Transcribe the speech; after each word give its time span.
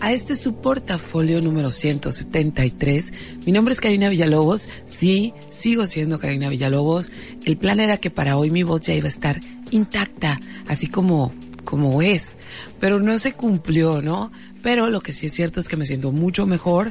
a 0.00 0.12
este 0.12 0.34
su 0.34 0.56
portafolio 0.56 1.40
número 1.40 1.70
173. 1.70 3.12
Mi 3.44 3.52
nombre 3.52 3.74
es 3.74 3.80
Karina 3.80 4.08
Villalobos, 4.08 4.68
sí, 4.84 5.34
sigo 5.50 5.86
siendo 5.86 6.18
Karina 6.18 6.48
Villalobos. 6.48 7.10
El 7.44 7.56
plan 7.58 7.80
era 7.80 7.98
que 7.98 8.10
para 8.10 8.36
hoy 8.36 8.50
mi 8.50 8.62
voz 8.62 8.80
ya 8.82 8.94
iba 8.94 9.06
a 9.06 9.08
estar 9.08 9.40
intacta, 9.70 10.40
así 10.66 10.86
como, 10.88 11.32
como 11.64 12.00
es, 12.02 12.36
pero 12.80 12.98
no 12.98 13.18
se 13.18 13.32
cumplió, 13.32 14.00
¿no? 14.00 14.32
Pero 14.62 14.88
lo 14.88 15.02
que 15.02 15.12
sí 15.12 15.26
es 15.26 15.34
cierto 15.34 15.60
es 15.60 15.68
que 15.68 15.76
me 15.76 15.86
siento 15.86 16.12
mucho 16.12 16.46
mejor. 16.46 16.90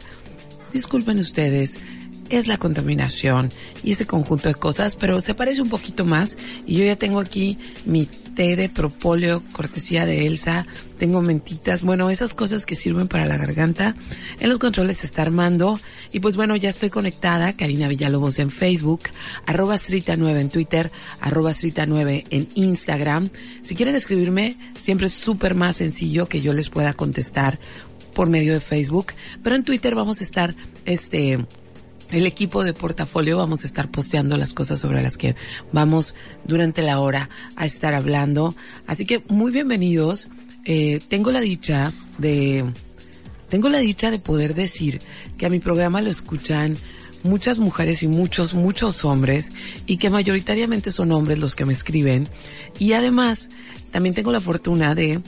Disculpen 0.72 1.18
ustedes, 1.18 1.80
es 2.30 2.48
la 2.48 2.58
contaminación 2.58 3.50
y 3.84 3.94
ese 3.94 4.06
conjunto 4.06 4.50
de 4.50 4.56
cosas, 4.56 4.96
pero 4.96 5.22
se 5.22 5.34
parece 5.34 5.62
un 5.62 5.70
poquito 5.70 6.06
más. 6.06 6.38
Y 6.66 6.78
yo 6.78 6.86
ya 6.86 6.96
tengo 6.96 7.20
aquí 7.20 7.58
mi 7.86 8.06
té 8.06 8.56
de 8.56 8.70
propóleo, 8.70 9.44
cortesía 9.52 10.06
de 10.06 10.26
Elsa. 10.26 10.66
Tengo 10.98 11.22
mentitas, 11.22 11.82
bueno, 11.82 12.10
esas 12.10 12.34
cosas 12.34 12.66
que 12.66 12.76
sirven 12.76 13.08
para 13.08 13.26
la 13.26 13.38
garganta. 13.38 13.96
En 14.40 14.50
los 14.50 14.60
controles 14.60 14.98
se 14.98 15.06
está 15.06 15.22
armando. 15.22 15.80
Y 16.12 16.20
pues 16.20 16.36
bueno, 16.36 16.56
ya 16.56 16.70
estoy 16.70 16.90
conectada. 16.90 17.54
Karina 17.54 17.88
Villalobos 17.88 18.40
en 18.40 18.52
Facebook, 18.52 19.02
arroba 19.46 19.76
Srita9 19.76 20.40
en 20.40 20.50
Twitter, 20.50 20.92
arroba 21.22 21.52
Srita9 21.52 22.26
en 22.30 22.48
Instagram. 22.56 23.30
Si 23.62 23.76
quieren 23.76 23.96
escribirme, 23.96 24.56
siempre 24.78 25.08
es 25.08 25.14
súper 25.14 25.56
más 25.56 25.78
sencillo 25.78 26.28
que 26.28 26.42
yo 26.42 26.54
les 26.54 26.70
pueda 26.70 26.94
contestar 26.94 27.60
por 28.14 28.30
medio 28.30 28.54
de 28.54 28.60
Facebook. 28.60 29.14
Pero 29.44 29.56
en 29.56 29.64
Twitter 29.64 29.96
vamos 29.96 30.20
a 30.20 30.24
estar, 30.24 30.56
este, 30.86 31.46
el 32.12 32.26
equipo 32.26 32.64
de 32.64 32.74
portafolio 32.74 33.38
vamos 33.38 33.64
a 33.64 33.68
estar 33.68 33.90
posteando 33.90 34.38
las 34.38 34.54
cosas 34.54 34.80
sobre 34.80 35.02
las 35.02 35.18
que 35.18 35.36
vamos 35.72 36.16
durante 36.46 36.82
la 36.82 37.00
hora 37.00 37.30
a 37.56 37.66
estar 37.66 37.94
hablando. 37.94 38.56
Así 38.88 39.06
que 39.06 39.24
muy 39.28 39.52
bienvenidos. 39.52 40.28
Eh, 40.66 41.00
tengo 41.08 41.32
la 41.32 41.40
dicha 41.40 41.94
de, 42.18 42.66
tengo 43.48 43.70
la 43.70 43.80
dicha 43.80 44.12
de 44.12 44.20
poder 44.20 44.54
decir 44.54 45.00
que 45.38 45.46
a 45.46 45.50
mi 45.50 45.60
programa 45.60 46.02
lo 46.02 46.10
escuchan 46.10 46.76
muchas 47.24 47.60
mujeres 47.60 48.02
y 48.04 48.08
muchos, 48.08 48.54
muchos 48.54 49.04
hombres 49.06 49.52
y 49.86 49.98
que 49.98 50.10
mayoritariamente 50.10 50.92
son 50.92 51.12
hombres 51.12 51.40
los 51.40 51.56
que 51.56 51.66
me 51.66 51.74
escriben. 51.74 52.28
Y 52.80 52.94
además 52.94 53.50
también 53.92 54.16
tengo 54.16 54.32
la 54.32 54.42
fortuna 54.42 54.96
de, 54.96 55.20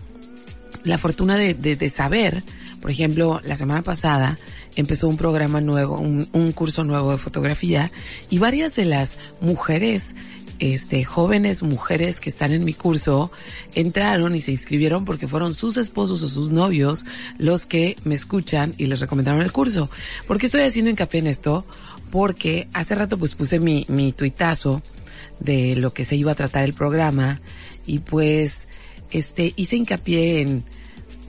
la 0.83 0.97
fortuna 0.97 1.37
de, 1.37 1.53
de, 1.53 1.75
de 1.75 1.89
saber, 1.89 2.43
por 2.81 2.91
ejemplo, 2.91 3.39
la 3.43 3.55
semana 3.55 3.83
pasada, 3.83 4.37
empezó 4.75 5.07
un 5.07 5.17
programa 5.17 5.61
nuevo, 5.61 5.99
un, 5.99 6.51
curso 6.53 6.83
nuevo 6.83 7.11
de 7.11 7.17
fotografía 7.17 7.91
y 8.29 8.39
varias 8.39 8.75
de 8.75 8.85
las 8.85 9.19
mujeres, 9.39 10.15
este, 10.59 11.03
jóvenes 11.03 11.63
mujeres 11.63 12.19
que 12.19 12.29
están 12.29 12.51
en 12.51 12.63
mi 12.63 12.73
curso 12.73 13.31
entraron 13.73 14.35
y 14.35 14.41
se 14.41 14.51
inscribieron 14.51 15.05
porque 15.05 15.27
fueron 15.27 15.53
sus 15.53 15.77
esposos 15.77 16.23
o 16.23 16.29
sus 16.29 16.51
novios 16.51 17.05
los 17.37 17.65
que 17.65 17.95
me 18.03 18.15
escuchan 18.15 18.73
y 18.77 18.85
les 18.87 18.99
recomendaron 18.99 19.41
el 19.41 19.51
curso. 19.51 19.89
¿Por 20.27 20.37
qué 20.37 20.47
estoy 20.47 20.61
haciendo 20.61 20.91
hincapié 20.91 21.19
en 21.19 21.27
esto? 21.27 21.65
Porque 22.11 22.67
hace 22.73 22.95
rato 22.95 23.17
pues 23.17 23.35
puse 23.35 23.59
mi, 23.59 23.85
mi 23.89 24.11
tuitazo 24.11 24.81
de 25.39 25.75
lo 25.75 25.93
que 25.93 26.05
se 26.05 26.15
iba 26.15 26.31
a 26.31 26.35
tratar 26.35 26.63
el 26.63 26.73
programa 26.73 27.41
y 27.85 27.99
pues 27.99 28.67
este 29.11 29.53
hice 29.55 29.75
hincapié 29.75 30.41
en 30.41 30.63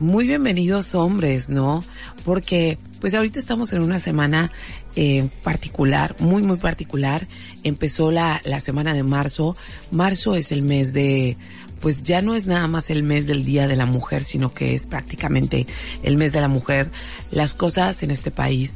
muy 0.03 0.27
bienvenidos 0.27 0.95
hombres, 0.97 1.49
¿no? 1.49 1.85
Porque 2.25 2.79
pues 3.01 3.15
ahorita 3.15 3.39
estamos 3.39 3.73
en 3.73 3.83
una 3.83 4.01
semana 4.01 4.51
eh, 4.97 5.29
particular, 5.43 6.17
muy, 6.19 6.43
muy 6.43 6.57
particular. 6.57 7.27
Empezó 7.63 8.11
la, 8.11 8.41
la 8.45 8.61
semana 8.61 8.95
de 8.95 9.05
marzo. 9.05 9.57
Marzo 9.93 10.35
es 10.35 10.51
el 10.51 10.63
mes 10.63 10.93
de, 10.93 11.37
pues 11.81 12.03
ya 12.03 12.21
no 12.21 12.35
es 12.35 12.47
nada 12.47 12.67
más 12.67 12.91
el 12.91 13.05
mes 13.05 13.29
del 13.29 13.45
Día 13.45 13.69
de 13.69 13.77
la 13.77 13.87
Mujer, 13.87 14.25
sino 14.25 14.53
que 14.53 14.75
es 14.75 14.89
prácticamente 14.89 15.67
el 16.03 16.17
mes 16.17 16.33
de 16.33 16.41
la 16.41 16.49
mujer. 16.49 16.91
Las 17.31 17.55
cosas 17.55 18.03
en 18.03 18.11
este 18.11 18.33
país 18.33 18.75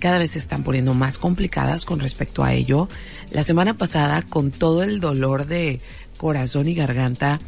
cada 0.00 0.18
vez 0.18 0.32
se 0.32 0.38
están 0.38 0.64
poniendo 0.64 0.92
más 0.92 1.18
complicadas 1.18 1.84
con 1.84 2.00
respecto 2.00 2.44
a 2.44 2.52
ello. 2.52 2.88
La 3.30 3.44
semana 3.44 3.74
pasada, 3.78 4.22
con 4.22 4.50
todo 4.50 4.82
el 4.82 5.00
dolor 5.00 5.46
de 5.46 5.80
corazón 6.18 6.68
y 6.68 6.74
garganta, 6.74 7.38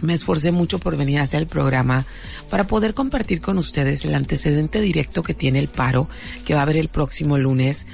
me 0.00 0.14
esforcé 0.14 0.52
mucho 0.52 0.78
por 0.78 0.96
venir 0.96 1.20
hacia 1.20 1.38
el 1.38 1.46
programa 1.46 2.04
para 2.50 2.66
poder 2.66 2.94
compartir 2.94 3.40
con 3.40 3.58
ustedes 3.58 4.04
el 4.04 4.14
antecedente 4.14 4.80
directo 4.80 5.22
que 5.22 5.34
tiene 5.34 5.58
el 5.58 5.68
paro 5.68 6.08
que 6.44 6.54
va 6.54 6.60
a 6.60 6.62
haber 6.62 6.76
el 6.76 6.88
próximo 6.88 7.38
lunes. 7.38 7.86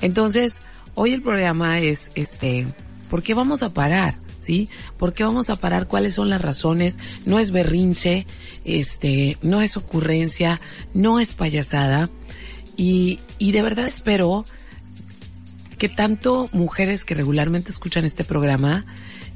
Entonces, 0.00 0.60
hoy 0.94 1.12
el 1.12 1.22
programa 1.22 1.78
es 1.80 2.10
este, 2.14 2.66
¿por 3.08 3.22
qué 3.22 3.34
vamos 3.34 3.62
a 3.62 3.72
parar? 3.72 4.18
¿Sí? 4.38 4.70
¿Por 4.96 5.12
qué 5.12 5.22
vamos 5.22 5.50
a 5.50 5.56
parar? 5.56 5.86
¿Cuáles 5.86 6.14
son 6.14 6.30
las 6.30 6.40
razones? 6.40 6.98
No 7.26 7.38
es 7.38 7.50
berrinche, 7.50 8.26
este, 8.64 9.36
no 9.42 9.60
es 9.60 9.76
ocurrencia, 9.76 10.58
no 10.94 11.20
es 11.20 11.34
payasada. 11.34 12.08
Y, 12.76 13.20
y 13.38 13.52
de 13.52 13.60
verdad 13.60 13.86
espero 13.86 14.46
que 15.76 15.90
tanto 15.90 16.46
mujeres 16.52 17.04
que 17.04 17.14
regularmente 17.14 17.70
escuchan 17.70 18.04
este 18.04 18.24
programa 18.24 18.86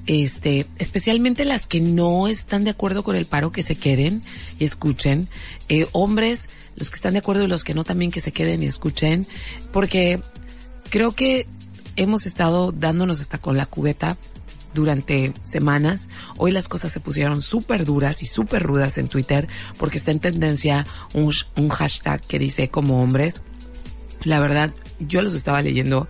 este, 0.07 0.67
especialmente 0.79 1.45
las 1.45 1.67
que 1.67 1.81
no 1.81 2.29
están 2.29 2.65
de 2.65 2.71
acuerdo 2.71 3.03
con 3.03 3.17
el 3.17 3.25
paro, 3.25 3.53
que 3.53 3.63
se 3.63 3.77
queden 3.77 4.23
y 4.59 4.65
escuchen. 4.65 5.29
Eh, 5.69 5.87
hombres, 5.93 6.49
los 6.77 6.91
que 6.91 6.97
están 6.97 7.13
de 7.13 7.21
acuerdo 7.21 7.45
y 7.45 7.49
los 7.49 7.65
que 7.65 7.75
no 7.75 7.85
también 7.85 8.11
que 8.11 8.21
se 8.21 8.33
queden 8.33 8.63
y 8.63 8.67
escuchen, 8.67 9.27
porque 9.73 10.21
creo 10.91 11.13
que 11.13 11.47
hemos 11.97 12.27
estado 12.27 12.73
dándonos 12.73 13.21
hasta 13.21 13.39
con 13.39 13.57
la 13.57 13.67
cubeta 13.67 14.17
durante 14.75 15.33
semanas. 15.43 16.11
Hoy 16.37 16.51
las 16.51 16.69
cosas 16.69 16.93
se 16.93 17.01
pusieron 17.01 17.41
súper 17.41 17.85
duras 17.85 18.23
y 18.23 18.27
súper 18.27 18.63
rudas 18.63 18.99
en 18.99 19.09
Twitter 19.09 19.49
porque 19.79 19.99
está 19.99 20.11
en 20.11 20.21
tendencia 20.21 20.85
un, 21.15 21.33
un 21.57 21.69
hashtag 21.69 22.21
que 22.21 22.39
dice 22.39 22.69
como 22.69 23.03
hombres. 23.03 23.43
La 24.25 24.41
verdad, 24.41 24.73
yo 24.99 25.23
los 25.23 25.35
estaba 25.35 25.63
leyendo 25.63 26.09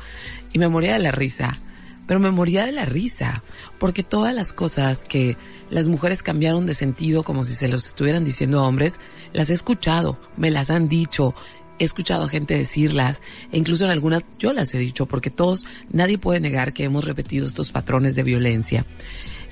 y 0.52 0.58
me 0.58 0.68
moría 0.68 0.94
de 0.94 1.00
la 1.00 1.12
risa 1.12 1.60
pero 2.06 2.20
me 2.20 2.30
moría 2.30 2.66
de 2.66 2.72
la 2.72 2.84
risa, 2.84 3.42
porque 3.78 4.02
todas 4.02 4.34
las 4.34 4.52
cosas 4.52 5.04
que 5.04 5.36
las 5.70 5.88
mujeres 5.88 6.22
cambiaron 6.22 6.66
de 6.66 6.74
sentido 6.74 7.22
como 7.22 7.44
si 7.44 7.54
se 7.54 7.68
los 7.68 7.86
estuvieran 7.86 8.24
diciendo 8.24 8.60
a 8.60 8.66
hombres, 8.66 9.00
las 9.32 9.50
he 9.50 9.54
escuchado, 9.54 10.18
me 10.36 10.50
las 10.50 10.70
han 10.70 10.88
dicho, 10.88 11.34
he 11.78 11.84
escuchado 11.84 12.24
a 12.24 12.28
gente 12.28 12.54
decirlas, 12.54 13.22
e 13.52 13.58
incluso 13.58 13.84
en 13.84 13.90
algunas 13.90 14.22
yo 14.38 14.52
las 14.52 14.74
he 14.74 14.78
dicho, 14.78 15.06
porque 15.06 15.30
todos, 15.30 15.64
nadie 15.90 16.18
puede 16.18 16.40
negar 16.40 16.72
que 16.72 16.84
hemos 16.84 17.04
repetido 17.04 17.46
estos 17.46 17.70
patrones 17.70 18.14
de 18.14 18.22
violencia. 18.22 18.84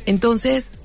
Entonces, 0.07 0.79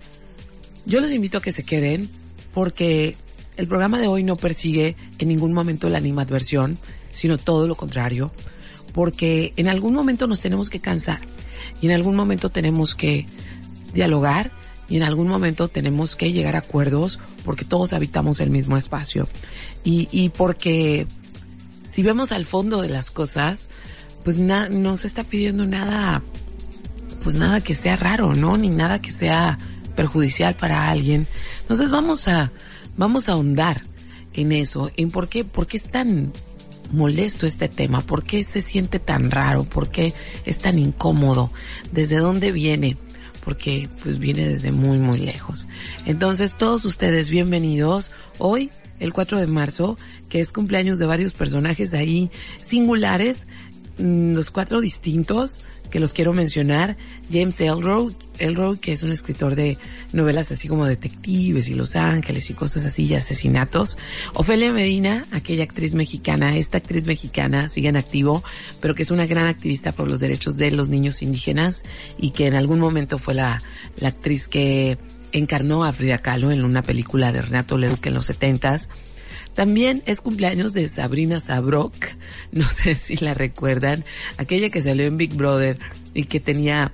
yo 0.86 1.02
los 1.02 1.12
invito 1.12 1.38
a 1.38 1.42
que 1.42 1.52
se 1.52 1.64
queden, 1.64 2.10
porque 2.54 3.16
el 3.58 3.68
programa 3.68 4.00
de 4.00 4.08
hoy 4.08 4.24
no 4.24 4.38
persigue 4.38 4.96
en 5.18 5.28
ningún 5.28 5.54
momento 5.54 5.90
la 5.90 5.98
animadversión, 5.98 6.78
sino 7.12 7.38
todo 7.38 7.68
lo 7.68 7.76
contrario, 7.76 8.32
porque 8.94 9.54
en 9.58 9.68
algún 9.68 9.94
momento 9.94 10.28
nos 10.28 10.40
tenemos 10.40 10.70
que 10.70 10.80
cansar 10.80 11.22
y 11.82 11.88
en 11.88 11.94
algún 11.94 12.16
momento 12.16 12.50
tenemos 12.50 12.96
que 12.96 13.26
dialogar 13.94 14.52
y 14.90 14.98
en 14.98 15.04
algún 15.04 15.28
momento 15.28 15.68
tenemos 15.68 16.16
que 16.16 16.32
llegar 16.32 16.56
a 16.56 16.60
acuerdos 16.60 17.20
porque 17.44 17.66
todos 17.66 17.94
habitamos 17.94 18.40
el 18.40 18.50
mismo 18.50 18.78
espacio. 18.78 19.28
Y, 19.84 20.08
y 20.12 20.30
porque 20.30 21.08
si 21.84 22.04
vemos 22.04 22.32
al 22.32 22.46
fondo 22.46 22.82
de 22.82 22.90
las 22.90 23.12
cosas 23.12 23.70
pues 24.24 24.40
na, 24.40 24.70
no 24.70 24.98
se 24.98 25.08
está 25.08 25.24
pidiendo 25.24 25.66
nada 25.66 26.22
pues 27.24 27.36
nada 27.36 27.62
que 27.62 27.74
sea 27.74 27.96
raro 27.96 28.34
no 28.34 28.58
ni 28.58 28.70
nada 28.70 29.02
que 29.02 29.12
sea 29.12 29.58
perjudicial 29.96 30.56
para 30.56 30.90
alguien. 30.90 31.28
Entonces 31.62 31.92
vamos 31.92 32.28
a 32.28 32.52
vamos 32.98 33.30
a 33.30 33.34
ahondar 33.34 33.84
en 34.34 34.52
eso. 34.52 34.92
En 34.96 35.10
por 35.10 35.28
qué 35.28 35.44
por 35.44 35.68
qué 35.68 35.78
es 35.78 35.84
tan 35.84 36.32
molesto 36.92 37.46
este 37.46 37.70
tema? 37.70 38.02
¿Por 38.02 38.24
qué 38.24 38.44
se 38.44 38.62
siente 38.62 39.00
tan 39.00 39.32
raro? 39.32 39.64
¿Por 39.64 39.90
qué 39.90 40.14
es 40.46 40.60
tan 40.60 40.80
incómodo? 40.80 41.52
¿Desde 41.92 42.18
dónde 42.18 42.52
viene? 42.52 42.98
Porque 43.44 43.90
pues 44.04 44.20
viene 44.20 44.48
desde 44.48 44.72
muy 44.72 44.98
muy 44.98 45.20
lejos. 45.20 45.68
Entonces 46.06 46.56
todos 46.58 46.86
ustedes 46.86 47.30
bienvenidos 47.30 48.12
hoy 48.40 48.70
el 49.00 49.14
4 49.14 49.40
de 49.40 49.48
marzo, 49.48 49.98
que 50.30 50.40
es 50.40 50.52
cumpleaños 50.52 51.00
de 51.00 51.06
varios 51.06 51.34
personajes 51.34 51.94
ahí 51.94 52.32
singulares 52.58 53.48
los 53.98 54.52
cuatro 54.52 54.82
distintos 54.82 55.62
que 55.90 56.00
los 56.00 56.14
quiero 56.14 56.34
mencionar. 56.34 56.98
James 57.32 57.60
Elroy, 57.62 58.16
Elroy, 58.40 58.78
que 58.78 58.92
es 58.92 59.04
un 59.04 59.12
escritor 59.12 59.56
de 59.56 59.78
novelas 60.14 60.52
así 60.52 60.68
como 60.68 60.86
detectives 60.86 61.70
y 61.70 61.74
Los 61.74 61.96
Ángeles 61.96 62.50
y 62.50 62.54
cosas 62.54 62.86
así 62.86 63.06
y 63.06 63.16
asesinatos. 63.16 63.98
Ofelia 64.34 64.72
Medina, 64.72 65.26
aquella 65.32 65.64
actriz 65.64 65.94
mexicana, 65.94 66.58
esta 66.58 66.78
actriz 66.78 67.06
mexicana 67.06 67.70
sigue 67.70 67.90
en 67.90 67.98
activo, 67.98 68.44
pero 68.82 68.96
que 68.96 69.04
es 69.04 69.12
una 69.12 69.26
gran 69.26 69.48
activista 69.48 69.92
por 69.92 70.08
los 70.08 70.20
derechos 70.20 70.58
de 70.58 70.72
los 70.72 70.90
niños 70.90 71.22
indígenas 71.22 71.84
y 72.18 72.32
que 72.32 72.48
en 72.48 72.56
algún 72.56 72.80
momento 72.80 73.18
fue 73.18 73.34
la, 73.34 73.62
la 73.98 74.10
actriz 74.10 74.48
que 74.48 74.98
encarnó 75.32 75.84
a 75.84 75.94
Frida 75.94 76.20
Kahlo 76.20 76.52
en 76.52 76.64
una 76.64 76.82
película 76.82 77.32
de 77.32 77.42
Renato 77.42 77.78
Leduc 77.78 78.06
en 78.06 78.14
los 78.14 78.26
setentas. 78.26 78.90
También 79.58 80.04
es 80.06 80.22
cumpleaños 80.22 80.72
de 80.74 80.88
Sabrina 80.88 81.40
Sabrok, 81.40 81.96
no 82.52 82.70
sé 82.70 82.94
si 82.94 83.16
la 83.18 83.34
recuerdan, 83.34 84.06
aquella 84.38 84.70
que 84.70 84.84
salió 84.84 85.08
en 85.08 85.18
Big 85.18 85.34
Brother 85.34 85.80
y 86.14 86.26
que 86.26 86.40
tenía 86.40 86.94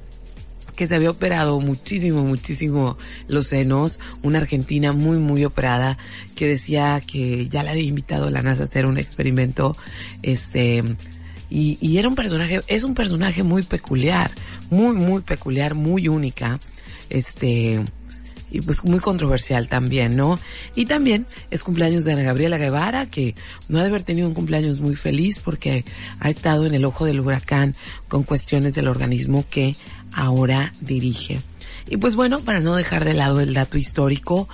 que 0.73 0.87
se 0.87 0.95
había 0.95 1.09
operado 1.09 1.59
muchísimo, 1.59 2.23
muchísimo 2.23 2.97
los 3.27 3.47
senos, 3.47 3.99
una 4.21 4.39
argentina 4.39 4.93
muy, 4.93 5.17
muy 5.17 5.43
operada, 5.43 5.97
que 6.35 6.47
decía 6.47 7.01
que 7.05 7.49
ya 7.49 7.63
la 7.63 7.71
había 7.71 7.83
invitado 7.83 8.27
a 8.27 8.31
la 8.31 8.41
NASA 8.41 8.63
a 8.63 8.65
hacer 8.65 8.85
un 8.85 8.97
experimento, 8.97 9.75
este, 10.21 10.85
y, 11.49 11.77
y 11.81 11.97
era 11.97 12.07
un 12.07 12.15
personaje, 12.15 12.61
es 12.67 12.85
un 12.85 12.95
personaje 12.95 13.43
muy 13.43 13.63
peculiar, 13.63 14.31
muy, 14.69 14.95
muy 14.95 15.21
peculiar, 15.21 15.75
muy 15.75 16.07
única, 16.07 16.61
este, 17.09 17.83
y 18.53 18.61
pues 18.61 18.85
muy 18.85 18.99
controversial 18.99 19.67
también, 19.67 20.15
¿no? 20.15 20.39
Y 20.75 20.85
también 20.85 21.25
es 21.49 21.63
cumpleaños 21.63 22.05
de 22.05 22.13
Ana 22.13 22.21
Gabriela 22.21 22.57
Guevara, 22.57 23.07
que 23.07 23.35
no 23.67 23.79
ha 23.79 23.81
de 23.81 23.89
haber 23.89 24.03
tenido 24.03 24.27
un 24.27 24.35
cumpleaños 24.35 24.79
muy 24.79 24.95
feliz 24.95 25.39
porque 25.39 25.83
ha 26.19 26.29
estado 26.29 26.65
en 26.65 26.75
el 26.75 26.85
ojo 26.85 27.05
del 27.05 27.19
huracán 27.19 27.75
con 28.07 28.23
cuestiones 28.23 28.75
del 28.75 28.87
organismo 28.87 29.43
que 29.49 29.75
ahora 30.13 30.71
dirige. 30.81 31.39
Y 31.89 31.97
pues 31.97 32.15
bueno, 32.15 32.39
para 32.39 32.59
no 32.59 32.75
dejar 32.75 33.03
de 33.03 33.15
lado 33.15 33.41
el 33.41 33.55
dato 33.55 33.77
histórico, 33.77 34.47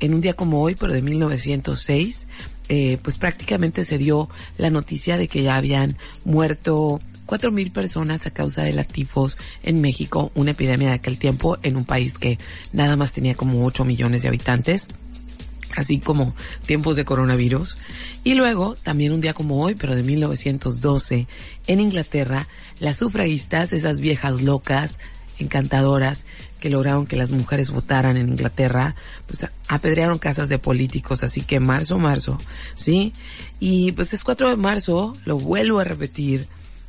en 0.00 0.14
un 0.14 0.20
día 0.20 0.34
como 0.34 0.62
hoy, 0.62 0.76
pero 0.78 0.92
de 0.92 1.00
1906, 1.00 2.28
eh, 2.68 2.98
pues 3.02 3.16
prácticamente 3.16 3.84
se 3.84 3.96
dio 3.96 4.28
la 4.58 4.68
noticia 4.68 5.16
de 5.16 5.28
que 5.28 5.42
ya 5.42 5.56
habían 5.56 5.96
muerto 6.24 7.00
cuatro 7.26 7.50
mil 7.50 7.70
personas 7.70 8.26
a 8.26 8.30
causa 8.30 8.62
de 8.62 8.72
la 8.72 8.84
tifos 8.84 9.36
en 9.62 9.80
México, 9.80 10.32
una 10.34 10.52
epidemia 10.52 10.88
de 10.88 10.94
aquel 10.94 11.18
tiempo 11.18 11.58
en 11.62 11.76
un 11.76 11.84
país 11.84 12.14
que 12.14 12.38
nada 12.72 12.96
más 12.96 13.12
tenía 13.12 13.34
como 13.34 13.64
8 13.64 13.84
millones 13.84 14.22
de 14.22 14.28
habitantes 14.28 14.88
así 15.76 15.98
como 15.98 16.34
tiempos 16.64 16.96
de 16.96 17.04
coronavirus. 17.04 17.76
Y 18.24 18.34
luego, 18.34 18.74
también 18.82 19.12
un 19.12 19.20
día 19.20 19.34
como 19.34 19.62
hoy, 19.62 19.74
pero 19.74 19.94
de 19.94 20.02
1912, 20.02 21.26
en 21.66 21.80
Inglaterra, 21.80 22.48
las 22.80 22.96
sufragistas, 22.96 23.74
esas 23.74 24.00
viejas 24.00 24.40
locas, 24.40 24.98
encantadoras, 25.38 26.24
que 26.60 26.70
lograron 26.70 27.06
que 27.06 27.16
las 27.16 27.30
mujeres 27.30 27.70
votaran 27.70 28.16
en 28.16 28.30
Inglaterra, 28.30 28.96
pues 29.26 29.46
apedrearon 29.68 30.18
casas 30.18 30.48
de 30.48 30.58
políticos, 30.58 31.22
así 31.22 31.42
que 31.42 31.60
marzo, 31.60 31.98
marzo, 31.98 32.38
¿sí? 32.74 33.12
Y 33.60 33.92
pues 33.92 34.14
es 34.14 34.24
4 34.24 34.48
de 34.48 34.56
marzo, 34.56 35.12
lo 35.26 35.38
vuelvo 35.38 35.78
a 35.78 35.84
repetir, 35.84 36.48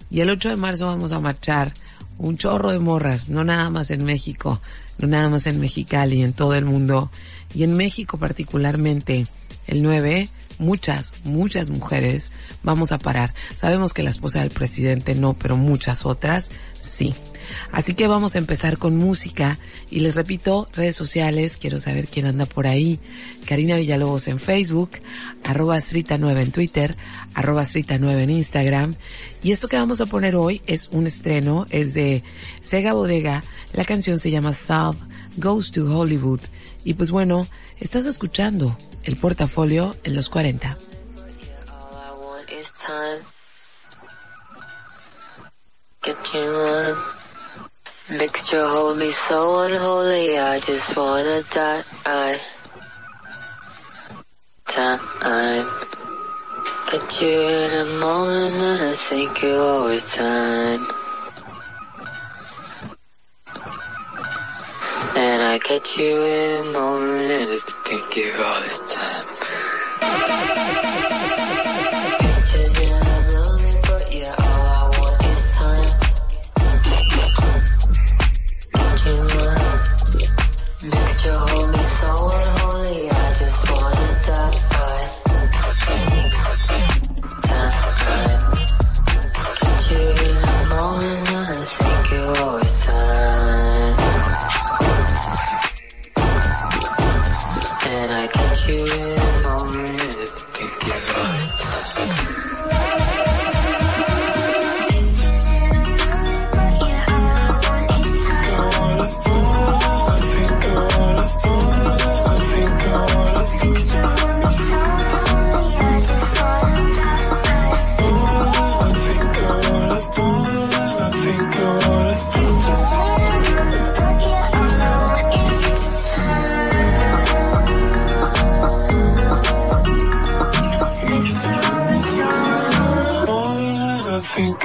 y 0.10 0.22
el 0.22 0.30
8 0.30 0.50
de 0.50 0.56
marzo 0.56 0.86
vamos 0.86 1.12
a 1.12 1.20
marchar 1.20 1.74
un 2.18 2.38
chorro 2.38 2.72
de 2.72 2.80
morras, 2.80 3.30
no 3.30 3.44
nada 3.44 3.70
más 3.70 3.92
en 3.92 4.04
México, 4.04 4.62
no 4.98 5.08
nada 5.08 5.30
más 5.30 5.48
en 5.48 5.60
Mexicali, 5.60 6.24
en 6.24 6.34
todo 6.34 6.56
el 6.56 6.66
mundo. 6.66 7.12
Y 7.54 7.64
en 7.64 7.74
México 7.74 8.18
particularmente, 8.18 9.28
el 9.68 9.84
9, 9.84 10.30
muchas, 10.60 11.14
muchas 11.24 11.70
mujeres 11.70 12.32
vamos 12.64 12.92
a 12.92 12.98
parar. 12.98 13.34
Sabemos 13.56 13.94
que 13.94 14.04
la 14.04 14.10
esposa 14.10 14.40
del 14.40 14.50
presidente 14.50 15.16
no, 15.16 15.34
pero 15.34 15.58
muchas 15.58 16.06
otras 16.06 16.52
sí. 16.74 17.14
Así 17.72 17.94
que 17.94 18.08
vamos 18.08 18.36
a 18.36 18.40
empezar 18.40 18.78
con 18.78 18.96
música 18.96 19.60
y 19.90 20.00
les 20.00 20.16
repito, 20.16 20.70
redes 20.74 20.96
sociales, 20.96 21.58
quiero 21.58 21.80
saber 21.80 22.08
quién 22.08 22.26
anda 22.26 22.46
por 22.46 22.68
ahí. 22.68 23.00
Karina 23.46 23.76
Villalobos 23.76 24.28
en 24.28 24.40
Facebook, 24.40 24.92
arroba 25.44 25.78
Srita9 25.78 26.42
en 26.42 26.52
Twitter, 26.52 26.98
arroba 27.34 27.64
Srita9 27.64 28.20
en 28.20 28.30
Instagram. 28.30 28.96
Y 29.44 29.52
esto 29.52 29.68
que 29.68 29.78
vamos 29.78 30.02
a 30.02 30.06
poner 30.06 30.36
hoy 30.36 30.62
es 30.66 30.90
un 30.92 31.08
estreno, 31.08 31.66
es 31.70 31.94
de 31.94 32.24
Sega 32.62 32.94
Bodega. 32.94 33.44
La 33.74 33.86
canción 33.86 34.18
se 34.18 34.32
llama 34.32 34.54
South 34.54 34.98
Goes 35.38 35.72
to 35.72 35.86
Hollywood. 35.86 36.42
Y 36.84 36.94
pues 36.94 37.12
bueno, 37.12 37.48
estás 37.80 38.06
escuchando 38.06 38.78
el 39.04 39.18
portafolio 39.18 39.96
en 40.04 40.16
los 40.16 40.30
40. 40.30 40.78
Mixture 48.10 48.66
hold 48.66 49.00
me 49.00 49.12
so 49.12 49.66
unholy, 49.66 50.40
I 50.40 50.62
just 50.62 50.96
wanna 50.96 51.44
die. 51.52 51.84
Time. 54.66 55.00
Get 56.90 57.22
you 57.22 57.28
in 57.28 57.74
a 57.74 57.84
moment 58.00 58.56
and 58.56 58.82
I 58.82 58.96
think 58.96 59.44
you 59.44 59.58
always 59.58 60.06
time. 60.14 60.80
And 65.18 65.44
I 65.44 65.60
catch 65.62 65.98
you 65.98 66.24
in 66.24 66.62
a 66.62 66.64
moment 66.72 67.30
and 67.30 67.52
I 67.52 67.60
think 67.84 68.16
you 68.16 68.32
always 68.42 68.80
time. 68.96 69.26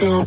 Cool. 0.03 0.27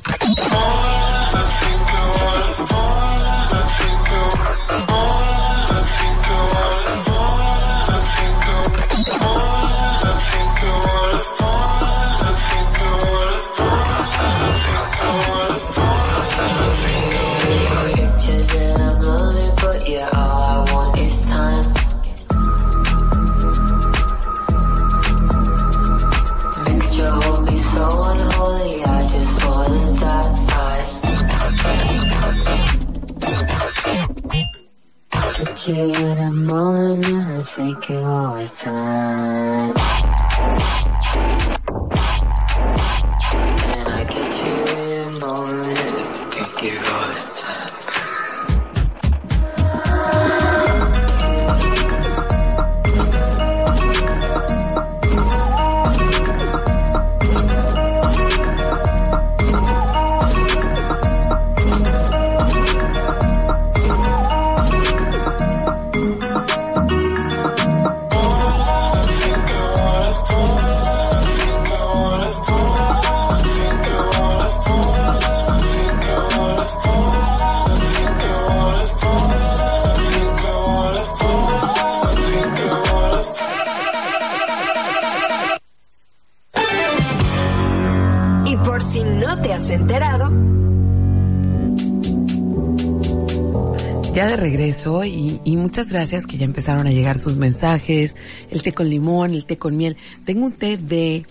Y, 95.03 95.39
muchas 95.57 95.91
gracias 95.91 96.27
que 96.27 96.37
ya 96.37 96.45
empezaron 96.45 96.85
a 96.85 96.91
llegar 96.91 97.17
sus 97.17 97.37
mensajes, 97.37 98.15
el 98.51 98.61
té 98.61 98.73
con 98.73 98.87
limón, 98.87 99.31
el 99.31 99.45
té 99.45 99.57
con 99.57 99.75
miel. 99.75 99.97
Tengo 100.25 100.45
un 100.45 100.51
té 100.51 100.77
de 100.77 101.25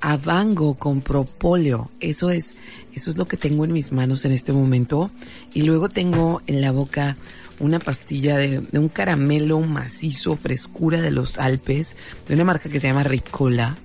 avango 0.00 0.74
con 0.74 1.00
propóleo. 1.00 1.90
Eso 2.00 2.30
es, 2.30 2.56
eso 2.94 3.10
es 3.10 3.16
lo 3.16 3.26
que 3.26 3.38
tengo 3.38 3.64
en 3.64 3.72
mis 3.72 3.92
manos 3.92 4.26
en 4.26 4.32
este 4.32 4.52
momento. 4.52 5.10
Y 5.54 5.62
luego 5.62 5.88
tengo 5.88 6.42
en 6.46 6.60
la 6.60 6.70
boca 6.70 7.16
una 7.60 7.78
pastilla 7.78 8.36
de, 8.36 8.60
de 8.60 8.78
un 8.78 8.88
caramelo 8.88 9.60
macizo, 9.60 10.36
frescura 10.36 11.00
de 11.00 11.10
los 11.10 11.38
Alpes, 11.38 11.96
de 12.28 12.34
una 12.34 12.44
marca 12.44 12.68
que 12.68 12.78
se 12.78 12.88
llama 12.88 13.04
Ricola. 13.04 13.76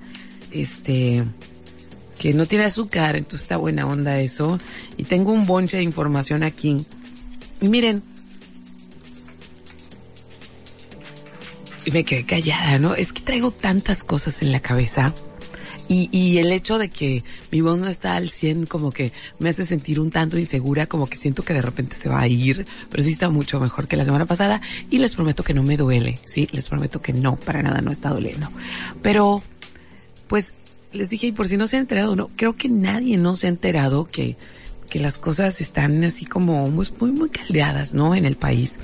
Este, 0.51 1.23
que 2.19 2.33
no 2.33 2.45
tiene 2.45 2.65
azúcar, 2.65 3.15
entonces 3.15 3.41
está 3.41 3.55
buena 3.55 3.87
onda 3.87 4.19
eso. 4.19 4.59
Y 4.97 5.05
tengo 5.05 5.31
un 5.31 5.45
bonche 5.45 5.77
de 5.77 5.83
información 5.83 6.43
aquí. 6.43 6.85
Y 7.61 7.69
miren, 7.69 8.03
y 11.85 11.91
me 11.91 12.03
quedé 12.03 12.25
callada, 12.25 12.77
¿no? 12.79 12.95
Es 12.95 13.13
que 13.13 13.21
traigo 13.21 13.51
tantas 13.51 14.03
cosas 14.03 14.41
en 14.41 14.51
la 14.51 14.59
cabeza. 14.59 15.13
Y, 15.89 16.09
y 16.17 16.37
el 16.37 16.51
hecho 16.53 16.77
de 16.77 16.89
que 16.89 17.23
mi 17.51 17.59
voz 17.59 17.77
no 17.77 17.89
está 17.89 18.15
al 18.15 18.29
100 18.29 18.67
como 18.67 18.91
que 18.91 19.11
me 19.39 19.49
hace 19.49 19.65
sentir 19.65 19.99
un 19.99 20.11
tanto 20.11 20.37
insegura, 20.37 20.87
como 20.87 21.07
que 21.07 21.17
siento 21.17 21.43
que 21.43 21.53
de 21.53 21.61
repente 21.61 21.95
se 21.95 22.07
va 22.07 22.21
a 22.21 22.27
ir, 22.27 22.65
pero 22.89 23.03
sí 23.03 23.09
está 23.09 23.29
mucho 23.29 23.59
mejor 23.59 23.87
que 23.89 23.97
la 23.97 24.05
semana 24.05 24.25
pasada 24.25 24.61
y 24.89 24.99
les 24.99 25.13
prometo 25.13 25.43
que 25.43 25.53
no 25.53 25.61
me 25.61 25.75
duele, 25.75 26.19
sí, 26.23 26.47
les 26.53 26.69
prometo 26.69 27.01
que 27.01 27.11
no, 27.11 27.35
para 27.35 27.61
nada 27.61 27.81
no 27.81 27.91
está 27.91 28.09
doliendo. 28.09 28.49
Pero, 29.01 29.43
pues, 30.29 30.53
les 30.93 31.09
dije, 31.09 31.27
y 31.27 31.31
por 31.33 31.49
si 31.49 31.57
no 31.57 31.67
se 31.67 31.75
han 31.75 31.81
enterado, 31.81 32.15
no, 32.15 32.29
creo 32.37 32.55
que 32.55 32.69
nadie 32.69 33.17
no 33.17 33.35
se 33.35 33.47
ha 33.47 33.49
enterado 33.49 34.09
que, 34.09 34.37
que 34.89 34.99
las 34.99 35.17
cosas 35.17 35.59
están 35.59 36.01
así 36.05 36.25
como 36.25 36.65
muy, 36.69 36.87
muy 37.11 37.29
caldeadas, 37.29 37.93
¿no? 37.93 38.15
En 38.15 38.25
el 38.25 38.37
país 38.37 38.79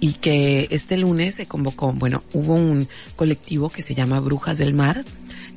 y 0.00 0.14
que 0.14 0.68
este 0.70 0.96
lunes 0.96 1.36
se 1.36 1.46
convocó, 1.46 1.92
bueno, 1.92 2.22
hubo 2.32 2.54
un 2.54 2.88
colectivo 3.16 3.68
que 3.68 3.82
se 3.82 3.94
llama 3.94 4.20
Brujas 4.20 4.58
del 4.58 4.74
Mar, 4.74 5.04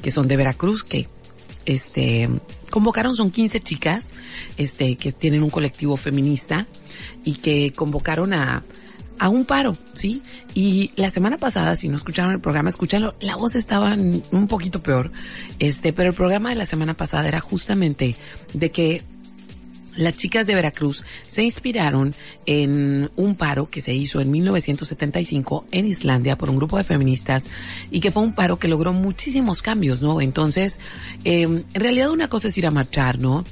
que 0.01 0.11
son 0.11 0.27
de 0.27 0.37
Veracruz, 0.37 0.83
que 0.83 1.07
este 1.65 2.27
convocaron 2.69 3.15
son 3.15 3.29
15 3.29 3.59
chicas, 3.59 4.13
este 4.57 4.95
que 4.95 5.11
tienen 5.11 5.43
un 5.43 5.49
colectivo 5.49 5.97
feminista 5.97 6.65
y 7.23 7.35
que 7.35 7.71
convocaron 7.73 8.33
a 8.33 8.63
a 9.19 9.29
un 9.29 9.45
paro, 9.45 9.77
¿sí? 9.93 10.23
Y 10.55 10.89
la 10.95 11.11
semana 11.11 11.37
pasada, 11.37 11.75
si 11.75 11.87
no 11.87 11.95
escucharon 11.95 12.31
el 12.31 12.39
programa, 12.39 12.69
escúchalo, 12.69 13.13
la 13.19 13.35
voz 13.35 13.53
estaba 13.53 13.93
un 13.93 14.47
poquito 14.47 14.81
peor, 14.81 15.11
este, 15.59 15.93
pero 15.93 16.09
el 16.09 16.15
programa 16.15 16.49
de 16.49 16.55
la 16.55 16.65
semana 16.65 16.95
pasada 16.95 17.27
era 17.27 17.39
justamente 17.39 18.15
de 18.55 18.71
que 18.71 19.03
las 19.97 20.15
chicas 20.15 20.47
de 20.47 20.55
Veracruz 20.55 21.03
se 21.27 21.43
inspiraron 21.43 22.13
en 22.45 23.09
un 23.15 23.35
paro 23.35 23.69
que 23.69 23.81
se 23.81 23.93
hizo 23.93 24.21
en 24.21 24.31
1975 24.31 25.65
en 25.71 25.85
Islandia 25.85 26.37
por 26.37 26.49
un 26.49 26.57
grupo 26.57 26.77
de 26.77 26.83
feministas 26.83 27.49
y 27.89 27.99
que 27.99 28.11
fue 28.11 28.23
un 28.23 28.33
paro 28.33 28.59
que 28.59 28.67
logró 28.67 28.93
muchísimos 28.93 29.61
cambios, 29.61 30.01
¿no? 30.01 30.21
Entonces, 30.21 30.79
eh, 31.23 31.41
en 31.43 31.65
realidad 31.73 32.11
una 32.11 32.29
cosa 32.29 32.47
es 32.47 32.57
ir 32.57 32.67
a 32.67 32.71
marchar, 32.71 33.19
¿no? 33.19 33.43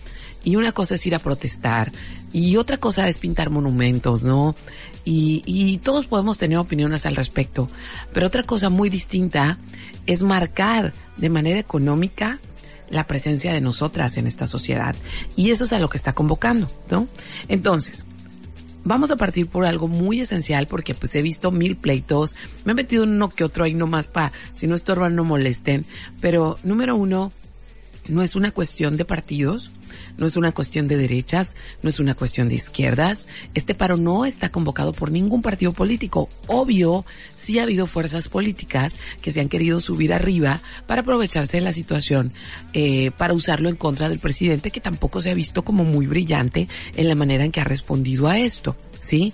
Y 0.43 0.55
una 0.55 0.72
cosa 0.72 0.96
es 0.96 1.05
ir 1.05 1.15
a 1.15 1.19
protestar 1.19 1.91
y 2.31 2.55
otra 2.55 2.77
cosa 2.77 3.10
es 3.10 3.17
pintar 3.17 3.50
monumentos, 3.50 4.24
¿no? 4.24 4.55
Y, 5.03 5.43
y 5.46 5.79
todos 5.79 6.08
podemos 6.08 6.38
tener 6.38 6.58
opiniones 6.58 7.05
al 7.05 7.15
respecto, 7.15 7.67
pero 8.13 8.27
otra 8.27 8.43
cosa 8.43 8.69
muy 8.69 8.89
distinta 8.89 9.58
es 10.05 10.24
marcar 10.24 10.93
de 11.17 11.29
manera 11.29 11.60
económica 11.60 12.39
la 12.89 13.08
presencia 13.08 13.53
de 13.53 13.62
nosotras 13.62 14.17
en 14.17 14.27
esta 14.27 14.48
sociedad. 14.48 14.96
Y 15.36 15.51
eso 15.51 15.63
es 15.63 15.74
a 15.74 15.79
lo 15.79 15.89
que 15.89 15.98
está 15.98 16.13
convocando, 16.13 16.67
¿no? 16.89 17.08
Entonces, 17.48 18.05
vamos 18.84 19.12
a 19.12 19.15
partir 19.15 19.48
por 19.48 19.65
algo 19.65 19.88
muy 19.88 20.22
esencial 20.22 20.67
porque 20.67 20.93
pues 20.93 21.15
he 21.15 21.22
visto 21.22 21.51
mil 21.51 21.77
pleitos, 21.77 22.36
me 22.65 22.72
he 22.72 22.75
metido 22.75 23.03
uno 23.03 23.29
que 23.29 23.43
otro 23.43 23.63
ahí 23.63 23.74
nomás 23.74 24.08
para, 24.08 24.31
si 24.53 24.67
no 24.67 24.75
estorban 24.75 25.15
no 25.15 25.24
molesten, 25.24 25.86
pero 26.22 26.58
número 26.63 26.96
uno, 26.96 27.31
no 28.08 28.24
es 28.24 28.36
una 28.36 28.51
cuestión 28.51 28.98
de 28.98 29.05
partidos, 29.05 29.72
no 30.18 30.25
es 30.25 30.38
una 30.38 30.51
cuestión 30.51 30.88
de 30.88 30.98
derechas, 30.98 31.56
no 31.82 31.89
es 31.89 32.00
una 32.00 32.16
cuestión 32.16 32.50
de 32.50 32.56
izquierdas. 32.56 33.28
Este 33.54 33.75
paro 33.75 33.98
no 33.98 34.25
está 34.25 34.50
convocado 34.50 34.94
por 34.94 35.12
ningún 35.12 35.42
partido 35.42 35.74
político. 35.74 36.30
Obvio, 36.48 37.06
sí 37.36 37.60
ha 37.60 37.63
habido 37.63 37.88
fuerzas 37.88 38.28
políticas 38.28 38.96
que 39.22 39.32
se 39.32 39.42
han 39.42 39.50
querido 39.50 39.80
subir 39.80 40.13
arriba 40.13 40.62
para 40.88 41.01
aprovecharse 41.01 41.58
de 41.58 41.62
la 41.62 41.74
situación, 41.74 42.32
eh, 42.74 43.12
para 43.12 43.34
usarlo 43.34 43.70
en 43.70 43.75
contra 43.75 44.10
del 44.10 44.20
presidente, 44.20 44.72
que 44.72 44.82
tampoco 44.82 45.22
se 45.22 45.32
ha 45.32 45.34
visto 45.34 45.63
como 45.63 45.84
muy 45.84 46.08
brillante 46.08 46.68
en 46.96 47.08
la 47.08 47.16
manera 47.16 47.46
en 47.46 47.51
que 47.51 47.62
ha 47.62 47.66
respondido 47.66 48.28
a 48.28 48.39
esto, 48.39 48.75
¿sí? 49.00 49.34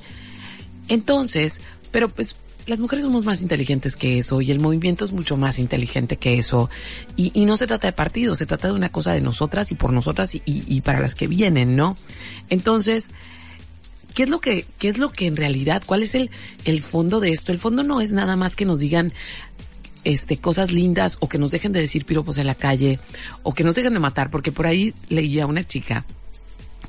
Entonces, 0.87 1.61
pero 1.91 2.09
pues 2.09 2.35
las 2.67 2.79
mujeres 2.79 3.05
somos 3.05 3.25
más 3.25 3.41
inteligentes 3.41 3.95
que 3.95 4.17
eso 4.17 4.41
y 4.41 4.51
el 4.51 4.59
movimiento 4.59 5.05
es 5.05 5.13
mucho 5.13 5.37
más 5.37 5.59
inteligente 5.59 6.17
que 6.17 6.37
eso. 6.37 6.69
Y, 7.15 7.31
y 7.33 7.45
no 7.45 7.57
se 7.57 7.67
trata 7.67 7.87
de 7.87 7.93
partidos, 7.93 8.37
se 8.37 8.45
trata 8.45 8.67
de 8.67 8.73
una 8.73 8.89
cosa 8.89 9.13
de 9.13 9.21
nosotras 9.21 9.71
y 9.71 9.75
por 9.75 9.93
nosotras 9.93 10.35
y, 10.35 10.41
y, 10.45 10.81
para 10.81 10.99
las 10.99 11.15
que 11.15 11.27
vienen, 11.27 11.75
¿no? 11.75 11.95
Entonces, 12.49 13.11
¿qué 14.13 14.23
es 14.23 14.29
lo 14.29 14.39
que, 14.39 14.65
qué 14.79 14.89
es 14.89 14.97
lo 14.97 15.09
que 15.09 15.27
en 15.27 15.35
realidad, 15.35 15.83
cuál 15.85 16.01
es 16.03 16.15
el, 16.15 16.31
el 16.63 16.81
fondo 16.81 17.19
de 17.19 17.31
esto? 17.31 17.51
El 17.51 17.59
fondo 17.59 17.83
no 17.83 18.01
es 18.01 18.11
nada 18.11 18.35
más 18.35 18.55
que 18.55 18.65
nos 18.65 18.79
digan, 18.79 19.13
este, 20.03 20.37
cosas 20.37 20.71
lindas 20.71 21.17
o 21.19 21.27
que 21.27 21.37
nos 21.37 21.51
dejen 21.51 21.71
de 21.71 21.81
decir 21.81 22.05
piropos 22.05 22.37
en 22.37 22.47
la 22.47 22.55
calle 22.55 22.99
o 23.43 23.53
que 23.53 23.63
nos 23.63 23.75
dejen 23.75 23.93
de 23.93 23.99
matar, 23.99 24.29
porque 24.29 24.51
por 24.51 24.67
ahí 24.67 24.93
leía 25.09 25.47
una 25.47 25.63
chica 25.63 26.05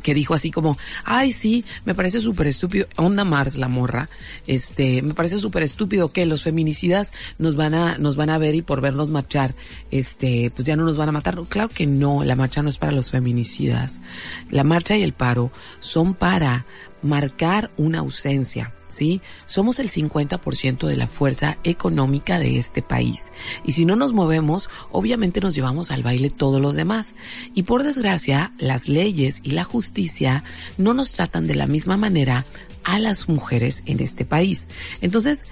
que 0.07 0.15
dijo 0.15 0.35
así 0.35 0.53
como, 0.53 0.79
ay 1.03 1.33
sí, 1.33 1.65
me 1.85 1.93
parece 1.93 2.21
súper 2.21 2.47
estúpido, 2.47 2.87
Onda 2.97 3.25
Mars 3.25 3.57
la 3.57 3.67
morra, 3.67 4.09
este, 4.47 5.03
me 5.03 5.15
parece 5.15 5.41
súper 5.41 5.65
estúpido 5.65 6.11
que 6.11 6.27
los 6.27 6.45
feminicidas 6.45 7.13
nos 7.39 7.57
van 7.57 7.75
a, 7.75 7.99
nos 7.99 8.15
van 8.15 8.31
a 8.31 8.39
ver 8.39 8.55
y 8.55 8.63
por 8.63 8.81
vernos 8.81 9.11
marchar, 9.11 9.57
este, 9.91 10.53
pues 10.55 10.65
ya 10.65 10.77
no 10.77 10.85
nos 10.85 10.97
van 10.97 11.09
a 11.09 11.13
matar. 11.13 11.37
Claro 11.49 11.71
que 11.71 11.87
no, 11.87 12.23
la 12.23 12.37
marcha 12.37 12.63
no 12.63 12.69
es 12.69 12.79
para 12.79 12.93
los 12.93 13.11
feminicidas. 13.11 14.01
La 14.49 14.63
marcha 14.63 14.97
y 14.97 15.03
el 15.03 15.13
paro 15.13 15.51
son 15.81 16.15
para 16.15 16.67
marcar 17.07 17.71
una 17.77 18.01
ausencia, 18.01 18.75
¿sí? 18.89 19.21
Somos 19.47 19.79
el 19.79 19.91
50% 19.91 20.87
de 20.87 20.97
la 20.97 21.09
fuerza 21.09 21.59
económica 21.65 22.39
de 22.39 22.59
este 22.59 22.83
país. 22.83 23.33
Y 23.65 23.73
si 23.73 23.85
no 23.85 23.97
nos 23.97 24.13
movemos, 24.13 24.69
obviamente 24.93 25.41
nos 25.41 25.55
llevamos 25.55 25.91
al 25.91 26.03
baile 26.03 26.31
todos 26.31 26.61
los 26.61 26.77
demás. 26.77 27.15
Y 27.55 27.63
por 27.63 27.83
desgracia, 27.83 28.53
las 28.59 28.89
leyes 28.89 29.41
y 29.43 29.53
la 29.53 29.65
justicia 29.65 30.45
no 30.77 30.95
nos 30.95 31.13
tratan 31.13 31.47
de 31.47 31.55
la 31.55 31.67
misma 31.67 31.97
manera 31.97 32.45
a 32.85 32.99
las 32.99 33.29
mujeres 33.29 33.83
en 33.87 34.01
este 34.01 34.25
país. 34.25 34.67
Entonces, 35.01 35.45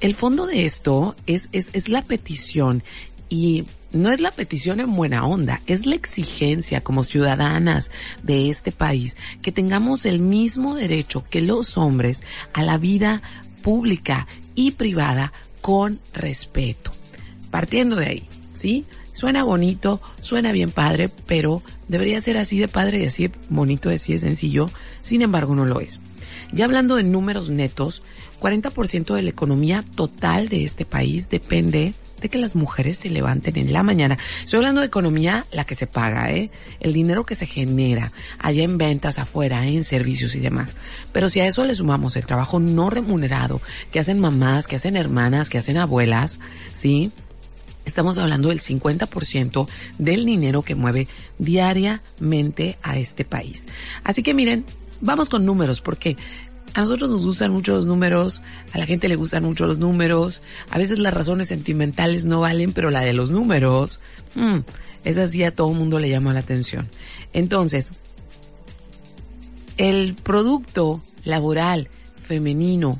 el 0.00 0.14
fondo 0.14 0.46
de 0.46 0.64
esto 0.64 1.14
es, 1.26 1.48
es, 1.52 1.70
es 1.72 1.88
la 1.88 2.02
petición 2.02 2.82
y 3.28 3.64
no 3.94 4.10
es 4.10 4.20
la 4.20 4.30
petición 4.30 4.80
en 4.80 4.92
buena 4.92 5.26
onda, 5.26 5.60
es 5.66 5.86
la 5.86 5.94
exigencia 5.94 6.82
como 6.82 7.04
ciudadanas 7.04 7.90
de 8.22 8.50
este 8.50 8.72
país 8.72 9.16
que 9.40 9.52
tengamos 9.52 10.04
el 10.04 10.18
mismo 10.18 10.74
derecho 10.74 11.24
que 11.28 11.40
los 11.40 11.78
hombres 11.78 12.22
a 12.52 12.62
la 12.62 12.76
vida 12.76 13.22
pública 13.62 14.26
y 14.54 14.72
privada 14.72 15.32
con 15.60 15.98
respeto. 16.12 16.92
Partiendo 17.50 17.96
de 17.96 18.06
ahí, 18.06 18.28
¿sí? 18.52 18.84
Suena 19.12 19.44
bonito, 19.44 20.02
suena 20.20 20.50
bien 20.50 20.70
padre, 20.70 21.08
pero 21.26 21.62
debería 21.86 22.20
ser 22.20 22.36
así 22.36 22.58
de 22.58 22.68
padre 22.68 22.98
y 22.98 23.06
así 23.06 23.28
de 23.28 23.34
bonito, 23.48 23.88
así 23.88 24.12
de 24.12 24.18
sencillo, 24.18 24.66
sin 25.02 25.22
embargo 25.22 25.54
no 25.54 25.64
lo 25.64 25.80
es. 25.80 26.00
Ya 26.52 26.64
hablando 26.64 26.96
de 26.96 27.04
números 27.04 27.48
netos, 27.48 28.02
40% 28.40 29.14
de 29.14 29.22
la 29.22 29.30
economía 29.30 29.84
total 29.94 30.48
de 30.48 30.64
este 30.64 30.84
país 30.84 31.28
depende 31.28 31.94
de 32.20 32.28
que 32.28 32.38
las 32.38 32.54
mujeres 32.54 32.98
se 32.98 33.10
levanten 33.10 33.56
en 33.58 33.72
la 33.72 33.82
mañana. 33.82 34.16
Estoy 34.40 34.58
hablando 34.58 34.80
de 34.80 34.86
economía, 34.86 35.44
la 35.52 35.64
que 35.64 35.74
se 35.74 35.86
paga, 35.86 36.30
¿eh? 36.32 36.50
El 36.80 36.92
dinero 36.92 37.26
que 37.26 37.34
se 37.34 37.46
genera 37.46 38.12
allá 38.38 38.62
en 38.62 38.78
ventas, 38.78 39.18
afuera, 39.18 39.66
en 39.66 39.84
servicios 39.84 40.34
y 40.34 40.40
demás. 40.40 40.76
Pero 41.12 41.28
si 41.28 41.40
a 41.40 41.46
eso 41.46 41.64
le 41.64 41.74
sumamos 41.74 42.16
el 42.16 42.26
trabajo 42.26 42.60
no 42.60 42.90
remunerado 42.90 43.60
que 43.92 44.00
hacen 44.00 44.20
mamás, 44.20 44.66
que 44.66 44.76
hacen 44.76 44.96
hermanas, 44.96 45.50
que 45.50 45.58
hacen 45.58 45.78
abuelas, 45.78 46.40
¿sí? 46.72 47.12
Estamos 47.84 48.16
hablando 48.16 48.48
del 48.48 48.60
50% 48.60 49.68
del 49.98 50.24
dinero 50.24 50.62
que 50.62 50.74
mueve 50.74 51.06
diariamente 51.38 52.78
a 52.82 52.96
este 52.96 53.24
país. 53.24 53.66
Así 54.02 54.22
que 54.22 54.32
miren, 54.32 54.64
vamos 55.02 55.28
con 55.28 55.44
números, 55.44 55.82
porque 55.82 56.16
a 56.74 56.80
nosotros 56.80 57.08
nos 57.08 57.24
gustan 57.24 57.52
mucho 57.52 57.74
los 57.74 57.86
números, 57.86 58.42
a 58.72 58.78
la 58.78 58.86
gente 58.86 59.08
le 59.08 59.16
gustan 59.16 59.44
mucho 59.44 59.66
los 59.66 59.78
números, 59.78 60.42
a 60.70 60.78
veces 60.78 60.98
las 60.98 61.14
razones 61.14 61.48
sentimentales 61.48 62.24
no 62.24 62.40
valen, 62.40 62.72
pero 62.72 62.90
la 62.90 63.00
de 63.00 63.12
los 63.12 63.30
números, 63.30 64.00
mmm, 64.34 64.58
esa 65.04 65.26
sí 65.26 65.44
a 65.44 65.54
todo 65.54 65.70
el 65.70 65.78
mundo 65.78 66.00
le 66.00 66.08
llama 66.08 66.32
la 66.32 66.40
atención. 66.40 66.88
Entonces, 67.32 67.92
el 69.76 70.14
producto 70.14 71.02
laboral 71.24 71.88
femenino 72.26 72.98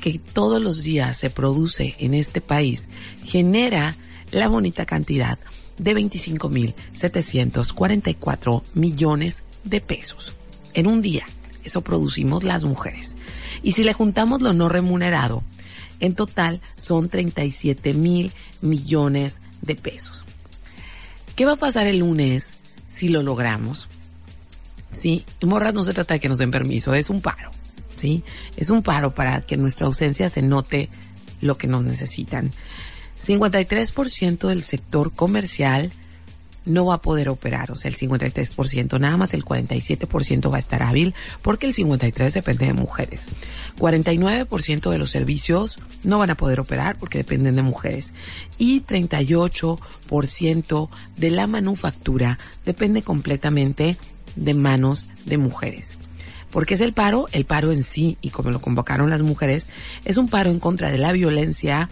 que 0.00 0.18
todos 0.18 0.60
los 0.60 0.82
días 0.82 1.16
se 1.16 1.30
produce 1.30 1.94
en 1.98 2.14
este 2.14 2.40
país 2.40 2.88
genera 3.22 3.94
la 4.32 4.48
bonita 4.48 4.86
cantidad 4.86 5.38
de 5.78 5.94
25.744 5.94 8.62
millones 8.74 9.44
de 9.64 9.80
pesos 9.80 10.34
en 10.74 10.88
un 10.88 11.00
día. 11.00 11.24
Eso 11.64 11.80
producimos 11.80 12.44
las 12.44 12.64
mujeres. 12.64 13.16
Y 13.62 13.72
si 13.72 13.84
le 13.84 13.92
juntamos 13.92 14.42
lo 14.42 14.52
no 14.52 14.68
remunerado, 14.68 15.42
en 16.00 16.14
total 16.14 16.60
son 16.76 17.08
37 17.08 17.94
mil 17.94 18.32
millones 18.60 19.40
de 19.62 19.74
pesos. 19.74 20.24
¿Qué 21.36 21.44
va 21.44 21.52
a 21.52 21.56
pasar 21.56 21.86
el 21.86 21.98
lunes 21.98 22.60
si 22.88 23.08
lo 23.08 23.22
logramos? 23.22 23.88
Sí, 24.92 25.24
morras 25.42 25.74
no 25.74 25.82
se 25.82 25.92
trata 25.92 26.14
de 26.14 26.20
que 26.20 26.28
nos 26.28 26.38
den 26.38 26.50
permiso, 26.50 26.94
es 26.94 27.10
un 27.10 27.20
paro. 27.20 27.50
Sí, 27.96 28.22
es 28.56 28.70
un 28.70 28.82
paro 28.82 29.14
para 29.14 29.40
que 29.40 29.56
nuestra 29.56 29.86
ausencia 29.86 30.28
se 30.28 30.42
note 30.42 30.90
lo 31.40 31.56
que 31.56 31.66
nos 31.66 31.82
necesitan. 31.82 32.50
53% 33.24 34.48
del 34.48 34.62
sector 34.62 35.12
comercial 35.12 35.92
no 36.64 36.86
va 36.86 36.94
a 36.94 37.00
poder 37.00 37.28
operar, 37.28 37.70
o 37.70 37.76
sea, 37.76 37.90
el 37.90 37.96
53%, 37.96 38.98
nada 38.98 39.16
más 39.16 39.32
el 39.34 39.44
47% 39.44 40.52
va 40.52 40.56
a 40.56 40.60
estar 40.60 40.82
hábil 40.82 41.14
porque 41.42 41.66
el 41.66 41.74
53% 41.74 42.32
depende 42.32 42.66
de 42.66 42.72
mujeres. 42.72 43.28
49% 43.78 44.90
de 44.90 44.98
los 44.98 45.10
servicios 45.10 45.78
no 46.02 46.18
van 46.18 46.30
a 46.30 46.36
poder 46.36 46.58
operar 46.60 46.98
porque 46.98 47.18
dependen 47.18 47.56
de 47.56 47.62
mujeres. 47.62 48.14
Y 48.58 48.82
38% 48.82 50.88
de 51.16 51.30
la 51.30 51.46
manufactura 51.46 52.38
depende 52.64 53.02
completamente 53.02 53.96
de 54.36 54.54
manos 54.54 55.10
de 55.24 55.38
mujeres. 55.38 55.98
¿Por 56.50 56.66
qué 56.66 56.74
es 56.74 56.80
el 56.80 56.92
paro? 56.92 57.26
El 57.32 57.46
paro 57.46 57.72
en 57.72 57.82
sí, 57.82 58.16
y 58.20 58.30
como 58.30 58.50
lo 58.50 58.60
convocaron 58.60 59.10
las 59.10 59.22
mujeres, 59.22 59.70
es 60.04 60.18
un 60.18 60.28
paro 60.28 60.52
en 60.52 60.60
contra 60.60 60.88
de 60.88 60.98
la 60.98 61.10
violencia 61.10 61.88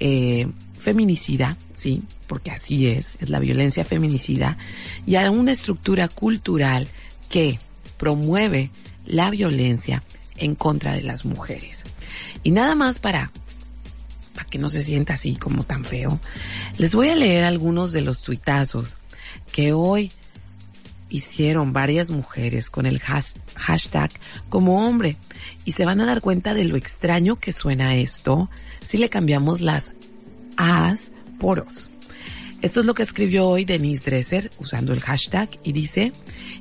eh, 0.00 0.48
feminicida, 0.82 1.56
sí, 1.74 2.02
porque 2.26 2.50
así 2.50 2.88
es, 2.88 3.14
es 3.20 3.30
la 3.30 3.38
violencia 3.38 3.84
feminicida, 3.84 4.58
y 5.06 5.14
a 5.14 5.30
una 5.30 5.52
estructura 5.52 6.08
cultural 6.08 6.88
que 7.30 7.58
promueve 7.96 8.70
la 9.06 9.30
violencia 9.30 10.02
en 10.36 10.54
contra 10.54 10.92
de 10.92 11.02
las 11.02 11.24
mujeres. 11.24 11.84
Y 12.42 12.50
nada 12.50 12.74
más 12.74 12.98
para, 12.98 13.30
que 14.50 14.58
no 14.58 14.68
se 14.68 14.82
sienta 14.82 15.14
así 15.14 15.36
como 15.36 15.62
tan 15.62 15.84
feo, 15.84 16.20
les 16.76 16.94
voy 16.94 17.08
a 17.10 17.16
leer 17.16 17.44
algunos 17.44 17.92
de 17.92 18.02
los 18.02 18.22
tuitazos 18.22 18.98
que 19.52 19.72
hoy 19.72 20.10
hicieron 21.08 21.72
varias 21.72 22.10
mujeres 22.10 22.70
con 22.70 22.86
el 22.86 22.98
hashtag 23.00 24.10
como 24.48 24.86
hombre. 24.86 25.16
Y 25.64 25.72
se 25.72 25.84
van 25.84 26.00
a 26.00 26.06
dar 26.06 26.20
cuenta 26.20 26.54
de 26.54 26.64
lo 26.64 26.76
extraño 26.76 27.36
que 27.36 27.52
suena 27.52 27.96
esto 27.96 28.50
si 28.82 28.96
le 28.96 29.10
cambiamos 29.10 29.60
las 29.60 29.92
As 30.56 31.12
poros. 31.38 31.90
Esto 32.62 32.80
es 32.80 32.86
lo 32.86 32.94
que 32.94 33.02
escribió 33.02 33.48
hoy 33.48 33.64
Denise 33.64 34.04
Dresser 34.08 34.50
usando 34.58 34.92
el 34.92 35.00
hashtag 35.00 35.48
y 35.64 35.72
dice, 35.72 36.12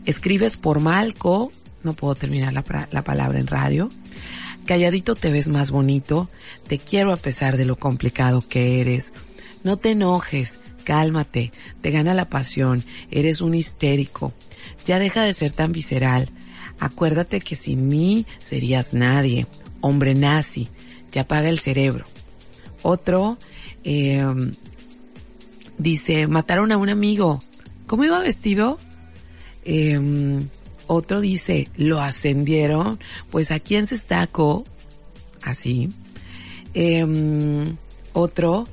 escribes 0.06 0.58
por 0.58 0.80
malco, 0.80 1.52
no 1.84 1.94
puedo 1.94 2.16
terminar 2.16 2.54
la, 2.54 2.88
la 2.92 3.02
palabra 3.04 3.40
en 3.40 3.46
radio, 3.46 3.90
calladito 4.66 5.14
te 5.14 5.32
ves 5.32 5.48
más 5.48 5.70
bonito, 5.70 6.28
te 6.68 6.80
quiero 6.80 7.14
a 7.14 7.18
pesar 7.18 7.56
de 7.56 7.66
lo 7.66 7.78
complicado 7.78 8.42
que 8.42 8.82
eres, 8.82 9.14
no 9.64 9.78
te 9.78 9.92
enojes, 9.92 10.62
cálmate, 10.84 11.52
te 11.82 11.92
gana 11.92 12.16
la 12.16 12.30
pasión, 12.30 12.84
eres 13.12 13.42
un 13.42 13.54
histérico, 13.54 14.34
ya 14.88 14.98
deja 14.98 15.22
de 15.22 15.36
ser 15.36 15.52
tan 15.52 15.72
visceral, 15.72 16.30
acuérdate 16.80 17.40
que 17.42 17.56
sin 17.56 17.88
mí 17.88 18.26
serías 18.40 18.96
nadie, 18.96 19.46
hombre 19.82 20.16
nazi, 20.16 20.68
ya 21.12 21.22
apaga 21.22 21.50
el 21.50 21.60
cerebro. 21.60 22.06
Otro, 22.84 23.38
eh, 23.84 24.24
dice, 25.78 26.28
mataron 26.28 26.72
a 26.72 26.78
un 26.78 26.90
amigo. 26.90 27.40
¿Cómo 27.88 28.04
iba 28.04 28.20
vestido? 28.20 28.78
Eh, 29.66 30.00
otro 30.88 31.22
dice, 31.22 31.68
lo 31.78 32.00
ascendieron. 32.02 33.00
Pues 33.30 33.52
a 33.52 33.60
quién 33.60 33.88
se 33.88 33.96
estacó. 33.96 34.64
Así. 35.44 35.90
Eh, 36.74 37.06
otro, 38.14 38.66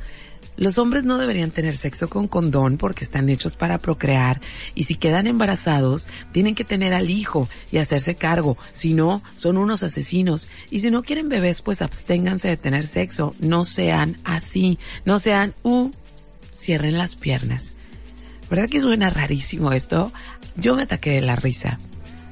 los 0.59 0.79
hombres 0.79 1.05
no 1.05 1.19
deberían 1.19 1.53
tener 1.53 1.77
sexo 1.77 2.09
con 2.09 2.27
condón 2.27 2.77
porque 2.77 3.05
están 3.05 3.29
hechos 3.29 3.55
para 3.55 3.79
procrear 3.79 4.41
y 4.75 4.85
si 4.85 4.97
quedan 4.97 5.29
embarazados 5.29 6.09
tienen 6.33 6.57
que 6.57 6.65
tener 6.65 6.93
al 6.93 7.11
hijo 7.11 7.49
y 7.71 7.79
hacerse 7.79 8.17
cargo, 8.17 8.59
si 8.73 8.93
no 8.93 9.23
son 9.37 9.57
unos 9.57 9.85
asesinos 9.85 10.49
y 10.69 10.81
si 10.81 10.91
no 10.91 11.03
quieren 11.03 11.29
bebés 11.29 11.63
pues 11.63 11.81
absténganse 11.81 12.49
de 12.49 12.57
tener 12.57 12.87
sexo, 12.87 13.35
no 13.39 13.65
sean 13.65 14.17
así, 14.25 14.79
no 15.05 15.21
sean 15.21 15.55
uh, 15.63 15.91
cierren 16.53 16.99
las 16.99 17.15
piernas. 17.15 17.75
¿Verdad 18.51 18.69
que 18.69 18.81
suena 18.81 19.11
rarísimo 19.11 19.73
esto? 19.73 20.13
Yo 20.57 20.75
me 20.75 20.83
ataqué 20.83 21.11
de 21.11 21.21
la 21.21 21.37
risa. 21.37 21.79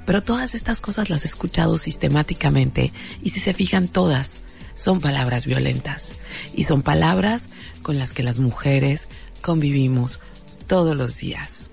Pero 0.05 0.23
todas 0.23 0.55
estas 0.55 0.81
cosas 0.81 1.11
las 1.11 1.25
he 1.25 1.29
escuchado 1.29 1.79
sistemáticamente 1.79 2.93
y 3.23 3.31
si 3.31 3.41
se 3.41 3.53
fijan 3.53 3.89
todas 3.89 4.45
son 4.77 5.01
palabras 5.01 5.47
violentas 5.47 6.19
y 6.55 6.62
son 6.62 6.83
palabras 6.83 7.51
con 7.83 7.99
las 7.99 8.12
que 8.12 8.23
las 8.23 8.39
mujeres 8.39 9.09
convivimos 9.43 10.21
todos 10.69 10.95
los 10.95 11.17
días. 11.17 11.69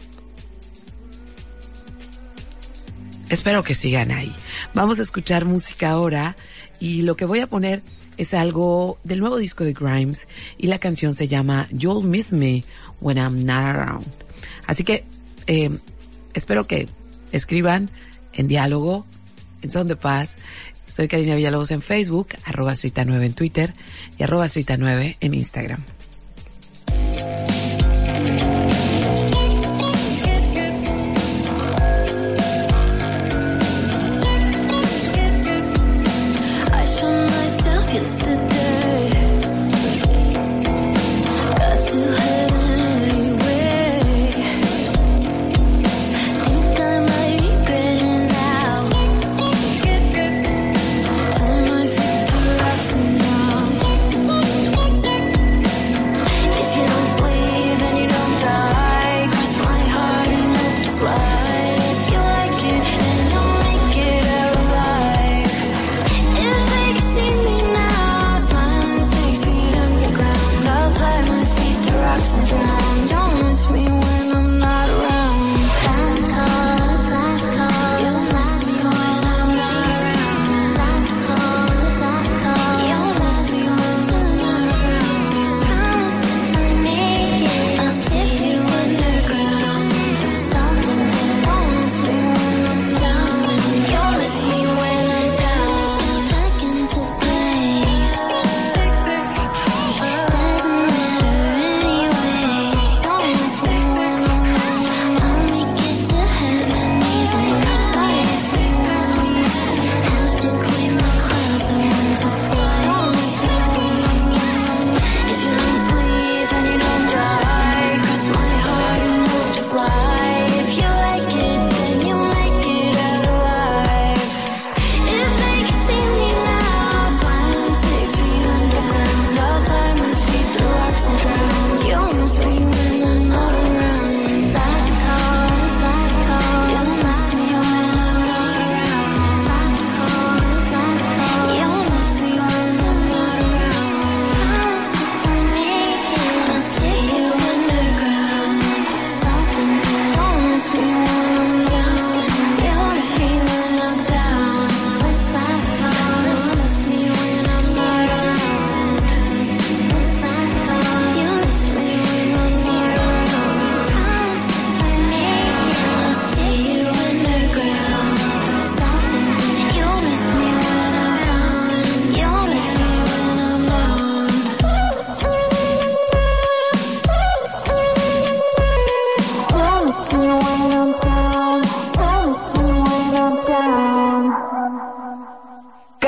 Espero 3.29 3.63
que 3.63 3.75
sigan 3.75 4.11
ahí. 4.11 4.31
Vamos 4.73 4.99
a 4.99 5.01
escuchar 5.01 5.45
música 5.45 5.91
ahora 5.91 6.35
y 6.79 7.01
lo 7.01 7.15
que 7.15 7.25
voy 7.25 7.39
a 7.39 7.47
poner 7.47 7.81
es 8.17 8.33
algo 8.33 8.99
del 9.03 9.19
nuevo 9.19 9.37
disco 9.37 9.63
de 9.63 9.73
Grimes 9.73 10.27
y 10.57 10.67
la 10.67 10.79
canción 10.79 11.15
se 11.15 11.27
llama 11.27 11.67
You'll 11.71 12.05
Miss 12.05 12.31
Me 12.31 12.63
When 13.01 13.17
I'm 13.17 13.45
Not 13.45 13.65
Around. 13.75 14.05
Así 14.67 14.83
que 14.83 15.05
eh, 15.47 15.71
espero 16.33 16.65
que 16.65 16.87
escriban 17.31 17.89
en 18.33 18.47
diálogo, 18.47 19.05
en 19.61 19.71
son 19.71 19.87
de 19.87 19.95
paz 19.95 20.37
soy 20.93 21.07
Karina 21.07 21.33
Villalobos 21.33 21.71
en 21.71 21.81
Facebook, 21.81 22.29
arroba 22.45 22.73
9 22.75 23.25
en 23.25 23.33
Twitter 23.33 23.73
y 24.19 24.23
arroba 24.23 24.45
9 24.47 25.17
en 25.19 25.33
Instagram. 25.33 25.83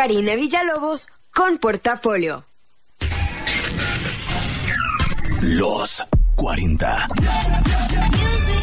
Karina 0.05 0.35
Villalobos 0.35 1.07
con 1.33 1.57
Portafolio. 1.57 2.45
Los 5.41 6.03
40. 6.35 7.07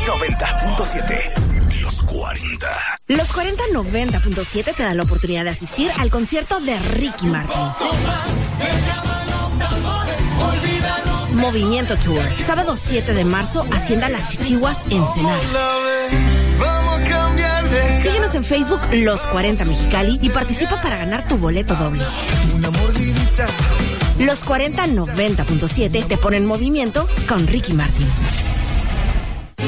90.7. 0.06 1.82
Los 1.82 2.02
40. 2.02 2.68
Los 3.08 3.32
40 3.32 3.64
90.7 3.72 4.72
te 4.72 4.84
dan 4.84 4.96
la 4.96 5.02
oportunidad 5.02 5.42
de 5.42 5.50
asistir 5.50 5.90
al 5.98 6.10
concierto 6.10 6.60
de 6.60 6.78
Ricky 6.78 7.26
Martin. 7.26 7.72
Movimiento 11.34 11.96
Tour. 11.96 12.22
Sábado 12.38 12.76
7 12.76 13.14
de 13.14 13.24
marzo, 13.24 13.66
Hacienda 13.72 14.08
Las 14.08 14.30
Chichiguas 14.30 14.84
en 14.90 15.04
Síguenos 18.02 18.34
en 18.34 18.44
Facebook 18.44 18.80
Los 18.92 19.20
40 19.20 19.64
Mexicali 19.64 20.18
y 20.20 20.28
participa 20.28 20.80
para 20.82 20.96
ganar 20.96 21.28
tu 21.28 21.38
boleto 21.38 21.74
doble. 21.76 22.04
Los 24.18 24.38
40 24.40 24.86
90.7 24.86 26.06
te 26.06 26.16
ponen 26.16 26.42
en 26.42 26.48
movimiento 26.48 27.08
con 27.28 27.46
Ricky 27.46 27.74
Martin. 27.74 28.08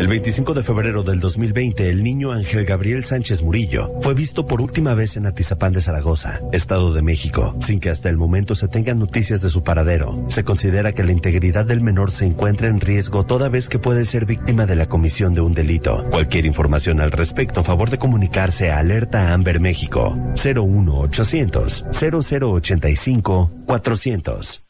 El 0.00 0.06
25 0.06 0.54
de 0.54 0.62
febrero 0.62 1.02
del 1.02 1.20
2020, 1.20 1.90
el 1.90 2.02
niño 2.02 2.32
Ángel 2.32 2.64
Gabriel 2.64 3.04
Sánchez 3.04 3.42
Murillo 3.42 3.92
fue 4.00 4.14
visto 4.14 4.46
por 4.46 4.62
última 4.62 4.94
vez 4.94 5.16
en 5.16 5.26
Atizapán 5.26 5.72
de 5.72 5.82
Zaragoza, 5.82 6.40
Estado 6.52 6.94
de 6.94 7.02
México, 7.02 7.54
sin 7.60 7.80
que 7.80 7.90
hasta 7.90 8.08
el 8.08 8.16
momento 8.16 8.54
se 8.54 8.68
tengan 8.68 8.98
noticias 8.98 9.42
de 9.42 9.50
su 9.50 9.62
paradero. 9.62 10.24
Se 10.28 10.42
considera 10.42 10.92
que 10.92 11.04
la 11.04 11.12
integridad 11.12 11.66
del 11.66 11.82
menor 11.82 12.12
se 12.12 12.24
encuentra 12.24 12.68
en 12.68 12.80
riesgo 12.80 13.26
toda 13.26 13.48
vez 13.48 13.68
que 13.68 13.78
puede 13.78 14.04
ser 14.06 14.24
víctima 14.24 14.64
de 14.64 14.76
la 14.76 14.86
comisión 14.86 15.34
de 15.34 15.42
un 15.42 15.52
delito. 15.52 16.04
Cualquier 16.10 16.46
información 16.46 17.00
al 17.00 17.12
respecto, 17.12 17.60
a 17.60 17.64
favor 17.64 17.90
de 17.90 17.98
comunicarse 17.98 18.70
a 18.70 18.78
Alerta 18.78 19.34
Amber 19.34 19.60
México 19.60 20.16
01800 20.42 21.84
0085 21.92 23.50
400. 23.66 24.69